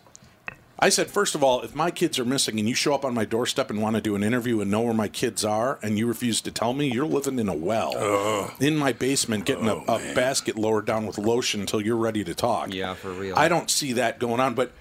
I 0.82 0.89
said, 0.89 1.08
first 1.12 1.36
of 1.36 1.44
all, 1.44 1.62
if 1.62 1.74
my 1.76 1.92
kids 1.92 2.18
are 2.20 2.26
missing 2.26 2.58
and 2.60 2.68
you 2.68 2.74
show 2.76 2.94
up 2.94 3.04
on 3.06 3.13
my 3.13 3.26
doorstep 3.26 3.70
and 3.70 3.82
want 3.82 3.96
to 3.98 4.02
do 4.02 4.15
an 4.15 4.24
interview 4.24 4.62
and 4.62 4.72
know 4.72 4.82
where 4.82 4.94
my 4.94 5.10
kids 5.10 5.44
are 5.46 5.78
and 5.82 5.98
you 5.98 6.08
refuse 6.08 6.39
to 6.42 6.52
tell 6.52 6.74
me, 6.74 6.89
you're 6.92 7.06
living 7.06 7.38
in 7.39 7.48
a 7.50 7.54
well 7.56 8.50
in 8.62 8.76
my 8.78 8.92
basement 8.94 9.46
getting 9.46 9.68
a, 9.68 9.76
oh, 9.76 9.84
a 9.88 10.13
basket 10.15 10.56
lowered 10.58 10.86
down 10.86 11.06
with 11.06 11.18
lotion 11.18 11.60
until 11.62 11.82
you're 11.82 11.98
ready 11.98 12.24
to 12.24 12.34
talk. 12.34 12.74
Yeah, 12.74 12.94
for 12.94 13.12
real. 13.12 13.36
I 13.38 13.48
don't 13.50 13.70
see 13.70 13.94
that 13.94 14.20
going 14.20 14.39
on. 14.39 14.54
But 14.56 14.72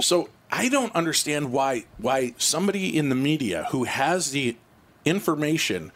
so 0.00 0.28
I 0.50 0.68
don't 0.68 0.94
understand 0.94 1.52
why 1.52 1.84
why 1.98 2.34
somebody 2.38 2.96
in 2.96 3.08
the 3.08 3.14
media 3.14 3.66
who 3.70 3.84
has 3.84 4.30
the 4.30 4.56
information 5.04 5.92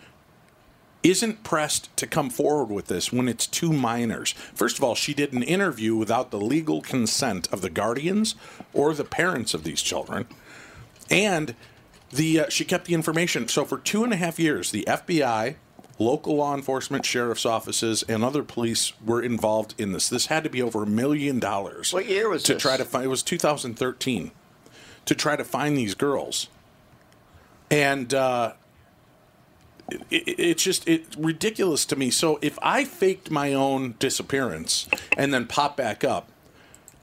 isn't 1.03 1.43
pressed 1.43 1.95
to 1.97 2.07
come 2.07 2.29
forward 2.29 2.67
with 2.67 2.87
this 2.87 3.13
when 3.13 3.29
it's 3.29 3.47
two 3.47 3.73
minors. 3.73 4.33
First 4.55 4.77
of 4.77 4.85
all, 4.85 4.95
she 4.95 5.15
did 5.15 5.33
an 5.33 5.43
interview 5.43 5.97
without 5.97 6.31
the 6.31 6.41
legal 6.41 6.83
consent 6.83 7.51
of 7.53 7.63
the 7.63 7.71
guardians 7.71 8.35
or 8.75 8.93
the 8.93 9.05
parents 9.05 9.55
of 9.55 9.65
these 9.65 9.81
children, 9.81 10.27
and 11.11 11.55
the 12.11 12.41
uh, 12.41 12.49
she 12.49 12.65
kept 12.65 12.87
the 12.87 12.95
information. 12.95 13.49
So 13.49 13.65
for 13.65 13.79
two 13.79 14.05
and 14.05 14.13
a 14.13 14.17
half 14.17 14.39
years, 14.39 14.73
the 14.73 14.85
FBI, 14.87 15.55
local 15.99 16.37
law 16.37 16.55
enforcement, 16.55 17.07
sheriff's 17.07 17.47
offices, 17.47 18.03
and 18.03 18.23
other 18.23 18.43
police 18.43 18.93
were 19.05 19.23
involved 19.23 19.75
in 19.79 19.93
this. 19.93 20.09
This 20.09 20.27
had 20.27 20.45
to 20.45 20.51
be 20.51 20.61
over 20.61 20.83
a 20.83 20.87
million 20.87 21.39
dollars. 21.39 21.95
What 21.95 22.07
year 22.07 22.29
was 22.29 22.43
to 22.43 22.55
this? 22.55 22.63
try 22.63 22.77
to 22.77 22.85
find? 22.85 23.05
It 23.05 23.09
was 23.09 23.23
2013 23.23 24.33
to 25.11 25.15
try 25.17 25.35
to 25.35 25.43
find 25.45 25.77
these 25.77 25.95
girls, 25.95 26.47
and. 27.71 28.15
Uh, 28.15 28.53
it, 30.09 30.23
it- 30.29 30.39
it's 30.39 30.63
just 30.63 30.87
it's 30.89 31.17
ridiculous 31.17 31.85
to 31.87 31.97
me. 31.97 32.11
So 32.13 32.39
if 32.41 32.57
I 32.63 32.85
faked 32.85 33.29
my 33.29 33.53
own 33.53 33.97
disappearance 33.99 34.87
and 35.17 35.35
then 35.35 35.47
pop 35.49 35.77
back 35.77 36.05
up, 36.05 36.29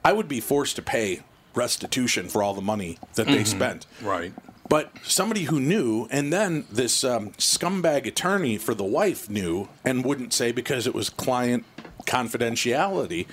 I 0.06 0.14
would 0.14 0.30
be 0.30 0.40
forced 0.40 0.78
to 0.78 0.82
pay 0.82 1.20
restitution 1.54 2.30
for 2.30 2.42
all 2.42 2.54
the 2.54 2.62
money 2.62 2.98
that 3.16 3.28
they 3.28 3.40
Mhm. 3.44 3.48
spent. 3.48 3.86
Right. 4.02 4.32
But 4.70 4.94
somebody 5.04 5.44
who 5.44 5.60
knew, 5.60 6.08
and 6.12 6.32
then 6.32 6.66
this 6.72 7.04
um, 7.04 7.32
scumbag 7.32 8.06
attorney 8.06 8.58
for 8.58 8.74
the 8.74 8.86
wife 8.86 9.30
knew 9.30 9.68
and 9.84 10.06
wouldn't 10.06 10.32
say 10.32 10.54
because 10.54 10.88
it 10.88 10.96
was 10.96 11.10
client 11.10 11.66
confidentiality. 12.06 13.28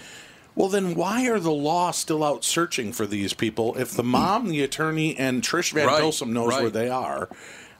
Well, 0.56 0.68
then 0.68 0.94
why 0.94 1.28
are 1.28 1.40
the 1.40 1.52
law 1.52 1.90
still 1.90 2.22
out 2.22 2.44
searching 2.44 2.92
for 2.92 3.06
these 3.06 3.32
people 3.34 3.76
if 3.76 3.90
the 3.92 4.04
mom, 4.04 4.48
the 4.48 4.62
attorney, 4.62 5.16
and 5.16 5.42
Trish 5.42 5.72
Van 5.72 5.86
Right, 5.86 6.00
knows 6.00 6.52
right. 6.52 6.62
where 6.62 6.70
they 6.70 6.88
are? 6.88 7.28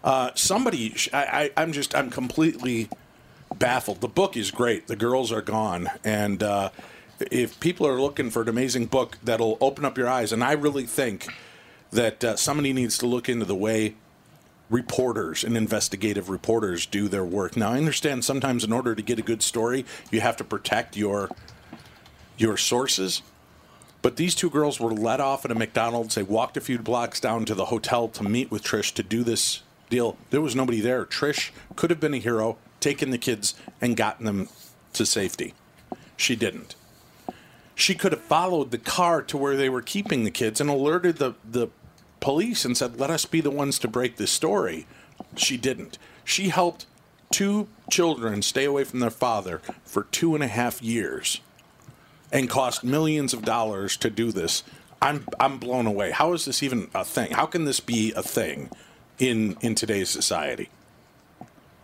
Uh, 0.03 0.31
somebody, 0.35 0.91
sh- 0.95 1.09
I, 1.13 1.51
I, 1.57 1.63
I'm 1.63 1.73
just, 1.73 1.95
I'm 1.95 2.11
completely 2.11 2.89
baffled. 3.55 4.01
The 4.01 4.09
book 4.09 4.37
is 4.37 4.51
great. 4.51 4.89
The 4.89 4.97
girls 4.97 5.31
are 5.31 5.41
gone, 5.41 5.89
and 6.03 6.43
uh, 6.43 6.71
if 7.31 7.59
people 7.61 7.87
are 7.87 8.01
looking 8.01 8.31
for 8.31 8.43
an 8.43 8.49
amazing 8.49 8.87
book 8.87 9.19
that'll 9.23 9.57
open 9.61 9.85
up 9.85 9.97
your 9.97 10.09
eyes, 10.09 10.33
and 10.33 10.43
I 10.43 10.53
really 10.53 10.85
think 10.85 11.29
that 11.93 12.25
uh, 12.25 12.37
somebody 12.37 12.73
needs 12.73 12.99
to 12.99 13.07
look 13.07 13.29
into 13.29 13.45
the 13.45 13.55
way 13.55 13.95
reporters 14.69 15.45
and 15.45 15.57
investigative 15.57 16.29
reporters 16.29 16.87
do 16.87 17.07
their 17.07 17.25
work. 17.25 17.57
Now, 17.57 17.71
I 17.73 17.77
understand 17.77 18.25
sometimes 18.25 18.65
in 18.65 18.73
order 18.73 18.95
to 18.95 19.03
get 19.03 19.19
a 19.19 19.23
good 19.23 19.43
story, 19.43 19.85
you 20.11 20.21
have 20.21 20.37
to 20.39 20.45
protect 20.45 20.97
your 20.97 21.31
your 22.37 22.57
sources. 22.57 23.23
But 24.03 24.17
these 24.17 24.35
two 24.35 24.51
girls 24.51 24.79
were 24.79 24.93
let 24.93 25.21
off 25.21 25.45
at 25.45 25.51
a 25.51 25.55
McDonald's. 25.55 26.15
They 26.15 26.23
walked 26.23 26.57
a 26.57 26.61
few 26.61 26.79
blocks 26.79 27.21
down 27.21 27.47
to 27.47 27.55
the 27.55 27.67
hotel 27.67 28.09
to 28.09 28.23
meet 28.23 28.51
with 28.51 28.63
Trish 28.63 28.93
to 28.95 29.03
do 29.03 29.23
this 29.23 29.63
deal. 29.89 30.19
There 30.31 30.43
was 30.43 30.55
nobody 30.55 30.81
there. 30.81 31.07
Trish 31.07 31.51
could 31.75 31.91
have 31.91 32.01
been 32.01 32.15
a 32.15 32.19
hero, 32.19 32.59
taken 32.81 33.11
the 33.11 33.19
kids 33.19 33.55
and 33.81 33.97
gotten 33.97 34.27
them 34.27 34.49
to 34.93 35.07
safety. 35.07 35.55
She 36.17 36.37
didn't. 36.37 36.75
She 37.75 37.95
could 37.95 38.13
have 38.13 38.21
followed 38.21 38.71
the 38.71 38.79
car 38.79 39.23
to 39.23 39.37
where 39.39 39.57
they 39.57 39.69
were 39.69 39.83
keeping 39.83 40.25
the 40.25 40.31
kids 40.31 40.61
and 40.61 40.69
alerted 40.69 41.17
the, 41.17 41.35
the 41.43 41.69
police 42.21 42.65
and 42.65 42.77
said, 42.77 43.01
Let 43.01 43.11
us 43.11 43.25
be 43.25 43.41
the 43.41 43.51
ones 43.51 43.79
to 43.81 43.89
break 43.89 44.17
this 44.17 44.31
story. 44.31 44.87
She 45.37 45.57
didn't. 45.57 45.99
She 46.25 46.51
helped 46.51 46.87
two 47.31 47.69
children 47.91 48.43
stay 48.43 48.65
away 48.65 48.85
from 48.85 49.01
their 49.01 49.11
father 49.11 49.61
for 49.85 50.05
two 50.05 50.35
and 50.35 50.45
a 50.45 50.49
half 50.49 50.83
years 50.83 51.41
and 52.35 52.51
cost 52.51 52.85
millions 52.85 53.33
of 53.33 53.43
dollars 53.43 53.97
to 53.99 54.11
do 54.11 54.31
this. 54.33 54.63
I'm 55.01 55.27
I'm 55.41 55.59
blown 55.59 55.87
away. 55.87 56.11
How 56.11 56.33
is 56.35 56.45
this 56.45 56.63
even 56.63 56.91
a 56.95 57.05
thing? 57.05 57.31
How 57.33 57.47
can 57.47 57.65
this 57.65 57.81
be 57.81 58.13
a 58.15 58.23
thing 58.23 58.69
in 59.19 59.57
in 59.63 59.75
today's 59.75 60.11
society? 60.11 60.69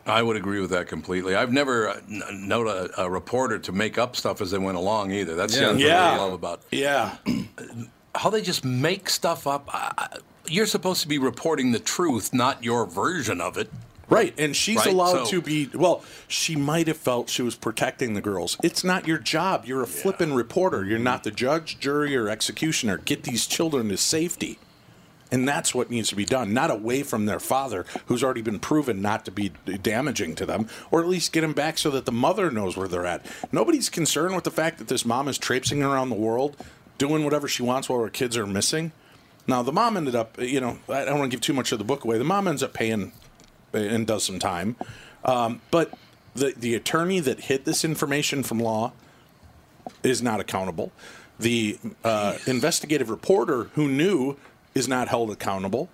I 0.07 0.23
would 0.23 0.37
agree 0.37 0.61
with 0.61 0.71
that 0.71 0.89
completely. 0.89 1.37
I've 1.37 1.53
never 1.53 1.89
uh, 1.91 2.01
known 2.33 2.67
a, 2.67 2.89
a 3.05 3.11
reporter 3.11 3.59
to 3.61 3.73
make 3.73 3.97
up 3.99 4.17
stuff 4.17 4.41
as 4.41 4.51
they 4.51 4.59
went 4.59 4.77
along 4.79 5.13
either. 5.13 5.35
That's 5.37 5.55
the 5.55 5.61
Yeah. 5.61 5.69
thing 5.73 5.79
Yeah. 5.81 6.11
I 6.13 6.17
love 6.17 6.33
about 6.33 6.63
Yeah. 6.71 7.17
how 8.15 8.31
they 8.31 8.41
just 8.43 8.65
make 8.65 9.09
stuff 9.09 9.47
up. 9.47 9.69
I- 9.73 9.93
I- 9.99 10.19
You're 10.47 10.67
supposed 10.67 11.03
to 11.03 11.09
be 11.09 11.19
reporting 11.19 11.71
the 11.73 11.79
truth, 11.79 12.33
not 12.33 12.65
your 12.65 12.87
version 12.87 13.41
of 13.41 13.57
it. 13.59 13.71
Right, 14.11 14.35
and 14.37 14.55
she's 14.55 14.79
Right, 14.79 14.89
allowed 14.89 15.27
so- 15.27 15.31
to 15.31 15.41
be. 15.41 15.71
Well, 15.73 16.03
she 16.27 16.57
might 16.57 16.89
have 16.89 16.97
felt 16.97 17.31
she 17.31 17.43
was 17.43 17.55
protecting 17.55 18.15
the 18.15 18.21
girls. 18.21 18.57
It's 18.63 18.83
not 18.83 19.07
your 19.07 19.19
job. 19.19 19.65
You're 19.67 19.83
a 19.83 19.87
flippin' 19.87 20.35
reporter. 20.35 20.85
You're 20.85 20.99
not 20.99 21.21
mm-hmm. 21.21 21.31
the 21.31 21.37
judge, 21.37 21.79
jury, 21.79 22.17
or 22.17 22.29
executioner. 22.29 22.99
Get 22.99 23.23
these 23.23 23.47
children 23.47 23.89
to 23.89 23.97
safety. 23.97 24.59
And 25.33 25.47
that's 25.47 25.73
what 25.73 25.91
needs 25.91 26.09
to 26.09 26.17
be 26.17 26.25
done, 26.25 26.53
not 26.53 26.73
away 26.73 27.05
from 27.05 27.27
their 27.27 27.39
father, 27.39 27.87
who's 28.07 28.25
already 28.25 28.43
been 28.43 28.59
proven 28.59 29.01
not 29.01 29.25
to 29.27 29.31
be 29.31 29.53
damaging 29.81 30.35
to 30.35 30.45
them, 30.45 30.67
or 30.91 31.01
at 31.01 31.07
least 31.07 31.33
get 31.33 31.43
them 31.43 31.53
back 31.53 31.79
so 31.79 31.89
that 31.91 32.05
the 32.05 32.11
mother 32.11 32.51
knows 32.51 32.77
where 32.77 32.89
they're 32.89 33.07
at. 33.07 33.25
Nobody's 33.53 33.89
concerned 33.89 34.35
with 34.35 34.43
the 34.43 34.51
fact 34.51 34.79
that 34.79 34.89
this 34.89 35.05
mom 35.05 35.29
is 35.29 35.39
traipsing 35.39 35.85
around 35.85 36.09
the 36.09 36.17
world, 36.17 36.57
doing 36.99 37.23
whatever 37.25 37.47
she 37.47 37.63
wants 37.63 37.89
while 37.89 38.03
her 38.03 38.11
kids 38.11 38.37
are 38.37 38.47
missing. 38.47 38.91
Now, 39.47 39.63
the 39.63 39.73
mom 39.73 39.97
ended 39.97 40.17
up, 40.17 40.41
you 40.41 40.61
know, 40.61 40.79
I 40.89 41.05
don't 41.05 41.21
want 41.21 41.31
to 41.31 41.37
give 41.37 41.41
too 41.43 41.53
much 41.53 41.71
of 41.71 41.79
the 41.79 41.85
book 41.85 42.05
away. 42.05 42.19
The 42.19 42.25
mom 42.25 42.49
ends 42.49 42.63
up 42.63 42.75
paying 42.75 43.13
and 43.73 44.07
does 44.07 44.25
some 44.25 44.39
time. 44.39 44.77
Um, 45.25 45.61
but 45.71 45.93
the, 46.35 46.55
the 46.57 46.75
attorney 46.75 47.21
that 47.21 47.41
hid 47.41 47.65
this 47.65 47.85
information 47.85 48.43
from 48.43 48.59
law 48.59 48.93
is 50.03 50.23
not 50.23 50.41
accountable. 50.41 50.93
The 51.39 51.79
uh, 52.05 52.37
investigative 52.47 53.11
reporter 53.11 53.65
who 53.75 53.89
knew 53.89 54.37
is 54.75 54.87
not 54.89 55.09
held 55.09 55.31
accountable. 55.31 55.89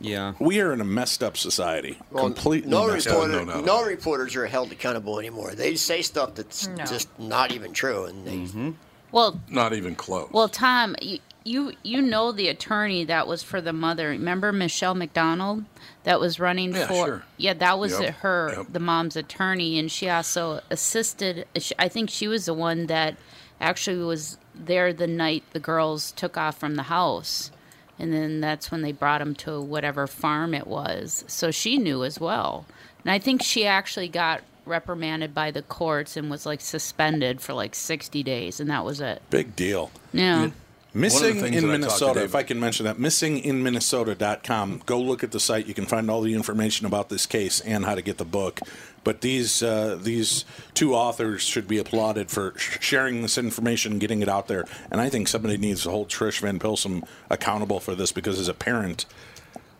Yeah. 0.00 0.34
We 0.38 0.60
are 0.60 0.72
in 0.72 0.80
a 0.80 0.84
messed 0.84 1.22
up 1.22 1.36
society. 1.36 1.98
Completely 2.14 2.70
no 2.70 2.88
messed 2.88 3.06
reporter, 3.06 3.40
up. 3.50 3.64
no, 3.64 3.84
reporters 3.84 4.36
are 4.36 4.46
held 4.46 4.70
accountable 4.72 5.18
anymore. 5.18 5.52
They 5.54 5.76
say 5.76 6.02
stuff 6.02 6.34
that's 6.34 6.66
No. 6.68 6.84
just 6.84 7.08
not 7.18 7.52
even 7.52 7.72
true, 7.72 8.04
and 8.04 8.26
they. 8.26 8.36
Mm-hmm. 8.36 8.70
Well, 9.12 9.40
Not 9.48 9.72
even 9.74 9.94
close. 9.94 10.28
well, 10.32 10.48
Tom, 10.48 10.96
you, 11.00 11.20
you 11.44 11.72
you 11.82 12.00
know 12.02 12.32
the 12.32 12.48
attorney 12.48 13.04
that 13.04 13.26
was 13.26 13.42
for 13.42 13.60
the 13.60 13.72
mother. 13.72 14.08
Remember 14.08 14.52
Michelle 14.52 14.94
MacDonald 14.94 15.64
that 16.04 16.18
was 16.20 16.40
running 16.40 16.74
Yeah, 16.74 16.86
for? 16.86 16.94
sure. 17.06 17.24
Yeah, 17.36 17.54
that 17.54 17.78
was 17.78 17.98
Yep, 18.00 18.14
her, 18.16 18.54
yep. 18.56 18.66
the 18.70 18.80
mom's 18.80 19.16
attorney, 19.16 19.78
and 19.78 19.90
she 19.90 20.08
also 20.08 20.60
assisted. 20.70 21.46
I 21.78 21.88
think 21.88 22.10
she 22.10 22.28
was 22.28 22.46
the 22.46 22.54
one 22.54 22.86
that 22.86 23.16
actually 23.60 24.04
was 24.04 24.38
there 24.54 24.92
the 24.92 25.06
night 25.06 25.42
the 25.52 25.60
girls 25.60 26.12
took 26.12 26.36
off 26.36 26.58
from 26.58 26.74
the 26.76 26.84
house. 26.84 27.50
And 27.96 28.12
then 28.12 28.40
that's 28.40 28.72
when 28.72 28.82
they 28.82 28.90
brought 28.90 29.20
them 29.20 29.36
to 29.36 29.60
whatever 29.60 30.08
farm 30.08 30.52
it 30.52 30.66
was. 30.66 31.24
So 31.28 31.52
she 31.52 31.78
knew 31.78 32.02
as 32.02 32.18
well. 32.18 32.66
And 33.04 33.10
I 33.12 33.20
think 33.20 33.40
she 33.40 33.66
actually 33.66 34.08
got 34.08 34.40
reprimanded 34.66 35.32
by 35.32 35.52
the 35.52 35.62
courts 35.62 36.16
and 36.16 36.28
was 36.28 36.44
like 36.44 36.60
suspended 36.60 37.40
for 37.40 37.52
like 37.52 37.72
60 37.76 38.22
days. 38.24 38.58
And 38.58 38.68
that 38.70 38.84
was 38.84 39.00
it. 39.00 39.22
Big 39.30 39.54
deal. 39.54 39.92
Yeah. 40.12 40.50
Missing 40.94 41.38
in 41.38 41.40
that 41.40 41.48
I 41.48 41.50
talked 41.50 41.60
to 41.62 41.66
Minnesota, 41.66 42.22
if 42.24 42.34
I 42.36 42.44
can 42.44 42.60
mention 42.60 42.84
that, 42.86 42.98
missinginminnesota.com. 42.98 44.82
Go 44.86 45.00
look 45.00 45.24
at 45.24 45.32
the 45.32 45.40
site. 45.40 45.66
You 45.66 45.74
can 45.74 45.86
find 45.86 46.10
all 46.10 46.20
the 46.22 46.34
information 46.34 46.86
about 46.86 47.08
this 47.08 47.26
case 47.26 47.60
and 47.60 47.84
how 47.84 47.94
to 47.94 48.02
get 48.02 48.18
the 48.18 48.24
book. 48.24 48.60
But 49.02 49.20
these 49.20 49.62
uh, 49.62 49.98
these 50.00 50.44
two 50.72 50.94
authors 50.94 51.42
should 51.42 51.68
be 51.68 51.78
applauded 51.78 52.30
for 52.30 52.54
sh- 52.56 52.78
sharing 52.80 53.22
this 53.22 53.36
information, 53.36 53.98
getting 53.98 54.22
it 54.22 54.28
out 54.28 54.48
there. 54.48 54.64
And 54.90 55.00
I 55.00 55.08
think 55.10 55.28
somebody 55.28 55.58
needs 55.58 55.82
to 55.82 55.90
hold 55.90 56.08
Trish 56.08 56.40
Van 56.40 56.58
Pilsum 56.58 57.06
accountable 57.28 57.80
for 57.80 57.94
this 57.94 58.12
because 58.12 58.38
as 58.40 58.48
a 58.48 58.54
parent, 58.54 59.04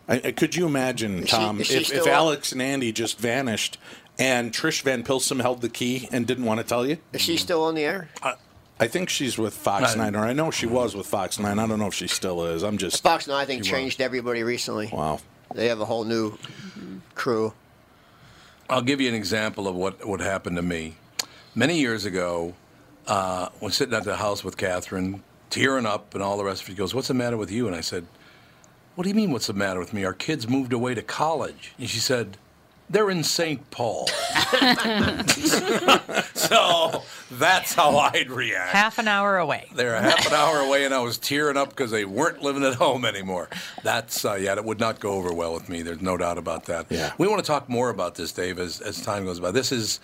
I, 0.07 0.21
I- 0.25 0.31
could 0.31 0.55
you 0.55 0.65
imagine, 0.67 1.23
Is 1.23 1.29
she- 1.29 1.35
Tom, 1.35 1.59
is 1.61 1.67
she 1.67 1.77
if, 1.77 1.91
if? 1.93 2.07
Alex 2.07 2.51
and 2.51 2.61
Andy 2.61 2.91
just 2.91 3.17
vanished 3.19 3.79
and 4.19 4.51
Trish 4.53 4.83
Van 4.83 5.03
Pilsum 5.03 5.41
held 5.41 5.61
the 5.61 5.69
key 5.69 6.07
and 6.11 6.27
didn't 6.27 6.45
want 6.45 6.59
to 6.59 6.63
tell 6.65 6.85
you? 6.85 6.97
Is 7.11 7.21
she 7.21 7.37
still 7.37 7.63
on 7.63 7.73
the 7.75 7.83
air? 7.83 8.09
I 8.79 8.87
think 8.87 9.09
she's 9.09 9.37
with 9.37 9.53
Fox 9.53 9.95
I- 9.95 9.97
9, 10.09 10.15
or 10.15 10.25
I 10.25 10.33
know 10.33 10.51
she 10.51 10.65
was 10.65 10.95
with 10.95 11.07
Fox 11.07 11.39
9. 11.39 11.59
I 11.59 11.67
don't 11.67 11.79
know 11.79 11.87
if 11.87 11.93
she 11.93 12.07
still 12.07 12.45
is. 12.45 12.63
I'm 12.63 12.77
just. 12.77 13.01
Fox 13.03 13.27
9, 13.27 13.35
I 13.35 13.45
think, 13.45 13.63
She 13.63 13.71
was. 13.71 13.79
changed 13.79 14.01
everybody 14.01 14.43
recently. 14.43 14.89
Wow. 14.91 15.19
They 15.53 15.67
have 15.67 15.79
a 15.79 15.85
whole 15.85 16.03
new 16.03 16.37
crew. 17.13 17.53
I'll 18.69 18.81
give 18.81 18.99
you 18.99 19.07
an 19.07 19.15
example 19.15 19.67
of 19.67 19.75
what, 19.75 20.05
what 20.05 20.19
happened 20.19 20.57
to 20.57 20.61
me. 20.61 20.95
Many 21.53 21.79
years 21.79 22.03
ago, 22.03 22.53
uh, 23.07 23.49
when 23.59 23.71
sitting 23.71 23.93
at 23.93 24.03
the 24.03 24.17
house 24.17 24.43
with 24.43 24.57
Catherine, 24.57 25.23
tearing 25.49 25.85
up 25.85 26.13
and 26.13 26.21
all 26.23 26.37
the 26.37 26.43
rest 26.43 26.63
of 26.63 26.67
it, 26.69 26.71
she 26.71 26.75
goes, 26.77 26.93
What's 26.93 27.07
the 27.07 27.13
matter 27.13 27.37
with 27.37 27.51
you? 27.51 27.67
And 27.67 27.75
I 27.75 27.81
said, 27.81 28.05
What 28.95 29.03
do 29.03 29.09
you 29.09 29.15
mean, 29.15 29.31
what's 29.31 29.47
the 29.47 29.53
matter 29.53 29.79
with 29.79 29.93
me? 29.93 30.03
Our 30.03 30.13
kids 30.13 30.49
moved 30.49 30.73
away 30.73 30.95
to 30.95 31.01
college. 31.01 31.73
And 31.77 31.89
she 31.89 31.99
said, 31.99 32.37
They're 32.89 33.09
in 33.09 33.23
St. 33.23 33.71
Paul. 33.71 34.07
so 36.35 37.03
that's 37.31 37.73
how 37.73 37.97
I'd 37.97 38.29
react. 38.29 38.71
Half 38.71 38.99
an 38.99 39.07
hour 39.07 39.37
away. 39.37 39.67
They're 39.73 39.95
a 39.95 40.01
half 40.01 40.27
an 40.27 40.33
hour 40.33 40.59
away, 40.59 40.85
and 40.85 40.93
I 40.93 40.99
was 40.99 41.17
tearing 41.17 41.57
up 41.57 41.69
because 41.69 41.89
they 41.89 42.05
weren't 42.05 42.43
living 42.43 42.63
at 42.63 42.75
home 42.75 43.03
anymore. 43.03 43.49
That's 43.83 44.23
uh, 44.23 44.35
yeah, 44.35 44.53
that 44.55 44.63
would 44.65 44.79
not 44.79 44.99
go 44.99 45.13
over 45.13 45.33
well 45.33 45.53
with 45.53 45.67
me. 45.67 45.81
There's 45.81 46.01
no 46.01 46.15
doubt 46.15 46.37
about 46.37 46.65
that. 46.65 46.85
Yeah. 46.89 47.13
We 47.17 47.27
want 47.27 47.43
to 47.43 47.47
talk 47.47 47.67
more 47.69 47.89
about 47.89 48.15
this, 48.15 48.31
Dave, 48.31 48.59
as, 48.59 48.81
as 48.81 49.01
time 49.01 49.25
goes 49.25 49.39
by. 49.39 49.51
This 49.51 49.71
is. 49.71 49.99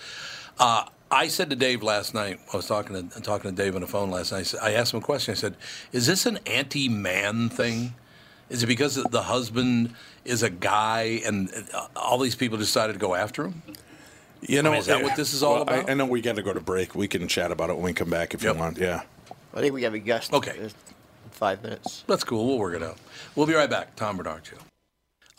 Uh, 0.60 0.86
I 1.12 1.28
said 1.28 1.50
to 1.50 1.56
Dave 1.58 1.84
last 1.84 2.14
night. 2.14 2.40
I 2.54 2.58
was 2.58 2.68
talking 2.68 3.10
to 3.10 3.22
talking 3.22 3.52
to 3.52 3.56
Dave 3.56 3.76
on 3.76 3.82
the 3.82 3.88
phone 3.88 4.10
last 4.10 4.32
night. 4.32 4.40
I, 4.40 4.44
said, 4.44 4.60
I 4.64 4.74
asked 4.74 4.94
him 4.94 5.00
a 5.02 5.04
question. 5.04 5.34
I 5.34 5.36
said, 5.36 5.56
"Is 5.92 6.08
this 6.08 6.26
an 6.26 6.40
anti-man 6.46 7.50
thing? 7.50 7.94
Is 8.50 8.64
it 8.64 8.68
because 8.68 8.96
the 8.96 9.22
husband 9.24 9.94
is 10.26 10.44
a 10.44 10.50
guy 10.50 11.22
and 11.26 11.52
uh, 11.74 11.88
all 11.96 12.18
these 12.18 12.36
people 12.36 12.58
decided 12.58 12.94
to 12.94 13.00
go 13.00 13.16
after 13.16 13.46
him?" 13.46 13.62
You 14.42 14.64
know, 14.64 14.70
I 14.70 14.74
mean, 14.74 14.80
is 14.80 14.88
that 14.88 15.04
what 15.04 15.16
this 15.16 15.34
is 15.34 15.44
all 15.44 15.54
well, 15.54 15.62
about? 15.64 15.90
I, 15.90 15.94
know 15.94 16.06
we 16.06 16.20
got 16.20 16.36
to 16.36 16.42
go 16.42 16.52
to 16.52 16.60
break. 16.60 16.96
We 16.96 17.08
can 17.08 17.28
chat 17.28 17.52
about 17.52 17.70
it 17.70 17.76
when 17.76 17.86
we 17.86 17.94
come 17.94 18.10
back 18.10 18.34
if 18.34 18.44
you 18.44 18.54
want. 18.54 18.78
Yeah. 18.78 19.04
I 19.54 19.60
think 19.60 19.74
we 19.74 19.84
have 19.84 19.94
a 19.94 20.00
guest. 20.00 20.34
Okay. 20.34 20.58
in 20.58 20.72
Five 21.32 21.64
minutes. 21.64 22.04
That's 22.08 22.24
cool. 22.24 22.48
We'll 22.48 22.58
work 22.58 22.76
it 22.76 22.84
out. 22.84 22.98
We'll 23.36 23.48
be 23.48 23.54
right 23.54 23.70
back. 23.70 23.96
Tom 23.96 24.18
Barnard 24.18 24.46
Show. 24.46 24.58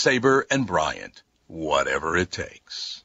Sabre 0.00 0.46
and 0.50 0.66
Bryant, 0.66 1.22
whatever 1.46 2.18
it 2.18 2.30
takes. 2.30 3.02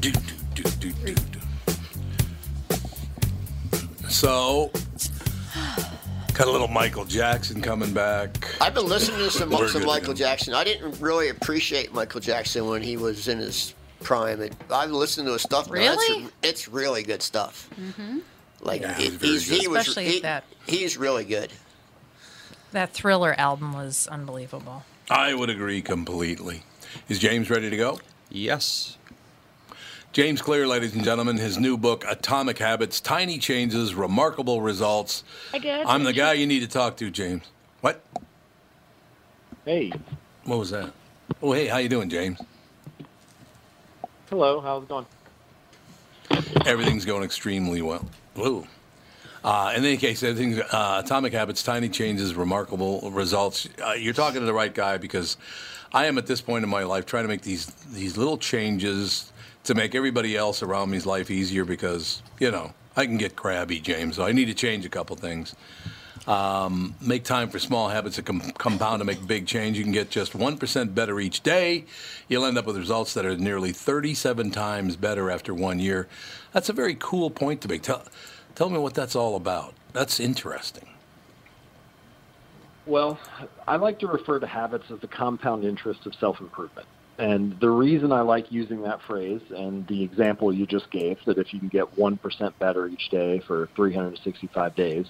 Do, 0.00 0.10
do, 0.12 0.20
do, 0.54 0.62
do, 0.62 0.92
do, 0.92 1.14
do. 1.14 1.40
So, 4.08 4.70
got 6.34 6.46
a 6.46 6.50
little 6.50 6.68
Michael 6.68 7.04
Jackson 7.04 7.60
coming 7.62 7.92
back. 7.92 8.54
I've 8.60 8.74
been 8.74 8.86
listening 8.86 9.18
to 9.18 9.30
some, 9.30 9.50
We're 9.50 9.68
some 9.68 9.84
Michael 9.86 10.08
go. 10.08 10.18
Jackson. 10.18 10.54
I 10.54 10.64
didn't 10.64 11.00
really 11.00 11.28
appreciate 11.30 11.92
Michael 11.94 12.20
Jackson 12.20 12.66
when 12.66 12.82
he 12.82 12.96
was 12.96 13.28
in 13.28 13.38
his 13.38 13.74
prime. 14.02 14.40
And 14.42 14.54
I've 14.70 14.90
listened 14.90 15.26
to 15.26 15.32
his 15.32 15.42
stuff. 15.42 15.70
now. 15.70 15.76
It's- 15.76 15.98
Really? 16.08 16.26
It's, 16.42 16.68
really 16.68 17.02
good 17.02 17.22
stuff. 17.22 17.68
Mm-hmm. 17.80 18.18
Like 18.64 18.80
Yeah, 18.80 18.92
it- 18.92 19.20
he's 19.20 19.20
he's, 19.20 19.60
he 19.62 19.68
was 19.68 19.80
Especially 19.82 20.06
he- 20.06 20.20
that- 20.20 20.44
he's 20.66 20.96
really 20.96 21.24
good. 21.24 21.52
That 22.72 22.92
Thriller 22.92 23.34
album 23.38 23.72
was 23.72 24.08
unbelievable. 24.08 24.84
I 25.08 25.34
would 25.34 25.50
agree 25.50 25.80
completely. 25.82 26.64
Is 27.08 27.18
James 27.20 27.50
ready 27.50 27.70
to 27.70 27.76
go? 27.76 28.00
Yes. 28.30 28.96
James 30.12 30.40
Clear, 30.40 30.66
ladies 30.66 30.94
and 30.94 31.04
gentlemen, 31.04 31.36
his 31.36 31.58
new 31.58 31.76
book, 31.76 32.04
Atomic 32.08 32.58
Habits 32.58 33.00
Tiny 33.00 33.38
Changes, 33.38 33.94
Remarkable 33.94 34.60
Results. 34.62 35.24
I 35.52 35.58
Dad. 35.58 35.86
I'm 35.86 36.04
the 36.04 36.12
guy 36.12 36.32
you 36.34 36.46
need 36.46 36.60
to 36.60 36.68
talk 36.68 36.96
to, 36.98 37.10
James. 37.10 37.42
What? 37.80 38.00
Hey. 39.64 39.92
What 40.44 40.58
was 40.58 40.70
that? 40.70 40.92
Oh, 41.42 41.52
hey, 41.52 41.66
how 41.66 41.78
you 41.78 41.88
doing, 41.88 42.08
James? 42.08 42.40
Hello. 44.30 44.60
How's 44.60 44.82
it 44.84 44.88
going? 44.88 45.06
Everything's 46.66 47.04
going 47.04 47.22
extremely 47.24 47.82
well. 47.82 48.08
Woo. 48.36 48.66
Uh, 49.44 49.74
in 49.76 49.84
any 49.84 49.98
case, 49.98 50.22
everything's, 50.22 50.58
uh, 50.58 51.02
Atomic 51.04 51.34
Habits, 51.34 51.62
Tiny 51.62 51.88
Changes, 51.88 52.34
Remarkable 52.34 53.10
Results. 53.10 53.68
Uh, 53.84 53.92
you're 53.92 54.14
talking 54.14 54.40
to 54.40 54.46
the 54.46 54.54
right 54.54 54.72
guy 54.72 54.96
because 54.96 55.36
I 55.92 56.06
am 56.06 56.16
at 56.18 56.26
this 56.26 56.40
point 56.40 56.64
in 56.64 56.70
my 56.70 56.84
life 56.84 57.06
trying 57.06 57.24
to 57.24 57.28
make 57.28 57.42
these 57.42 57.66
these 57.92 58.16
little 58.16 58.38
changes 58.38 59.32
to 59.64 59.74
make 59.74 59.94
everybody 59.94 60.36
else 60.36 60.62
around 60.62 60.90
me's 60.90 61.06
life 61.06 61.30
easier 61.30 61.64
because 61.64 62.22
you 62.40 62.50
know 62.50 62.72
I 62.96 63.06
can 63.06 63.18
get 63.18 63.36
crabby, 63.36 63.80
James. 63.80 64.16
So 64.16 64.24
I 64.24 64.32
need 64.32 64.46
to 64.46 64.54
change 64.54 64.84
a 64.84 64.88
couple 64.88 65.14
things. 65.16 65.54
Um, 66.26 66.94
make 67.02 67.24
time 67.24 67.50
for 67.50 67.58
small 67.58 67.88
habits 67.88 68.16
that 68.16 68.24
com- 68.24 68.52
compound 68.52 69.00
to 69.00 69.04
make 69.04 69.26
big 69.26 69.46
change. 69.46 69.76
You 69.76 69.84
can 69.84 69.92
get 69.92 70.08
just 70.08 70.32
1% 70.32 70.94
better 70.94 71.20
each 71.20 71.42
day. 71.42 71.84
You'll 72.28 72.46
end 72.46 72.56
up 72.56 72.64
with 72.64 72.78
results 72.78 73.12
that 73.14 73.26
are 73.26 73.36
nearly 73.36 73.72
37 73.72 74.50
times 74.50 74.96
better 74.96 75.30
after 75.30 75.52
one 75.52 75.78
year. 75.80 76.08
That's 76.54 76.68
a 76.68 76.72
very 76.72 76.94
cool 76.94 77.30
point 77.30 77.60
to 77.62 77.68
make. 77.68 77.82
Tell, 77.82 78.04
tell 78.54 78.70
me 78.70 78.78
what 78.78 78.94
that's 78.94 79.16
all 79.16 79.34
about. 79.34 79.74
That's 79.92 80.20
interesting. 80.20 80.88
Well, 82.86 83.18
I 83.66 83.76
like 83.76 83.98
to 83.98 84.06
refer 84.06 84.38
to 84.38 84.46
habits 84.46 84.90
as 84.90 85.00
the 85.00 85.08
compound 85.08 85.64
interest 85.64 86.06
of 86.06 86.14
self 86.14 86.40
improvement. 86.40 86.86
And 87.18 87.58
the 87.58 87.70
reason 87.70 88.12
I 88.12 88.20
like 88.20 88.52
using 88.52 88.82
that 88.82 89.02
phrase 89.02 89.40
and 89.50 89.86
the 89.88 90.02
example 90.02 90.52
you 90.52 90.64
just 90.64 90.90
gave, 90.90 91.24
that 91.24 91.38
if 91.38 91.52
you 91.52 91.58
can 91.58 91.68
get 91.68 91.96
1% 91.96 92.52
better 92.58 92.86
each 92.86 93.08
day 93.08 93.40
for 93.40 93.68
365 93.74 94.74
days, 94.76 95.06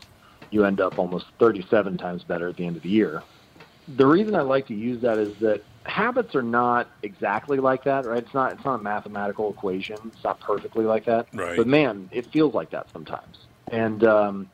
you 0.50 0.64
end 0.64 0.80
up 0.80 0.98
almost 0.98 1.26
37 1.38 1.98
times 1.98 2.24
better 2.24 2.48
at 2.48 2.56
the 2.56 2.66
end 2.66 2.76
of 2.76 2.82
the 2.82 2.90
year. 2.90 3.22
The 3.88 4.06
reason 4.06 4.34
I 4.34 4.42
like 4.42 4.66
to 4.68 4.74
use 4.74 5.02
that 5.02 5.18
is 5.18 5.36
that 5.38 5.62
habits 5.86 6.34
are 6.34 6.42
not 6.42 6.90
exactly 7.02 7.58
like 7.58 7.84
that, 7.84 8.04
right? 8.04 8.22
It's 8.22 8.34
not 8.34 8.52
it's 8.52 8.64
not 8.64 8.80
a 8.80 8.82
mathematical 8.82 9.50
equation. 9.50 9.98
It's 10.06 10.24
not 10.24 10.40
perfectly 10.40 10.84
like 10.84 11.04
that. 11.06 11.26
Right. 11.32 11.56
But 11.56 11.66
man, 11.66 12.08
it 12.12 12.30
feels 12.32 12.54
like 12.54 12.70
that 12.70 12.86
sometimes. 12.92 13.36
And 13.70 14.04
um, 14.04 14.50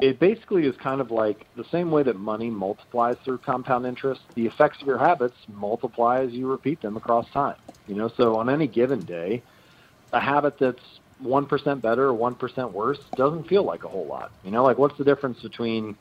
it 0.00 0.18
basically 0.18 0.66
is 0.66 0.74
kind 0.82 1.00
of 1.00 1.10
like 1.10 1.46
the 1.56 1.64
same 1.70 1.90
way 1.90 2.02
that 2.04 2.16
money 2.16 2.50
multiplies 2.50 3.16
through 3.24 3.38
compound 3.38 3.86
interest. 3.86 4.20
The 4.34 4.46
effects 4.46 4.80
of 4.80 4.86
your 4.86 4.98
habits 4.98 5.36
multiply 5.48 6.22
as 6.22 6.32
you 6.32 6.46
repeat 6.48 6.80
them 6.82 6.96
across 6.96 7.26
time. 7.32 7.56
You 7.86 7.94
know, 7.96 8.10
so 8.16 8.36
on 8.36 8.48
any 8.48 8.66
given 8.66 9.04
day, 9.04 9.42
a 10.12 10.20
habit 10.20 10.54
that's 10.58 10.82
one 11.18 11.46
percent 11.46 11.82
better 11.82 12.04
or 12.04 12.14
one 12.14 12.34
percent 12.34 12.72
worse 12.72 12.98
doesn't 13.16 13.48
feel 13.48 13.64
like 13.64 13.84
a 13.84 13.88
whole 13.88 14.06
lot. 14.06 14.32
You 14.42 14.50
know, 14.50 14.64
like 14.64 14.78
what's 14.78 14.96
the 14.98 15.04
difference 15.04 15.40
between 15.42 15.96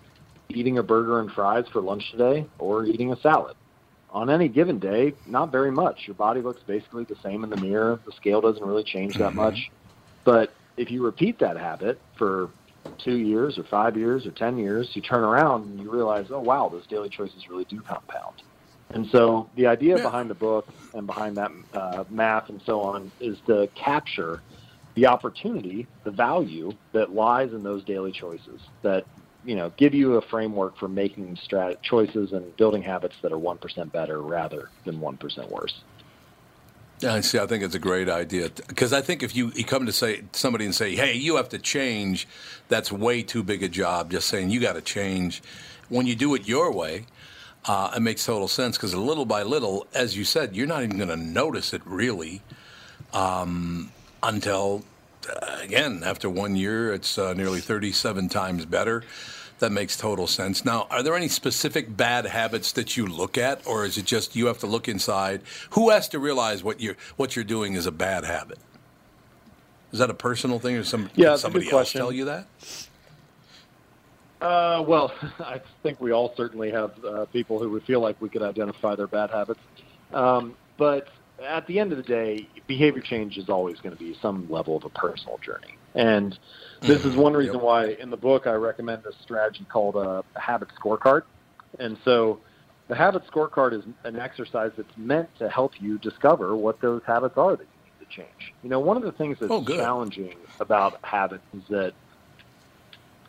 eating 0.50 0.78
a 0.78 0.84
burger 0.84 1.20
and 1.20 1.32
fries 1.32 1.66
for 1.72 1.82
lunch 1.82 2.10
today 2.12 2.48
or 2.60 2.86
eating 2.86 3.12
a 3.12 3.20
salad? 3.22 3.56
On 4.12 4.30
any 4.30 4.50
given 4.50 4.78
day, 4.78 5.14
not 5.26 5.52
very 5.52 5.72
much. 5.72 6.02
Your 6.06 6.16
body 6.16 6.42
looks 6.42 6.62
basically 6.68 7.06
the 7.06 7.16
same 7.24 7.44
in 7.46 7.50
the 7.50 7.58
mirror. 7.58 8.02
The 8.06 8.12
scale 8.12 8.42
doesn't 8.42 8.66
really 8.66 8.84
change 8.84 9.18
that 9.18 9.34
much. 9.34 9.58
But 10.26 10.54
if 10.78 10.92
you 10.92 11.04
repeat 11.04 11.40
that 11.40 11.58
habit 11.58 12.02
for 12.18 12.52
two 13.04 13.16
years 13.16 13.58
or 13.58 13.64
five 13.64 13.96
years 13.96 14.26
or 14.28 14.32
ten 14.32 14.58
years, 14.58 14.90
you 14.94 15.02
turn 15.02 15.24
around 15.24 15.66
and 15.66 15.80
you 15.80 15.92
realize, 15.92 16.28
oh 16.30 16.42
wow, 16.42 16.70
those 16.70 16.86
daily 16.88 17.10
choices 17.10 17.48
really 17.50 17.66
do 17.66 17.82
compound. 17.82 18.42
And 18.94 19.08
so 19.12 19.50
the 19.56 19.68
idea 19.68 19.98
behind 19.98 20.30
the 20.30 20.36
book 20.36 20.68
and 20.94 21.08
behind 21.08 21.38
that 21.38 21.52
uh, 21.74 22.04
math 22.10 22.50
and 22.50 22.62
so 22.66 22.82
on 22.82 23.12
is 23.22 23.38
to 23.48 23.70
capture 23.82 24.44
the 24.96 25.08
opportunity, 25.08 25.88
the 26.04 26.12
value 26.12 26.78
that 26.94 27.12
lies 27.12 27.54
in 27.54 27.64
those 27.64 27.84
daily 27.86 28.12
choices 28.12 28.62
that 28.84 29.06
you 29.46 29.56
know 29.56 29.72
give 29.78 29.94
you 29.94 30.16
a 30.16 30.22
framework 30.22 30.78
for 30.78 30.88
making 30.88 31.38
strat- 31.38 31.82
choices 31.82 32.32
and 32.34 32.56
building 32.58 32.82
habits 32.82 33.16
that 33.22 33.32
are 33.32 33.38
one 33.38 33.58
percent 33.58 33.92
better 33.92 34.22
rather 34.22 34.70
than 34.86 35.00
one 35.00 35.18
percent 35.18 35.50
worse. 35.50 35.82
Yeah, 37.02 37.16
I 37.16 37.22
see. 37.22 37.40
I 37.40 37.48
think 37.48 37.64
it's 37.64 37.74
a 37.74 37.80
great 37.80 38.10
idea 38.10 38.52
because 38.68 38.94
I 38.94 39.02
think 39.02 39.24
if 39.24 39.36
you, 39.36 39.52
you 39.56 39.66
come 39.66 39.88
to 39.88 39.92
say 39.92 40.22
somebody 40.34 40.66
and 40.66 40.76
say, 40.76 40.96
"Hey, 40.96 41.16
you 41.16 41.38
have 41.38 41.50
to 41.50 41.58
change," 41.58 42.28
that's 42.68 42.92
way 42.92 43.24
too 43.24 43.42
big 43.42 43.64
a 43.64 43.70
job. 43.70 44.12
Just 44.12 44.28
saying 44.28 44.52
you 44.52 44.60
got 44.60 44.74
to 44.74 44.82
change. 44.82 45.42
When 45.90 46.06
you 46.06 46.16
do 46.16 46.36
it 46.36 46.48
your 46.48 46.72
way, 46.72 47.08
uh, 47.66 47.92
it 47.96 48.02
makes 48.02 48.26
total 48.26 48.48
sense 48.48 48.78
because 48.78 48.94
little 48.94 49.26
by 49.26 49.42
little, 49.42 49.88
as 49.94 50.16
you 50.16 50.24
said, 50.24 50.56
you're 50.56 50.68
not 50.68 50.84
even 50.84 50.98
going 50.98 51.10
to 51.10 51.18
notice 51.18 51.74
it 51.74 51.82
really 51.86 52.42
um, 53.14 53.92
until 54.22 54.84
again 55.62 56.04
after 56.04 56.30
one 56.30 56.56
year, 56.56 56.94
it's 56.94 57.18
uh, 57.18 57.34
nearly 57.34 57.60
37 57.60 58.30
times 58.30 58.66
better. 58.66 59.04
That 59.60 59.72
makes 59.72 59.96
total 59.96 60.26
sense. 60.26 60.66
Now, 60.66 60.88
are 60.90 61.04
there 61.04 61.16
any 61.16 61.28
specific 61.28 61.96
bad 61.96 62.26
habits 62.26 62.72
that 62.72 62.98
you 62.98 63.06
look 63.06 63.38
at, 63.38 63.66
or 63.68 63.86
is 63.86 63.96
it 63.96 64.06
just 64.06 64.36
you 64.36 64.48
have 64.48 64.58
to 64.60 64.68
look 64.68 64.88
inside? 64.88 65.42
Who 65.72 65.92
has 65.92 66.10
to 66.10 66.20
realize 66.20 66.64
what 66.64 66.82
you're 66.82 66.98
what 67.16 67.36
you're 67.36 67.46
doing 67.46 67.76
is 67.76 67.86
a 67.86 67.92
bad 67.92 68.24
habit? 68.24 68.58
Is 69.92 70.00
that 70.00 70.10
a 70.10 70.16
personal 70.16 70.58
thing, 70.58 70.78
or 70.78 70.84
some 70.84 71.12
Yeah, 71.14 71.30
did 71.30 71.34
it's 71.34 71.44
a 71.44 71.50
good 71.50 71.66
somebody 71.66 71.72
else 71.72 71.92
tell 71.92 72.12
you 72.12 72.26
that? 72.26 72.48
Uh, 74.42 74.84
well, 74.88 75.14
I 75.40 75.62
think 75.84 76.02
we 76.02 76.12
all 76.12 76.34
certainly 76.36 76.72
have 76.72 77.06
uh, 77.06 77.26
people 77.26 77.60
who 77.60 77.70
would 77.70 77.84
feel 77.84 78.00
like 78.00 78.20
we 78.20 78.30
could 78.30 78.42
identify 78.42 78.96
their 78.96 79.08
bad 79.08 79.30
habits. 79.30 79.60
Um, 80.12 80.56
but 80.78 81.08
at 81.44 81.68
the 81.68 81.80
end 81.80 81.92
of 81.92 81.98
the 81.98 82.04
day, 82.04 82.48
behavior 82.68 83.02
change 83.02 83.38
is 83.38 83.50
always 83.50 83.80
going 83.80 83.96
to 83.96 84.02
be 84.02 84.18
some 84.22 84.50
level 84.50 84.78
of 84.78 84.86
a 84.86 84.90
personal 84.90 85.38
journey. 85.40 85.78
And 85.94 86.38
this 86.82 87.04
is 87.04 87.14
mm-hmm. 87.14 87.22
one 87.22 87.34
reason 87.34 87.60
why 87.60 87.88
in 87.88 88.10
the 88.10 88.18
book 88.18 88.48
I 88.48 88.54
recommend 88.54 89.04
this 89.04 89.16
strategy 89.22 89.66
called 89.70 89.96
uh, 89.96 90.24
a 90.36 90.40
habit 90.40 90.70
scorecard. 90.80 91.24
And 91.80 91.98
so 92.06 92.40
the 92.88 92.96
habit 92.96 93.26
scorecard 93.28 93.74
is 93.74 93.84
an 94.04 94.18
exercise 94.20 94.72
that's 94.78 94.98
meant 94.98 95.30
to 95.40 95.50
help 95.50 95.82
you 95.82 95.98
discover 95.98 96.56
what 96.56 96.80
those 96.82 97.02
habits 97.06 97.38
are 97.38 97.56
that 97.56 97.64
you 97.64 98.00
need 98.00 98.06
to 98.06 98.16
change. 98.16 98.54
You 98.64 98.70
know, 98.70 98.80
one 98.80 98.98
of 98.98 99.04
the 99.04 99.12
things 99.12 99.38
that's 99.40 99.52
Oh, 99.52 99.64
challenging 99.66 100.36
about 100.60 101.04
habits 101.04 101.44
is 101.56 101.64
that 101.70 101.94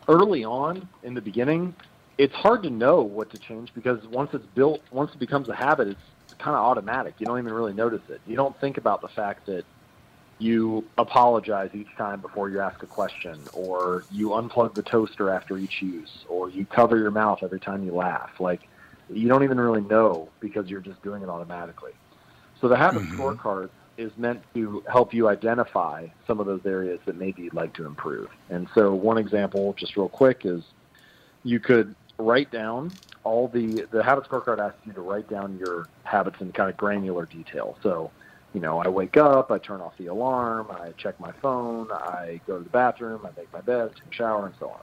early 0.07 0.43
on 0.43 0.87
in 1.03 1.13
the 1.13 1.21
beginning, 1.21 1.75
it's 2.17 2.33
hard 2.33 2.63
to 2.63 2.69
know 2.69 3.01
what 3.01 3.29
to 3.31 3.37
change 3.37 3.73
because 3.73 4.05
once 4.07 4.33
it's 4.33 4.45
built, 4.53 4.81
once 4.91 5.11
it 5.13 5.19
becomes 5.19 5.49
a 5.49 5.55
habit, 5.55 5.87
it's 5.89 5.99
kind 6.39 6.55
of 6.55 6.63
automatic. 6.63 7.15
You 7.19 7.25
don't 7.25 7.39
even 7.39 7.53
really 7.53 7.73
notice 7.73 8.01
it. 8.09 8.21
You 8.27 8.35
don't 8.35 8.59
think 8.59 8.77
about 8.77 9.01
the 9.01 9.07
fact 9.07 9.45
that 9.47 9.65
you 10.39 10.83
apologize 10.97 11.69
each 11.73 11.95
time 11.95 12.19
before 12.19 12.49
you 12.49 12.59
ask 12.59 12.81
a 12.83 12.87
question, 12.87 13.39
or 13.53 14.03
you 14.11 14.29
unplug 14.29 14.73
the 14.73 14.81
toaster 14.81 15.29
after 15.29 15.57
each 15.57 15.81
use, 15.81 16.25
or 16.27 16.49
you 16.49 16.65
cover 16.65 16.97
your 16.97 17.11
mouth 17.11 17.39
every 17.43 17.59
time 17.59 17.83
you 17.83 17.93
laugh. 17.93 18.31
Like, 18.39 18.67
you 19.09 19.27
don't 19.27 19.43
even 19.43 19.59
really 19.59 19.81
know 19.81 20.29
because 20.39 20.69
you're 20.69 20.81
just 20.81 21.01
doing 21.03 21.21
it 21.21 21.29
automatically. 21.29 21.91
So 22.59 22.67
the 22.67 22.77
habit 22.77 23.03
mm-hmm. 23.03 23.21
scorecard 23.21 23.69
is 23.97 24.11
meant 24.17 24.41
to 24.55 24.83
help 24.91 25.13
you 25.13 25.27
identify 25.27 26.07
some 26.25 26.39
of 26.39 26.45
those 26.45 26.65
areas 26.65 26.99
that 27.05 27.15
maybe 27.15 27.43
you'd 27.43 27.53
like 27.53 27.73
to 27.73 27.85
improve. 27.85 28.29
And 28.49 28.67
so 28.73 28.93
one 28.93 29.17
example, 29.17 29.73
just 29.77 29.95
real 29.95 30.09
quick, 30.09 30.45
is 30.45 30.63
you 31.43 31.59
could 31.59 31.95
write 32.17 32.51
down 32.51 32.91
all 33.23 33.47
the 33.47 33.87
the 33.91 34.03
habit 34.03 34.25
scorecard 34.25 34.59
asks 34.59 34.79
you 34.85 34.93
to 34.93 35.01
write 35.01 35.29
down 35.29 35.57
your 35.57 35.87
habits 36.03 36.41
in 36.41 36.51
kind 36.51 36.69
of 36.69 36.77
granular 36.77 37.25
detail. 37.25 37.77
So, 37.81 38.11
you 38.53 38.59
know, 38.59 38.79
I 38.79 38.87
wake 38.87 39.17
up, 39.17 39.51
I 39.51 39.57
turn 39.57 39.81
off 39.81 39.93
the 39.97 40.07
alarm, 40.07 40.67
I 40.71 40.91
check 40.97 41.19
my 41.19 41.31
phone, 41.41 41.91
I 41.91 42.39
go 42.45 42.57
to 42.57 42.63
the 42.63 42.69
bathroom, 42.69 43.25
I 43.25 43.29
make 43.37 43.51
my 43.53 43.61
bed, 43.61 43.91
take 43.95 44.11
a 44.11 44.13
shower, 44.13 44.45
and 44.45 44.55
so 44.59 44.69
on. 44.69 44.81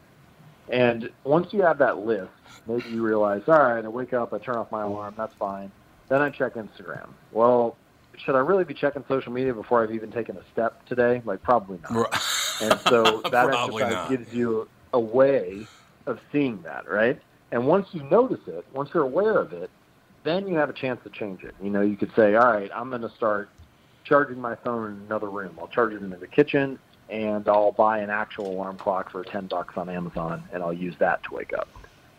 And 0.71 1.11
once 1.25 1.53
you 1.53 1.63
have 1.63 1.79
that 1.79 1.99
list, 1.99 2.31
maybe 2.67 2.89
you 2.91 3.05
realize, 3.05 3.43
all 3.49 3.59
right, 3.59 3.85
I 3.85 3.89
wake 3.89 4.13
up, 4.13 4.33
I 4.33 4.39
turn 4.39 4.57
off 4.57 4.71
my 4.71 4.83
alarm, 4.83 5.15
that's 5.17 5.35
fine. 5.35 5.71
Then 6.09 6.23
I 6.23 6.31
check 6.31 6.55
Instagram. 6.55 7.09
Well, 7.33 7.77
should 8.17 8.35
I 8.35 8.39
really 8.39 8.65
be 8.65 8.75
checking 8.75 9.05
social 9.09 9.33
media 9.33 9.55
before 9.55 9.83
I've 9.83 9.95
even 9.95 10.11
taken 10.11 10.37
a 10.37 10.43
step 10.53 10.85
today? 10.87 11.23
Like, 11.25 11.43
probably 11.43 11.79
not. 11.91 12.13
And 12.61 12.79
so 12.89 13.23
that 13.31 13.49
exercise 13.49 13.93
not. 13.93 14.11
gives 14.11 14.33
you 14.33 14.69
a 14.93 15.01
way 15.01 15.67
of 16.07 16.21
seeing 16.33 16.63
that, 16.63 16.89
right? 16.89 17.21
And 17.53 17.67
once 17.67 17.89
you 17.93 18.03
notice 18.05 18.41
it, 18.47 18.65
once 18.73 18.91
you're 18.95 19.03
aware 19.03 19.39
of 19.39 19.53
it, 19.53 19.71
then 20.23 20.47
you 20.47 20.57
have 20.57 20.71
a 20.71 20.73
chance 20.73 21.03
to 21.05 21.11
change 21.11 21.43
it. 21.45 21.55
You 21.63 21.71
know, 21.71 21.81
you 21.81 21.97
could 21.97 22.15
say, 22.15 22.35
all 22.35 22.53
right, 22.53 22.71
I'm 22.75 22.91
going 22.91 23.03
to 23.03 23.11
start 23.11 23.49
charging 24.05 24.41
my 24.41 24.55
phone 24.57 24.93
in 24.93 25.07
another 25.07 25.29
room. 25.29 25.57
I'll 25.59 25.69
charge 25.69 25.93
it 25.93 26.03
in 26.03 26.11
the 26.11 26.27
kitchen, 26.27 26.79
and 27.09 27.49
I'll 27.49 27.73
buy 27.73 27.99
an 27.99 28.11
actual 28.11 28.53
alarm 28.53 28.77
clock 28.77 29.11
for 29.11 29.25
10 29.25 29.47
bucks 29.47 29.77
on 29.77 29.89
Amazon, 29.89 30.45
and 30.53 30.63
I'll 30.63 30.73
use 30.73 30.95
that 30.99 31.23
to 31.25 31.35
wake 31.35 31.53
up. 31.53 31.69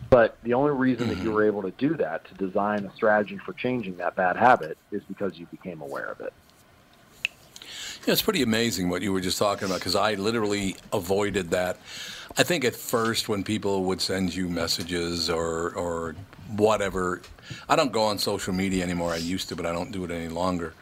But 0.09 0.37
the 0.43 0.53
only 0.53 0.71
reason 0.71 1.07
that 1.07 1.17
you 1.17 1.25
mm-hmm. 1.25 1.33
were 1.33 1.45
able 1.45 1.61
to 1.61 1.71
do 1.71 1.95
that, 1.95 2.25
to 2.25 2.33
design 2.33 2.85
a 2.85 2.93
strategy 2.95 3.37
for 3.37 3.53
changing 3.53 3.97
that 3.97 4.15
bad 4.15 4.35
habit, 4.35 4.77
is 4.91 5.01
because 5.07 5.37
you 5.37 5.45
became 5.45 5.81
aware 5.81 6.05
of 6.05 6.19
it. 6.19 6.33
Yeah, 8.05 8.13
it's 8.13 8.21
pretty 8.21 8.41
amazing 8.41 8.89
what 8.89 9.03
you 9.03 9.13
were 9.13 9.21
just 9.21 9.37
talking 9.37 9.67
about 9.67 9.79
because 9.79 9.95
I 9.95 10.15
literally 10.15 10.75
avoided 10.91 11.51
that. 11.51 11.77
I 12.37 12.43
think 12.43 12.63
at 12.63 12.75
first 12.75 13.27
when 13.27 13.43
people 13.43 13.83
would 13.85 14.01
send 14.01 14.33
you 14.33 14.47
messages 14.47 15.29
or 15.29 15.73
or 15.75 16.15
whatever, 16.55 17.21
I 17.67 17.75
don't 17.75 17.91
go 17.91 18.03
on 18.03 18.19
social 18.19 18.53
media 18.53 18.83
anymore. 18.83 19.11
I 19.11 19.17
used 19.17 19.49
to, 19.49 19.55
but 19.55 19.65
I 19.65 19.73
don't 19.73 19.91
do 19.91 20.03
it 20.05 20.11
any 20.11 20.29
longer. 20.29 20.73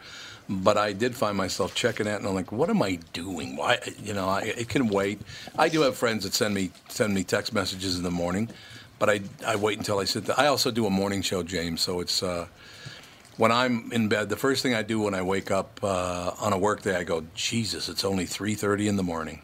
But 0.48 0.76
I 0.76 0.92
did 0.92 1.14
find 1.14 1.36
myself 1.36 1.74
checking 1.74 2.06
that, 2.06 2.18
and 2.20 2.28
I'm 2.28 2.34
like, 2.34 2.52
"What 2.52 2.70
am 2.70 2.82
I 2.82 2.98
doing? 3.12 3.56
Why? 3.56 3.78
You 4.02 4.14
know, 4.14 4.28
I, 4.28 4.40
it 4.42 4.68
can 4.68 4.88
wait." 4.88 5.20
I 5.58 5.68
do 5.68 5.82
have 5.82 5.96
friends 5.96 6.24
that 6.24 6.34
send 6.34 6.54
me 6.54 6.70
send 6.88 7.14
me 7.14 7.24
text 7.24 7.52
messages 7.52 7.96
in 7.96 8.02
the 8.02 8.10
morning, 8.10 8.48
but 8.98 9.08
I 9.08 9.20
I 9.46 9.56
wait 9.56 9.78
until 9.78 9.98
I 9.98 10.04
sit. 10.04 10.26
There. 10.26 10.38
I 10.38 10.46
also 10.46 10.70
do 10.70 10.86
a 10.86 10.90
morning 10.90 11.22
show, 11.22 11.42
James, 11.42 11.80
so 11.80 12.00
it's. 12.00 12.22
Uh, 12.22 12.46
when 13.36 13.52
I'm 13.52 13.90
in 13.90 14.08
bed, 14.08 14.28
the 14.28 14.36
first 14.36 14.62
thing 14.62 14.74
I 14.74 14.82
do 14.82 15.00
when 15.00 15.14
I 15.14 15.22
wake 15.22 15.50
up 15.50 15.80
uh, 15.82 16.32
on 16.40 16.52
a 16.52 16.58
work 16.58 16.82
day, 16.82 16.94
I 16.96 17.04
go, 17.04 17.24
Jesus, 17.34 17.88
it's 17.88 18.04
only 18.04 18.26
3.30 18.26 18.86
in 18.86 18.96
the 18.96 19.02
morning. 19.02 19.40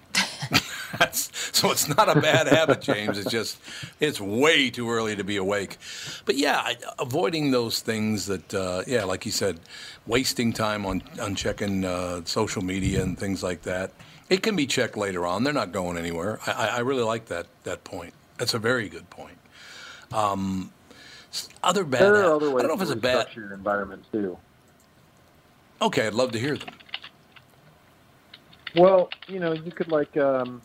So 1.52 1.70
it's 1.70 1.88
not 1.88 2.14
a 2.14 2.20
bad 2.20 2.48
habit, 2.48 2.82
James. 2.82 3.18
It's 3.18 3.30
just 3.30 3.58
it's 3.98 4.20
way 4.20 4.68
too 4.68 4.90
early 4.90 5.16
to 5.16 5.24
be 5.24 5.36
awake. 5.36 5.78
But 6.26 6.36
yeah, 6.36 6.58
I, 6.58 6.76
avoiding 6.98 7.50
those 7.50 7.80
things 7.80 8.26
that 8.26 8.52
uh, 8.52 8.82
yeah, 8.86 9.04
like 9.04 9.24
you 9.24 9.32
said, 9.32 9.60
wasting 10.06 10.52
time 10.52 10.84
on 10.84 11.02
on 11.20 11.34
checking 11.34 11.84
uh, 11.84 12.22
social 12.24 12.62
media 12.62 13.02
and 13.02 13.18
things 13.18 13.42
like 13.42 13.62
that. 13.62 13.92
It 14.28 14.42
can 14.42 14.54
be 14.56 14.66
checked 14.66 14.96
later 14.96 15.24
on. 15.24 15.44
They're 15.44 15.52
not 15.52 15.72
going 15.72 15.96
anywhere. 15.96 16.40
I, 16.46 16.68
I 16.68 16.78
really 16.80 17.04
like 17.04 17.26
that 17.26 17.46
that 17.64 17.84
point. 17.84 18.12
That's 18.38 18.54
a 18.54 18.58
very 18.58 18.88
good 18.88 19.08
point. 19.08 19.38
Um, 20.12 20.72
other 21.62 21.84
bad. 21.84 22.02
there 22.02 22.16
are 22.16 22.34
other 22.34 22.50
ways 22.50 22.64
I 22.64 22.68
don't 22.68 22.76
know 22.76 22.82
if 22.82 22.82
it's 22.82 22.90
a 22.90 22.96
bad. 22.96 23.28
your 23.34 23.52
environment 23.54 24.04
too. 24.12 24.36
Okay, 25.80 26.06
I'd 26.06 26.14
love 26.14 26.32
to 26.32 26.38
hear 26.38 26.56
them. 26.56 26.70
Well, 28.76 29.08
you 29.26 29.40
know, 29.40 29.52
you 29.52 29.70
could 29.70 29.90
like 29.90 30.16
um, 30.16 30.60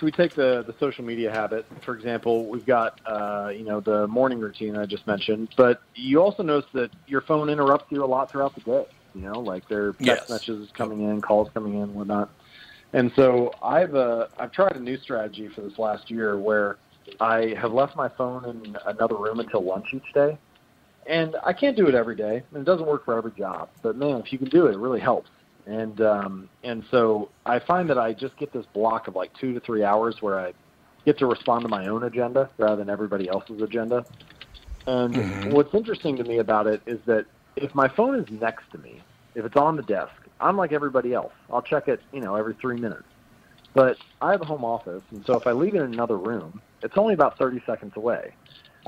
if 0.00 0.04
we 0.04 0.10
take 0.10 0.34
the 0.34 0.64
the 0.66 0.74
social 0.80 1.04
media 1.04 1.30
habit, 1.30 1.66
for 1.84 1.94
example, 1.94 2.48
we've 2.48 2.64
got 2.64 2.98
uh, 3.06 3.50
you 3.54 3.64
know 3.64 3.80
the 3.80 4.06
morning 4.06 4.40
routine 4.40 4.74
I 4.74 4.86
just 4.86 5.06
mentioned, 5.06 5.50
but 5.58 5.80
you 5.94 6.22
also 6.22 6.42
notice 6.42 6.68
that 6.72 6.90
your 7.06 7.20
phone 7.20 7.50
interrupts 7.50 7.92
you 7.92 8.02
a 8.02 8.06
lot 8.06 8.32
throughout 8.32 8.54
the 8.54 8.62
day. 8.62 8.86
You 9.14 9.20
know, 9.20 9.40
like 9.40 9.68
there 9.68 9.88
are 9.88 9.92
text 9.92 10.06
Yes. 10.06 10.30
messages 10.30 10.70
coming 10.72 11.02
in, 11.02 11.20
calls 11.20 11.50
coming 11.52 11.74
in, 11.74 11.92
whatnot. 11.92 12.30
And 12.94 13.12
so 13.14 13.52
I've 13.62 13.94
uh, 13.94 14.28
I've 14.38 14.52
tried 14.52 14.74
a 14.76 14.80
new 14.80 14.96
strategy 14.96 15.48
for 15.54 15.60
this 15.60 15.78
last 15.78 16.10
year 16.10 16.38
where 16.38 16.78
I 17.20 17.54
have 17.60 17.72
left 17.72 17.94
my 17.94 18.08
phone 18.08 18.46
in 18.48 18.76
another 18.86 19.16
room 19.16 19.40
until 19.40 19.62
lunch 19.62 19.88
each 19.92 20.14
day. 20.14 20.38
And 21.06 21.36
I 21.44 21.52
can't 21.52 21.76
do 21.76 21.88
it 21.88 21.94
every 21.94 22.16
day, 22.16 22.42
and 22.52 22.62
it 22.62 22.64
doesn't 22.64 22.86
work 22.86 23.04
for 23.04 23.18
every 23.18 23.32
job. 23.32 23.70
But 23.82 23.96
man, 23.96 24.22
if 24.24 24.32
you 24.32 24.38
can 24.38 24.48
do 24.48 24.66
it, 24.66 24.72
it 24.72 24.78
really 24.78 25.00
helps. 25.00 25.30
And 25.66 26.00
um, 26.00 26.48
and 26.62 26.84
so 26.90 27.30
I 27.46 27.58
find 27.60 27.88
that 27.90 27.98
I 27.98 28.12
just 28.12 28.36
get 28.36 28.52
this 28.52 28.66
block 28.74 29.08
of 29.08 29.14
like 29.14 29.32
two 29.40 29.52
to 29.54 29.60
three 29.60 29.84
hours 29.84 30.16
where 30.20 30.38
I 30.38 30.52
get 31.04 31.18
to 31.18 31.26
respond 31.26 31.64
to 31.64 31.68
my 31.68 31.86
own 31.86 32.04
agenda 32.04 32.50
rather 32.58 32.76
than 32.76 32.90
everybody 32.90 33.28
else's 33.28 33.60
agenda. 33.60 34.04
And 34.86 35.14
Mhm. 35.14 35.44
what's 35.44 35.74
interesting 35.74 36.16
to 36.18 36.24
me 36.24 36.38
about 36.38 36.66
it 36.66 36.82
is 36.86 37.00
that 37.06 37.26
if 37.56 37.74
my 37.74 37.88
phone 37.88 38.18
is 38.18 38.26
next 38.30 38.70
to 38.72 38.78
me, 38.78 39.02
if 39.34 39.44
it's 39.44 39.56
on 39.56 39.76
the 39.76 39.82
desk, 39.82 40.12
I'm 40.40 40.56
like 40.56 40.72
everybody 40.72 41.14
else. 41.14 41.32
I'll 41.50 41.62
check 41.62 41.88
it, 41.88 42.02
you 42.12 42.20
know, 42.20 42.34
every 42.34 42.54
three 42.54 42.76
minutes. 42.76 43.04
But 43.74 43.98
I 44.20 44.32
have 44.32 44.42
a 44.42 44.44
home 44.46 44.64
office, 44.64 45.02
and 45.12 45.24
so 45.26 45.36
if 45.36 45.46
I 45.46 45.52
leave 45.52 45.74
it 45.74 45.78
in 45.78 45.84
another 45.92 46.18
room, 46.18 46.60
it's 46.82 46.96
only 46.98 47.14
about 47.14 47.38
30 47.38 47.62
seconds 47.66 47.92
away. 47.96 48.34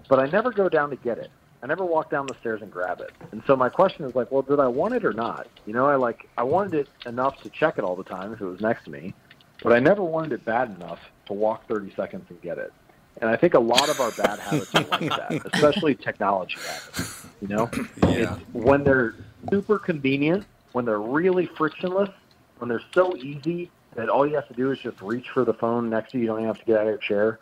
But 0.09 0.19
I 0.19 0.27
never 0.27 0.51
go 0.51 0.69
down 0.69 0.91
to 0.91 0.97
get 0.97 1.19
it. 1.19 1.31
I 1.63 1.67
never 1.67 1.85
walk 1.85 2.11
down 2.11 2.27
the 2.27 2.35
stairs 2.41 2.61
and 2.61 2.71
grab 2.71 3.01
it. 3.01 3.13
And 3.31 3.43
so 3.47 3.55
my 3.55 3.69
question 3.69 4.05
is 4.05 4.15
like, 4.15 4.33
well, 4.33 4.43
did 4.43 4.59
I 4.59 4.67
want 4.67 4.95
it 4.95 5.05
or 5.05 5.13
not? 5.13 5.49
You 5.65 5.73
know, 5.73 5.87
I 5.87 5.95
like 5.95 6.29
I 6.37 6.43
wanted 6.43 6.75
it 6.75 6.89
enough 7.07 7.41
to 7.43 7.51
check 7.51 7.79
it 7.79 7.85
all 7.85 7.95
the 7.95 8.05
time 8.05 8.33
if 8.33 8.41
it 8.41 8.45
was 8.45 8.61
next 8.61 8.85
to 8.85 8.91
me, 8.91 9.15
but 9.63 9.73
I 9.73 9.79
never 9.79 10.03
wanted 10.03 10.33
it 10.33 10.45
bad 10.45 10.75
enough 10.75 10.99
to 11.27 11.33
walk 11.33 11.69
30 11.69 11.95
seconds 11.95 12.27
and 12.31 12.41
get 12.43 12.59
it. 12.59 12.73
And 13.21 13.31
I 13.31 13.37
think 13.37 13.55
a 13.55 13.61
lot 13.61 13.91
of 13.91 14.01
our 14.01 14.11
bad 14.11 14.41
habits 14.41 14.75
are 14.75 14.85
like 14.87 15.09
that, 15.17 15.47
especially 15.55 15.95
technology 15.95 16.57
habits. 16.67 16.97
You 17.41 17.49
know, 17.49 17.71
Yeah. 18.09 18.37
when 18.53 18.83
they're 18.83 19.15
super 19.53 19.79
convenient, 19.79 20.45
when 20.73 20.85
they're 20.85 21.01
really 21.01 21.49
frictionless, 21.59 22.11
when 22.59 22.69
they're 22.69 22.83
so 22.95 23.17
easy 23.17 23.71
that 23.95 24.09
all 24.09 24.27
you 24.27 24.35
have 24.35 24.49
to 24.49 24.55
do 24.55 24.73
is 24.73 24.79
just 24.83 25.01
reach 25.01 25.27
for 25.35 25.45
the 25.45 25.55
phone 25.55 25.91
next 25.91 26.13
to 26.13 26.19
you, 26.19 26.23
you 26.23 26.27
don't 26.29 26.39
even 26.39 26.49
have 26.49 26.59
to 26.59 26.65
get 26.65 26.77
out 26.77 26.83
of 26.83 26.89
your 26.89 26.99
chair, 26.99 27.39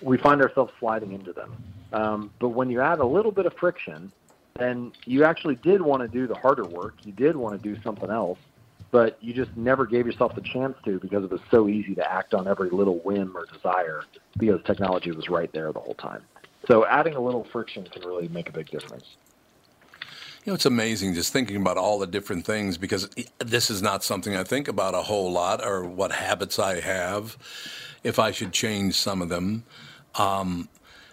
we 0.00 0.16
find 0.16 0.40
ourselves 0.40 0.72
sliding 0.78 1.12
into 1.12 1.32
them. 1.32 1.56
Um, 1.92 2.30
but 2.38 2.50
when 2.50 2.70
you 2.70 2.80
add 2.80 2.98
a 2.98 3.06
little 3.06 3.32
bit 3.32 3.46
of 3.46 3.54
friction, 3.54 4.12
then 4.58 4.92
you 5.04 5.24
actually 5.24 5.54
did 5.56 5.80
want 5.80 6.02
to 6.02 6.08
do 6.08 6.26
the 6.26 6.34
harder 6.34 6.64
work. 6.64 6.94
You 7.04 7.12
did 7.12 7.36
want 7.36 7.60
to 7.60 7.74
do 7.74 7.80
something 7.82 8.10
else, 8.10 8.38
but 8.90 9.16
you 9.22 9.32
just 9.32 9.56
never 9.56 9.86
gave 9.86 10.06
yourself 10.06 10.34
the 10.34 10.40
chance 10.40 10.76
to 10.84 10.98
because 10.98 11.24
it 11.24 11.30
was 11.30 11.40
so 11.50 11.68
easy 11.68 11.94
to 11.94 12.12
act 12.12 12.34
on 12.34 12.48
every 12.48 12.70
little 12.70 12.98
whim 12.98 13.36
or 13.36 13.46
desire 13.46 14.02
because 14.36 14.60
technology 14.64 15.12
was 15.12 15.28
right 15.28 15.50
there 15.52 15.72
the 15.72 15.80
whole 15.80 15.94
time. 15.94 16.22
So 16.66 16.84
adding 16.86 17.14
a 17.14 17.20
little 17.20 17.44
friction 17.44 17.84
can 17.84 18.02
really 18.02 18.28
make 18.28 18.48
a 18.48 18.52
big 18.52 18.68
difference. 18.68 19.04
You 20.44 20.52
know, 20.52 20.54
it's 20.54 20.66
amazing 20.66 21.14
just 21.14 21.32
thinking 21.32 21.56
about 21.56 21.76
all 21.76 21.98
the 21.98 22.06
different 22.06 22.46
things 22.46 22.78
because 22.78 23.08
this 23.38 23.70
is 23.70 23.82
not 23.82 24.02
something 24.02 24.34
I 24.34 24.44
think 24.44 24.66
about 24.66 24.94
a 24.94 25.02
whole 25.02 25.30
lot 25.30 25.64
or 25.64 25.84
what 25.84 26.12
habits 26.12 26.58
I 26.58 26.80
have, 26.80 27.36
if 28.02 28.18
I 28.18 28.30
should 28.30 28.52
change 28.52 28.94
some 28.94 29.20
of 29.20 29.28
them. 29.28 29.64
Um, 30.14 30.68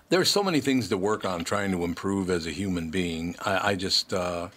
there 0.09 0.19
are 0.19 0.25
so 0.25 0.43
many 0.43 0.59
things 0.61 0.89
to 0.89 0.97
work 0.97 1.25
on 1.25 1.43
trying 1.43 1.71
to 1.71 1.83
improve 1.83 2.29
as 2.29 2.45
a 2.45 2.51
human 2.51 2.89
being. 2.89 3.35
I, 3.43 3.71
I 3.71 3.75
just, 3.75 4.13
uh, 4.13 4.49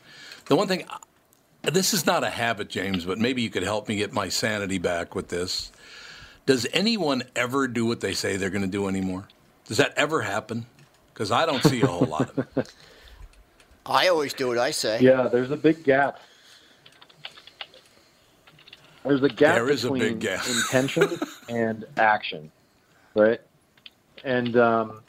the 0.46 0.56
one 0.56 0.68
thing, 0.68 0.84
this 1.62 1.94
is 1.94 2.06
not 2.06 2.24
a 2.24 2.30
habit, 2.30 2.68
James, 2.68 3.04
but 3.04 3.18
maybe 3.18 3.42
you 3.42 3.50
could 3.50 3.62
help 3.62 3.88
me 3.88 3.96
get 3.96 4.12
my 4.12 4.28
sanity 4.28 4.78
back 4.78 5.14
with 5.14 5.28
this. 5.28 5.72
Does 6.46 6.66
anyone 6.72 7.22
ever 7.36 7.68
do 7.68 7.84
what 7.86 8.00
they 8.00 8.14
say 8.14 8.36
they're 8.36 8.50
going 8.50 8.62
to 8.62 8.68
do 8.68 8.88
anymore? 8.88 9.28
Does 9.66 9.76
that 9.78 9.92
ever 9.96 10.22
happen? 10.22 10.66
Because 11.12 11.30
I 11.30 11.44
don't 11.44 11.62
see 11.62 11.82
a 11.82 11.86
whole 11.86 12.06
lot 12.06 12.30
of 12.30 12.46
it. 12.56 12.72
I 13.86 14.08
always 14.08 14.34
do 14.34 14.48
what 14.48 14.58
I 14.58 14.70
say. 14.70 15.00
Yeah, 15.00 15.28
there's 15.28 15.50
a 15.50 15.56
big 15.56 15.82
gap. 15.82 16.20
There's 19.04 19.22
a 19.22 19.28
gap 19.28 19.54
There 19.54 19.70
is 19.70 19.84
a 19.84 19.90
big 19.90 20.20
gap. 20.20 20.46
intention 20.46 21.08
and 21.48 21.86
action, 21.96 22.52
right? 23.14 23.40
And 24.24 24.56
um, 24.56 25.00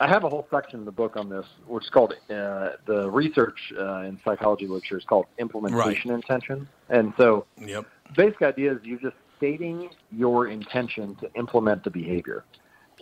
I 0.00 0.06
have 0.08 0.24
a 0.24 0.28
whole 0.28 0.46
section 0.50 0.80
in 0.80 0.84
the 0.84 0.92
book 0.92 1.16
on 1.16 1.28
this, 1.28 1.46
which 1.66 1.84
is 1.84 1.90
called 1.90 2.14
uh, 2.30 2.70
the 2.86 3.10
research 3.10 3.58
uh, 3.78 4.02
in 4.02 4.20
psychology 4.24 4.66
literature 4.66 4.98
is 4.98 5.04
called 5.04 5.26
implementation 5.38 6.10
intention. 6.12 6.68
And 6.88 7.12
so, 7.16 7.46
Yep. 7.58 7.84
basic 8.16 8.42
idea 8.42 8.72
is 8.72 8.78
you're 8.84 9.00
just 9.00 9.16
stating 9.36 9.90
your 10.12 10.48
intention 10.48 11.16
to 11.16 11.28
implement 11.34 11.82
the 11.82 11.90
behavior. 11.90 12.44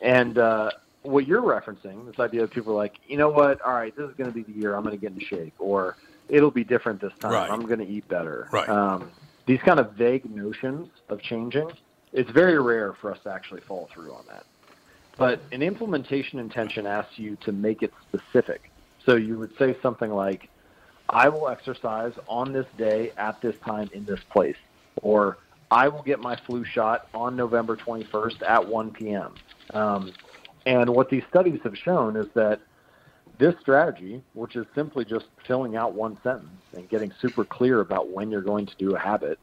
And 0.03 0.39
uh, 0.39 0.71
what 1.03 1.27
you're 1.27 1.43
referencing, 1.43 2.07
this 2.07 2.19
idea 2.19 2.45
of 2.45 2.51
people 2.51 2.75
like, 2.75 2.95
you 3.07 3.17
know 3.17 3.29
what, 3.29 3.61
all 3.63 3.75
right, 3.75 3.95
this 3.97 4.09
is 4.09 4.15
going 4.17 4.31
to 4.31 4.35
be 4.35 4.43
the 4.43 4.59
year 4.59 4.75
I'm 4.75 4.83
going 4.83 4.99
to 4.99 5.01
get 5.01 5.13
in 5.13 5.21
shape, 5.21 5.55
or 5.59 5.97
it'll 6.29 6.51
be 6.51 6.65
different 6.65 7.01
this 7.01 7.13
time. 7.21 7.33
Right. 7.33 7.51
I'm 7.51 7.67
going 7.67 7.79
to 7.79 7.87
eat 7.87 8.09
better. 8.09 8.49
Right. 8.53 8.69
Um, 8.69 9.11
these 9.47 9.61
kind 9.65 9.79
of 9.79 9.93
vague 9.93 10.29
notions 10.35 10.89
of 11.09 11.21
changing, 11.21 11.71
it's 12.13 12.31
very 12.31 12.61
rare 12.61 12.95
for 13.01 13.13
us 13.13 13.19
to 13.25 13.31
actually 13.31 13.61
fall 13.63 13.89
through 13.93 14.13
on 14.13 14.25
that. 14.29 14.45
But 15.17 15.41
an 15.53 15.63
implementation 15.63 16.39
intention 16.39 16.87
asks 16.87 17.19
you 17.19 17.37
to 17.37 17.53
make 17.53 17.83
it 17.83 17.93
specific. 18.09 18.71
So 19.05 19.17
you 19.17 19.39
would 19.39 19.57
say 19.57 19.77
something 19.83 20.11
like, 20.11 20.49
I 21.09 21.29
will 21.29 21.49
exercise 21.49 22.13
on 22.29 22.53
this 22.53 22.67
day 22.77 23.13
at 23.17 23.41
this 23.41 23.57
time 23.65 23.89
in 23.93 24.05
this 24.05 24.21
place. 24.31 24.57
Or 25.03 25.39
I 25.71 25.89
will 25.89 26.03
get 26.03 26.21
my 26.21 26.37
flu 26.37 26.65
shot 26.65 27.09
on 27.15 27.37
November 27.37 27.77
21st 27.77 28.43
at 28.43 28.67
1 28.67 28.91
p.m. 28.93 29.35
Um, 29.73 30.13
and 30.67 30.91
what 30.91 31.09
these 31.09 31.23
studies 31.31 31.61
have 31.65 31.77
shown 31.79 32.17
is 32.17 32.27
that 32.35 32.61
this 33.39 33.55
strategy, 33.61 34.23
which 34.35 34.57
is 34.57 34.67
simply 34.75 35.05
just 35.05 35.27
filling 35.47 35.77
out 35.77 35.93
one 35.93 36.19
sentence 36.23 36.61
and 36.75 36.89
getting 36.89 37.13
super 37.21 37.45
clear 37.45 37.81
about 37.81 38.09
when 38.09 38.31
you're 38.31 38.43
going 38.43 38.67
to 38.67 38.77
do 38.77 38.95
a 38.95 38.99
habit, 38.99 39.39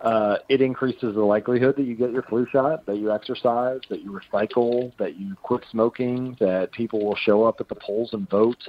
uh, 0.00 0.36
it 0.48 0.60
increases 0.60 1.14
the 1.14 1.24
likelihood 1.24 1.76
that 1.76 1.84
you 1.84 1.94
get 1.94 2.12
your 2.12 2.22
flu 2.22 2.46
shot, 2.50 2.84
that 2.86 2.98
you 2.98 3.12
exercise, 3.12 3.80
that 3.88 4.02
you 4.02 4.18
recycle, 4.18 4.92
that 4.98 5.16
you 5.16 5.34
quit 5.42 5.64
smoking, 5.70 6.36
that 6.38 6.70
people 6.72 7.04
will 7.04 7.16
show 7.16 7.44
up 7.44 7.60
at 7.60 7.68
the 7.68 7.74
polls 7.74 8.10
and 8.12 8.28
vote. 8.28 8.62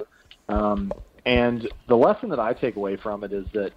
Um, 0.48 0.94
and 1.26 1.68
the 1.88 1.96
lesson 1.96 2.30
that 2.30 2.40
I 2.40 2.54
take 2.54 2.76
away 2.76 2.96
from 2.96 3.24
it 3.24 3.32
is 3.32 3.46
that 3.52 3.72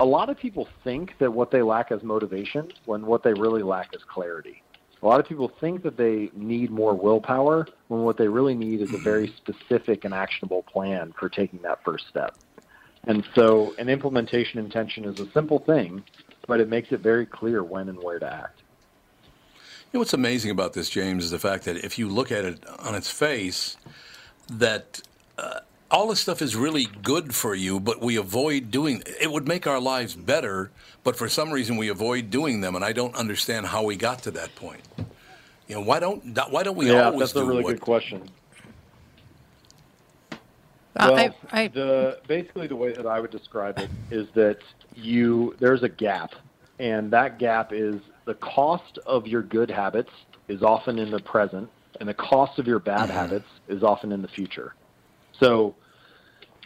a 0.00 0.04
lot 0.04 0.30
of 0.30 0.38
people 0.38 0.66
think 0.82 1.12
that 1.20 1.30
what 1.30 1.50
they 1.50 1.60
lack 1.60 1.92
is 1.92 2.02
motivation 2.02 2.72
when 2.86 3.04
what 3.04 3.22
they 3.22 3.34
really 3.34 3.62
lack 3.62 3.94
is 3.94 4.00
clarity. 4.12 4.62
A 5.02 5.06
lot 5.06 5.20
of 5.20 5.26
people 5.26 5.50
think 5.60 5.82
that 5.82 5.96
they 5.96 6.30
need 6.34 6.70
more 6.70 6.94
willpower 6.94 7.68
when 7.88 8.02
what 8.02 8.16
they 8.16 8.28
really 8.28 8.54
need 8.54 8.80
is 8.80 8.88
a 8.94 8.98
very 8.98 9.32
specific 9.36 10.04
and 10.04 10.14
actionable 10.14 10.62
plan 10.62 11.12
for 11.18 11.28
taking 11.28 11.60
that 11.62 11.78
first 11.84 12.04
step. 12.08 12.34
And 13.06 13.24
so 13.34 13.74
an 13.78 13.88
implementation 13.88 14.58
intention 14.58 15.04
is 15.04 15.18
a 15.18 15.30
simple 15.32 15.60
thing, 15.60 16.02
but 16.46 16.60
it 16.60 16.68
makes 16.68 16.92
it 16.92 17.00
very 17.00 17.26
clear 17.26 17.62
when 17.62 17.88
and 17.88 18.02
where 18.02 18.18
to 18.18 18.32
act. 18.32 18.62
You 19.92 19.96
know 19.96 20.00
what's 20.00 20.12
amazing 20.14 20.52
about 20.52 20.72
this, 20.72 20.88
James, 20.88 21.24
is 21.24 21.30
the 21.30 21.38
fact 21.38 21.64
that 21.64 21.76
if 21.78 21.98
you 21.98 22.08
look 22.08 22.30
at 22.30 22.44
it 22.44 22.64
on 22.78 22.94
its 22.94 23.10
face, 23.10 23.76
that 24.48 25.00
uh, 25.36 25.60
all 25.90 26.08
this 26.08 26.20
stuff 26.20 26.40
is 26.40 26.54
really 26.54 26.86
good 27.02 27.34
for 27.34 27.54
you, 27.54 27.80
but 27.80 28.00
we 28.00 28.16
avoid 28.16 28.70
doing. 28.70 29.02
It 29.20 29.32
would 29.32 29.48
make 29.48 29.66
our 29.66 29.80
lives 29.80 30.14
better, 30.14 30.70
but 31.02 31.16
for 31.16 31.28
some 31.28 31.50
reason 31.50 31.76
we 31.76 31.88
avoid 31.88 32.30
doing 32.30 32.60
them, 32.60 32.76
and 32.76 32.84
I 32.84 32.92
don't 32.92 33.14
understand 33.16 33.66
how 33.66 33.82
we 33.82 33.96
got 33.96 34.22
to 34.24 34.30
that 34.32 34.54
point. 34.54 34.82
You 35.66 35.76
know, 35.76 35.80
why 35.82 35.98
don't 35.98 36.22
why 36.50 36.62
don't 36.62 36.76
we 36.76 36.90
yeah, 36.90 37.06
always 37.06 37.32
that's 37.32 37.36
a 37.36 37.44
really 37.44 37.64
what? 37.64 37.74
good 37.74 37.80
question. 37.80 38.28
Well, 40.98 41.16
I- 41.16 41.34
I- 41.52 41.68
the 41.68 42.20
basically 42.26 42.66
the 42.66 42.76
way 42.76 42.92
that 42.92 43.06
I 43.06 43.20
would 43.20 43.30
describe 43.30 43.78
it 43.78 43.90
is 44.10 44.28
that 44.34 44.58
you 45.00 45.54
there's 45.60 45.82
a 45.82 45.88
gap, 45.88 46.32
and 46.78 47.10
that 47.12 47.38
gap 47.38 47.72
is 47.72 48.00
the 48.26 48.34
cost 48.34 48.98
of 49.06 49.26
your 49.26 49.42
good 49.42 49.70
habits 49.70 50.10
is 50.48 50.62
often 50.62 50.98
in 50.98 51.10
the 51.10 51.20
present, 51.20 51.68
and 52.00 52.08
the 52.08 52.14
cost 52.14 52.58
of 52.58 52.66
your 52.66 52.78
bad 52.78 53.10
habits 53.10 53.46
is 53.68 53.82
often 53.82 54.12
in 54.12 54.22
the 54.22 54.28
future. 54.28 54.74
So, 55.38 55.74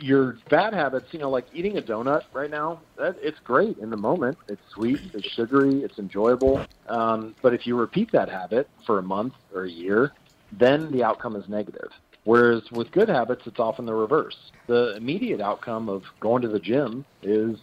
your 0.01 0.39
bad 0.51 0.75
habits, 0.75 1.07
you 1.13 1.19
know, 1.19 1.31
like 1.31 1.47
eating 1.55 1.79
a 1.79 1.83
donut 1.83 2.23
right 2.33 2.51
now, 2.51 2.81
that 2.99 3.17
it's 3.23 3.39
great 3.45 3.79
in 3.79 3.91
the 3.91 3.97
moment. 3.97 4.37
It's 4.49 4.61
sweet, 4.75 4.99
it's 5.13 5.29
sugary, 5.35 5.83
it's 5.83 5.99
enjoyable. 5.99 6.65
Um, 6.89 7.35
but 7.43 7.55
if 7.55 7.67
you 7.67 7.77
repeat 7.77 8.11
that 8.13 8.29
habit 8.29 8.69
for 8.87 8.99
a 8.99 9.03
month 9.03 9.35
or 9.55 9.65
a 9.65 9.71
year, 9.71 10.13
then 10.59 10.91
the 10.91 11.05
outcome 11.05 11.37
is 11.37 11.49
negative. 11.49 11.91
Whereas 12.25 12.63
with 12.73 12.91
good 12.91 13.09
habits, 13.09 13.43
it's 13.47 13.61
often 13.61 13.87
the 13.87 13.95
reverse. 13.95 14.37
The 14.67 14.97
immediate 14.97 15.41
outcome 15.41 15.89
of 15.89 16.03
going 16.21 16.43
to 16.43 16.49
the 16.49 16.59
gym 16.59 17.05
is 17.23 17.57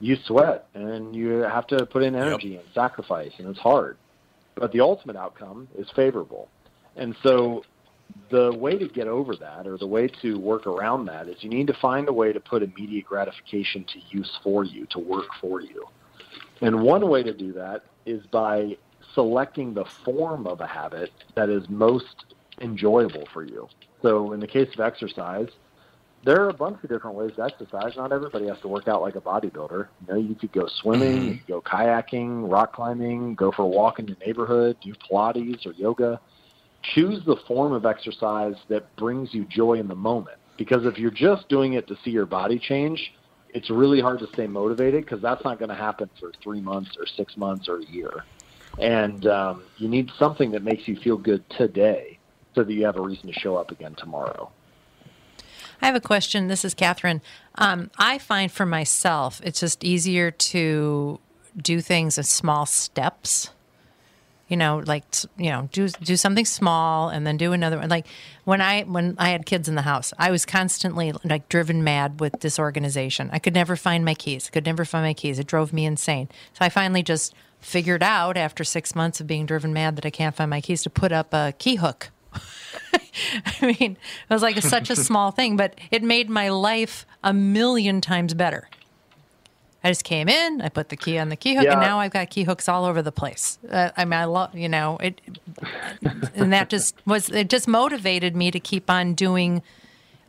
you 0.00 0.16
sweat 0.26 0.68
and 0.74 1.14
you 1.14 1.28
have 1.38 1.66
to 1.68 1.86
put 1.86 2.02
in 2.02 2.14
energy 2.14 2.56
and 2.56 2.66
sacrifice, 2.74 3.32
and 3.38 3.48
it's 3.48 3.58
hard. 3.58 3.96
But 4.54 4.72
the 4.72 4.80
ultimate 4.80 5.16
outcome 5.16 5.68
is 5.76 5.86
favorable. 5.94 6.48
And 6.96 7.14
so 7.22 7.62
the 8.30 8.52
way 8.54 8.78
to 8.78 8.88
get 8.88 9.06
over 9.06 9.36
that 9.36 9.66
or 9.66 9.76
the 9.76 9.86
way 9.86 10.08
to 10.22 10.38
work 10.38 10.66
around 10.66 11.06
that 11.06 11.28
is 11.28 11.36
you 11.40 11.50
need 11.50 11.66
to 11.66 11.76
find 11.80 12.08
a 12.08 12.12
way 12.12 12.32
to 12.32 12.40
put 12.40 12.62
immediate 12.62 13.04
gratification 13.04 13.84
to 13.84 13.98
use 14.10 14.30
for 14.42 14.64
you, 14.64 14.86
to 14.90 14.98
work 14.98 15.26
for 15.40 15.60
you. 15.60 15.84
And 16.60 16.82
one 16.82 17.08
way 17.08 17.22
to 17.22 17.34
do 17.34 17.52
that 17.52 17.84
is 18.06 18.24
by 18.26 18.76
selecting 19.14 19.74
the 19.74 19.84
form 20.04 20.46
of 20.46 20.60
a 20.60 20.66
habit 20.66 21.10
that 21.34 21.48
is 21.48 21.68
most 21.68 22.34
enjoyable 22.60 23.26
for 23.32 23.44
you. 23.44 23.68
So 24.02 24.32
in 24.32 24.40
the 24.40 24.46
case 24.46 24.68
of 24.74 24.80
exercise, 24.80 25.48
there 26.26 26.42
are 26.42 26.48
a 26.48 26.54
bunch 26.54 26.82
of 26.82 26.90
different 26.90 27.16
ways 27.16 27.30
to 27.36 27.44
exercise. 27.44 27.92
Not 27.96 28.12
everybody 28.12 28.48
has 28.48 28.58
to 28.62 28.68
work 28.68 28.88
out 28.88 29.00
like 29.00 29.14
a 29.14 29.20
bodybuilder. 29.20 29.86
You 30.00 30.06
know, 30.08 30.16
you 30.16 30.34
could 30.34 30.52
go 30.52 30.66
swimming, 30.82 31.22
you 31.22 31.34
could 31.38 31.46
go 31.46 31.60
kayaking, 31.62 32.50
rock 32.50 32.74
climbing, 32.74 33.36
go 33.36 33.52
for 33.52 33.62
a 33.62 33.66
walk 33.66 34.00
in 34.00 34.08
your 34.08 34.16
neighborhood, 34.26 34.76
do 34.82 34.92
Pilates 35.08 35.64
or 35.64 35.72
yoga. 35.74 36.20
Choose 36.94 37.24
the 37.24 37.36
form 37.46 37.72
of 37.72 37.86
exercise 37.86 38.56
that 38.68 38.94
brings 38.96 39.32
you 39.32 39.44
joy 39.44 39.74
in 39.74 39.86
the 39.86 39.94
moment. 39.94 40.36
Because 40.58 40.84
if 40.84 40.98
you're 40.98 41.12
just 41.12 41.48
doing 41.48 41.74
it 41.74 41.86
to 41.86 41.96
see 42.04 42.10
your 42.10 42.26
body 42.26 42.58
change, 42.58 43.00
it's 43.50 43.70
really 43.70 44.00
hard 44.00 44.18
to 44.18 44.26
stay 44.32 44.48
motivated 44.48 45.04
because 45.04 45.22
that's 45.22 45.44
not 45.44 45.60
going 45.60 45.68
to 45.68 45.76
happen 45.76 46.10
for 46.18 46.32
three 46.42 46.60
months 46.60 46.90
or 46.98 47.06
six 47.16 47.36
months 47.36 47.68
or 47.68 47.78
a 47.78 47.86
year. 47.86 48.24
And 48.80 49.26
um, 49.28 49.62
you 49.76 49.88
need 49.88 50.10
something 50.18 50.50
that 50.50 50.64
makes 50.64 50.88
you 50.88 50.96
feel 51.04 51.18
good 51.18 51.44
today 51.50 52.18
so 52.56 52.64
that 52.64 52.72
you 52.72 52.84
have 52.84 52.96
a 52.96 53.00
reason 53.00 53.32
to 53.32 53.38
show 53.38 53.56
up 53.56 53.70
again 53.70 53.94
tomorrow. 53.96 54.50
I 55.80 55.86
have 55.86 55.94
a 55.94 56.00
question. 56.00 56.48
This 56.48 56.64
is 56.64 56.74
Catherine. 56.74 57.20
Um, 57.56 57.90
I 57.98 58.18
find 58.18 58.50
for 58.50 58.66
myself, 58.66 59.40
it's 59.44 59.60
just 59.60 59.84
easier 59.84 60.30
to 60.30 61.20
do 61.56 61.80
things 61.80 62.18
in 62.18 62.24
small 62.24 62.66
steps. 62.66 63.50
You 64.48 64.56
know, 64.56 64.80
like 64.86 65.04
you 65.36 65.50
know, 65.50 65.68
do 65.72 65.88
do 65.88 66.16
something 66.16 66.44
small 66.44 67.08
and 67.08 67.26
then 67.26 67.36
do 67.36 67.52
another 67.52 67.78
one. 67.78 67.88
Like 67.88 68.06
when 68.44 68.60
I 68.60 68.82
when 68.82 69.16
I 69.18 69.30
had 69.30 69.44
kids 69.44 69.68
in 69.68 69.74
the 69.74 69.82
house, 69.82 70.12
I 70.18 70.30
was 70.30 70.46
constantly 70.46 71.12
like 71.24 71.48
driven 71.48 71.82
mad 71.82 72.20
with 72.20 72.38
disorganization. 72.38 73.28
I 73.32 73.40
could 73.40 73.54
never 73.54 73.74
find 73.74 74.04
my 74.04 74.14
keys. 74.14 74.48
Could 74.48 74.64
never 74.64 74.84
find 74.84 75.04
my 75.04 75.14
keys. 75.14 75.40
It 75.40 75.48
drove 75.48 75.72
me 75.72 75.84
insane. 75.84 76.28
So 76.52 76.64
I 76.64 76.68
finally 76.68 77.02
just 77.02 77.34
figured 77.58 78.04
out 78.04 78.36
after 78.36 78.62
six 78.62 78.94
months 78.94 79.20
of 79.20 79.26
being 79.26 79.46
driven 79.46 79.72
mad 79.72 79.96
that 79.96 80.06
I 80.06 80.10
can't 80.10 80.36
find 80.36 80.48
my 80.48 80.60
keys 80.60 80.84
to 80.84 80.90
put 80.90 81.10
up 81.10 81.34
a 81.34 81.52
key 81.58 81.76
hook 81.76 82.10
I 83.62 83.74
mean, 83.80 83.92
it 84.28 84.32
was 84.34 84.42
like 84.42 84.60
such 84.62 84.90
a 84.90 84.96
small 85.08 85.30
thing, 85.30 85.56
but 85.56 85.74
it 85.90 86.02
made 86.02 86.28
my 86.28 86.48
life 86.50 87.06
a 87.24 87.32
million 87.32 88.00
times 88.00 88.34
better. 88.34 88.68
I 89.84 89.90
just 89.90 90.04
came 90.04 90.28
in, 90.28 90.60
I 90.62 90.68
put 90.68 90.88
the 90.88 90.96
key 90.96 91.16
on 91.16 91.28
the 91.28 91.36
key 91.36 91.54
hook, 91.54 91.64
Yeah. 91.64 91.72
and 91.72 91.80
now 91.80 92.00
I've 92.00 92.10
got 92.10 92.28
key 92.28 92.42
hooks 92.42 92.68
all 92.68 92.84
over 92.84 93.02
the 93.02 93.12
place. 93.12 93.58
Uh, 93.70 93.90
I 93.96 94.04
mean, 94.04 94.14
I 94.14 94.24
love, 94.24 94.52
you 94.54 94.68
know, 94.68 94.96
it, 95.00 95.20
and 96.34 96.52
that 96.52 96.68
just 96.70 96.96
was, 97.06 97.30
it 97.30 97.48
just 97.48 97.68
motivated 97.68 98.34
me 98.34 98.50
to 98.50 98.58
keep 98.58 98.90
on 98.90 99.14
doing, 99.14 99.62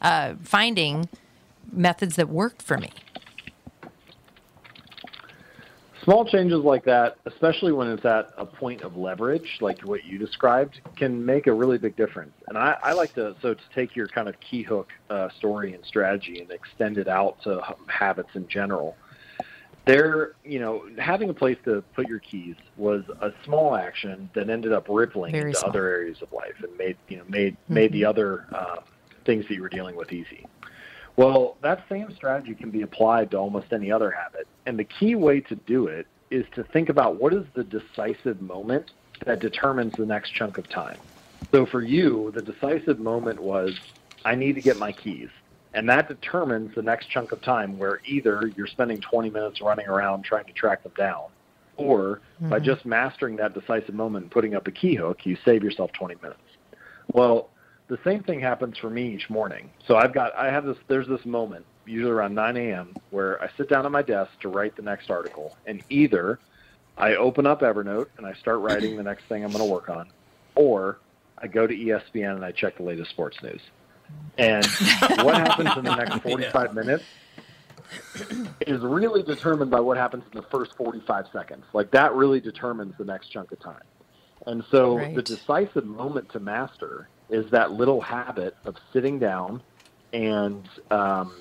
uh, 0.02 0.36
finding 0.44 1.10
methods 1.72 2.18
that 2.18 2.30
worked 2.30 2.62
for 2.62 2.78
me. 2.78 2.92
Small 6.08 6.24
changes 6.24 6.64
like 6.64 6.86
that, 6.86 7.18
especially 7.26 7.74
when 7.74 7.90
it's 7.90 8.06
at 8.06 8.30
a 8.38 8.46
point 8.46 8.82
of 8.82 8.96
leverage, 8.96 9.58
like 9.60 9.82
what 9.82 10.06
you 10.06 10.18
described, 10.18 10.80
can 10.96 11.26
make 11.26 11.48
a 11.48 11.54
really 11.54 11.78
big 11.78 11.98
difference. 11.98 12.32
And 12.48 12.58
I, 12.58 12.78
I 12.82 12.94
like 12.94 13.14
to 13.16 13.36
so 13.42 13.54
to 13.54 13.62
take 13.76 13.94
your 13.94 14.08
kind 14.08 14.30
of 14.30 14.40
key 14.40 14.64
hook 14.64 14.88
uh, 15.10 15.28
story 15.38 15.74
and 15.74 15.84
strategy 15.84 16.40
and 16.40 16.50
extend 16.50 16.98
it 16.98 17.10
out 17.10 17.42
to 17.44 17.62
habits 17.88 18.30
in 18.36 18.48
general. 18.48 18.96
There, 19.86 20.36
you 20.46 20.60
know, 20.60 20.86
having 20.98 21.30
a 21.30 21.34
place 21.34 21.58
to 21.66 21.84
put 21.94 22.08
your 22.08 22.20
keys 22.20 22.56
was 22.78 23.04
a 23.20 23.34
small 23.44 23.76
action 23.76 24.30
that 24.34 24.50
ended 24.50 24.72
up 24.72 24.86
rippling 24.88 25.34
Very 25.34 25.50
into 25.50 25.60
small. 25.60 25.72
other 25.72 25.90
areas 25.90 26.22
of 26.22 26.32
life 26.32 26.56
and 26.64 26.78
made 26.78 26.96
you 27.10 27.18
know 27.18 27.26
made 27.28 27.58
made 27.68 27.92
the 27.92 28.06
other 28.06 28.46
um, 28.58 28.80
things 29.26 29.46
that 29.50 29.56
you 29.56 29.62
were 29.62 29.68
dealing 29.68 29.98
with 29.98 30.14
easy. 30.14 30.46
Well, 31.18 31.58
that 31.64 31.84
same 31.90 32.14
strategy 32.16 32.56
can 32.56 32.72
be 32.72 32.84
applied 32.84 33.32
to 33.32 33.38
almost 33.38 33.74
any 33.74 33.92
other 33.92 34.10
habit. 34.10 34.47
And 34.68 34.78
the 34.78 34.84
key 34.84 35.16
way 35.16 35.40
to 35.40 35.56
do 35.56 35.88
it 35.88 36.08
is 36.30 36.46
to 36.54 36.64
think 36.66 36.90
about 36.90 37.20
what 37.20 37.34
is 37.34 37.46
the 37.56 37.64
decisive 37.64 38.42
moment 38.42 38.92
that 39.26 39.40
determines 39.40 39.94
the 39.98 40.06
next 40.06 40.34
chunk 40.34 40.58
of 40.58 40.68
time. 40.70 40.98
So 41.56 41.66
for 41.66 41.82
you, 41.82 42.34
the 42.36 42.42
decisive 42.42 43.00
moment 43.00 43.42
was 43.42 43.72
I 44.26 44.36
need 44.36 44.56
to 44.56 44.62
get 44.62 44.78
my 44.78 44.92
keys. 44.92 45.30
And 45.74 45.88
that 45.88 46.10
determines 46.10 46.76
the 46.76 46.82
next 46.82 47.10
chunk 47.10 47.32
of 47.32 47.42
time 47.42 47.78
where 47.78 48.02
either 48.06 48.52
you're 48.58 48.68
spending 48.68 49.00
20 49.00 49.30
minutes 49.30 49.62
running 49.62 49.88
around 49.88 50.26
trying 50.26 50.46
to 50.46 50.54
track 50.54 50.84
them 50.84 50.94
down, 50.98 51.30
or 51.78 52.22
by 52.50 52.60
Mhm. 52.60 52.64
just 52.66 52.86
mastering 52.86 53.38
that 53.38 53.54
decisive 53.54 53.96
moment 53.96 54.24
and 54.24 54.32
putting 54.32 54.54
up 54.54 54.68
a 54.68 54.72
key 54.72 54.96
hook, 54.96 55.26
you 55.26 55.38
save 55.46 55.64
yourself 55.64 55.94
20 55.94 56.16
minutes. 56.22 56.42
Well, 57.14 57.54
the 57.88 58.00
same 58.04 58.24
thing 58.24 58.42
happens 58.42 58.78
for 58.78 58.90
me 58.90 59.14
each 59.14 59.30
morning. 59.30 59.72
So 59.86 59.96
I've 59.96 60.14
got 60.14 60.36
I 60.36 60.52
have 60.52 60.66
this 60.66 60.78
there's 60.90 61.08
this 61.08 61.26
moment 61.26 61.66
usually 61.88 62.12
around 62.12 62.36
9 62.36 62.58
a.m. 62.58 62.96
where 63.10 63.42
I 63.42 63.50
sit 63.58 63.70
down 63.70 63.86
at 63.86 63.92
my 63.92 64.02
desk 64.02 64.32
to 64.42 64.50
write 64.50 64.76
the 64.76 64.82
next 64.82 65.10
article, 65.10 65.56
and 65.66 65.84
either 65.90 66.40
I 66.98 67.16
open 67.16 67.46
up 67.46 67.62
Evernote 67.62 68.08
and 68.18 68.26
I 68.26 68.34
start 68.34 68.60
writing 68.60 68.98
the 68.98 69.04
next 69.04 69.26
thing 69.26 69.44
I'm 69.44 69.52
going 69.52 69.64
to 69.64 69.72
work 69.72 69.90
on, 69.90 70.10
or 70.56 71.00
I 71.38 71.48
go 71.48 71.68
to 71.68 71.74
ESPN 71.74 72.36
and 72.36 72.46
I 72.46 72.52
check 72.52 72.78
the 72.78 72.84
latest 72.84 73.12
sports 73.12 73.42
news. 73.44 73.62
And 74.38 74.66
what 75.22 75.36
happens 75.36 75.78
in 75.78 75.84
the 75.84 75.96
next 75.96 76.22
45 76.24 76.74
minutes 76.74 77.04
is 78.62 78.82
really 78.82 79.24
determined 79.24 79.72
by 79.72 79.80
what 79.80 79.98
happens 79.98 80.24
in 80.32 80.38
the 80.38 80.46
first 80.48 80.76
45 80.76 81.26
seconds. 81.32 81.66
Like 81.74 81.92
that 81.92 82.14
really 82.14 82.40
determines 82.40 82.96
the 82.98 83.06
next 83.06 83.30
chunk 83.30 83.52
of 83.52 83.60
time. 83.60 83.84
And 84.46 84.64
so 84.72 85.00
the 85.14 85.22
decisive 85.22 85.86
moment 85.86 86.30
to 86.32 86.40
master 86.40 87.10
is 87.30 87.50
that 87.52 87.74
little 87.74 88.02
habit 88.02 88.56
of 88.66 88.76
sitting 88.94 89.20
down 89.20 89.62
and 90.14 90.68
um, 90.90 91.34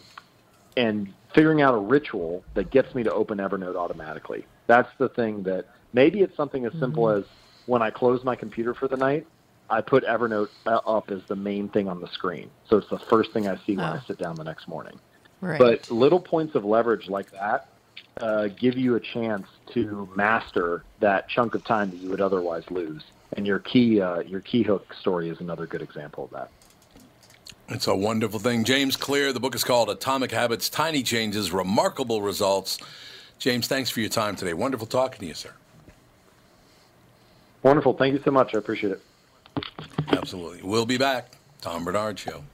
and 0.77 1.13
figuring 1.35 1.63
out 1.63 1.75
a 1.75 1.79
ritual 1.79 2.43
that 2.55 2.71
gets 2.71 2.95
me 2.95 3.03
to 3.03 3.13
open 3.13 3.39
Evernote 3.39 3.77
automatically. 3.77 4.47
That's 4.67 4.89
the 4.99 5.09
thing 5.11 5.43
that 5.45 5.67
maybe 5.93 6.21
it's 6.21 6.37
something 6.37 6.65
as 6.67 6.73
simple 6.79 7.05
Mhm. 7.05 7.19
as 7.19 7.25
when 7.67 7.83
I 7.83 7.91
close 7.91 8.23
my 8.25 8.37
computer 8.37 8.75
for 8.75 8.89
the 8.89 8.97
night, 8.97 9.27
I 9.69 9.81
put 9.81 10.05
Evernote 10.05 10.49
uh, 10.67 10.81
up 10.87 11.11
as 11.11 11.21
the 11.29 11.35
main 11.37 11.69
thing 11.71 11.89
on 11.89 12.01
the 12.01 12.07
screen. 12.09 12.51
So 12.69 12.77
it's 12.77 12.89
the 12.89 13.01
first 13.11 13.33
thing 13.33 13.49
I 13.49 13.57
see 13.67 13.77
when 13.77 13.87
I 13.87 13.97
Oh. 13.97 14.03
sit 14.07 14.19
down 14.19 14.37
the 14.37 14.45
next 14.45 14.69
morning. 14.69 14.99
Right. 15.41 15.59
But 15.59 15.91
little 15.91 16.21
points 16.21 16.55
of 16.55 16.65
leverage 16.65 17.09
like 17.09 17.31
that 17.33 17.69
uh, 18.21 18.49
give 18.59 18.79
you 18.79 18.95
a 18.95 19.01
chance 19.01 19.47
to 19.75 20.09
master 20.17 20.85
that 21.01 21.29
chunk 21.29 21.55
of 21.55 21.63
time 21.65 21.91
that 21.91 21.99
you 21.99 22.09
would 22.09 22.21
otherwise 22.21 22.65
lose. 22.71 23.03
And 23.33 23.47
your 23.47 23.59
key, 23.59 24.01
uh, 24.01 24.21
your 24.21 24.41
key 24.41 24.63
hook 24.63 24.87
story 24.95 25.29
is 25.29 25.41
another 25.41 25.67
good 25.67 25.83
example 25.83 26.25
of 26.25 26.31
that. 26.31 26.51
It's 27.69 27.89
a 27.89 27.97
wonderful 27.97 28.39
thing. 28.39 28.63
James 28.63 28.97
Clear, 28.97 29.33
the 29.33 29.41
book 29.41 29.57
is 29.57 29.65
called 29.65 29.91
Atomic 29.91 30.31
Habits, 30.31 30.69
Tiny 30.69 31.03
Changes, 31.03 31.51
Remarkable 31.51 32.23
Results. 32.23 32.79
James, 33.41 33.67
thanks 33.67 33.91
for 33.91 34.01
your 34.01 34.09
time 34.09 34.37
today. 34.37 34.55
Wonderful 34.55 34.87
talking 34.87 35.19
to 35.21 35.27
you, 35.27 35.35
sir. 35.35 35.53
Wonderful. 37.65 37.95
Thank 37.95 38.15
you 38.15 38.23
so 38.25 38.31
much. 38.31 38.55
I 38.55 38.59
appreciate 38.59 38.93
it. 38.93 39.03
Absolutely. 40.09 40.63
We'll 40.63 40.87
be 40.87 40.97
back. 40.97 41.33
Tom 41.61 41.85
Barnard 41.85 42.19
Show. 42.19 42.45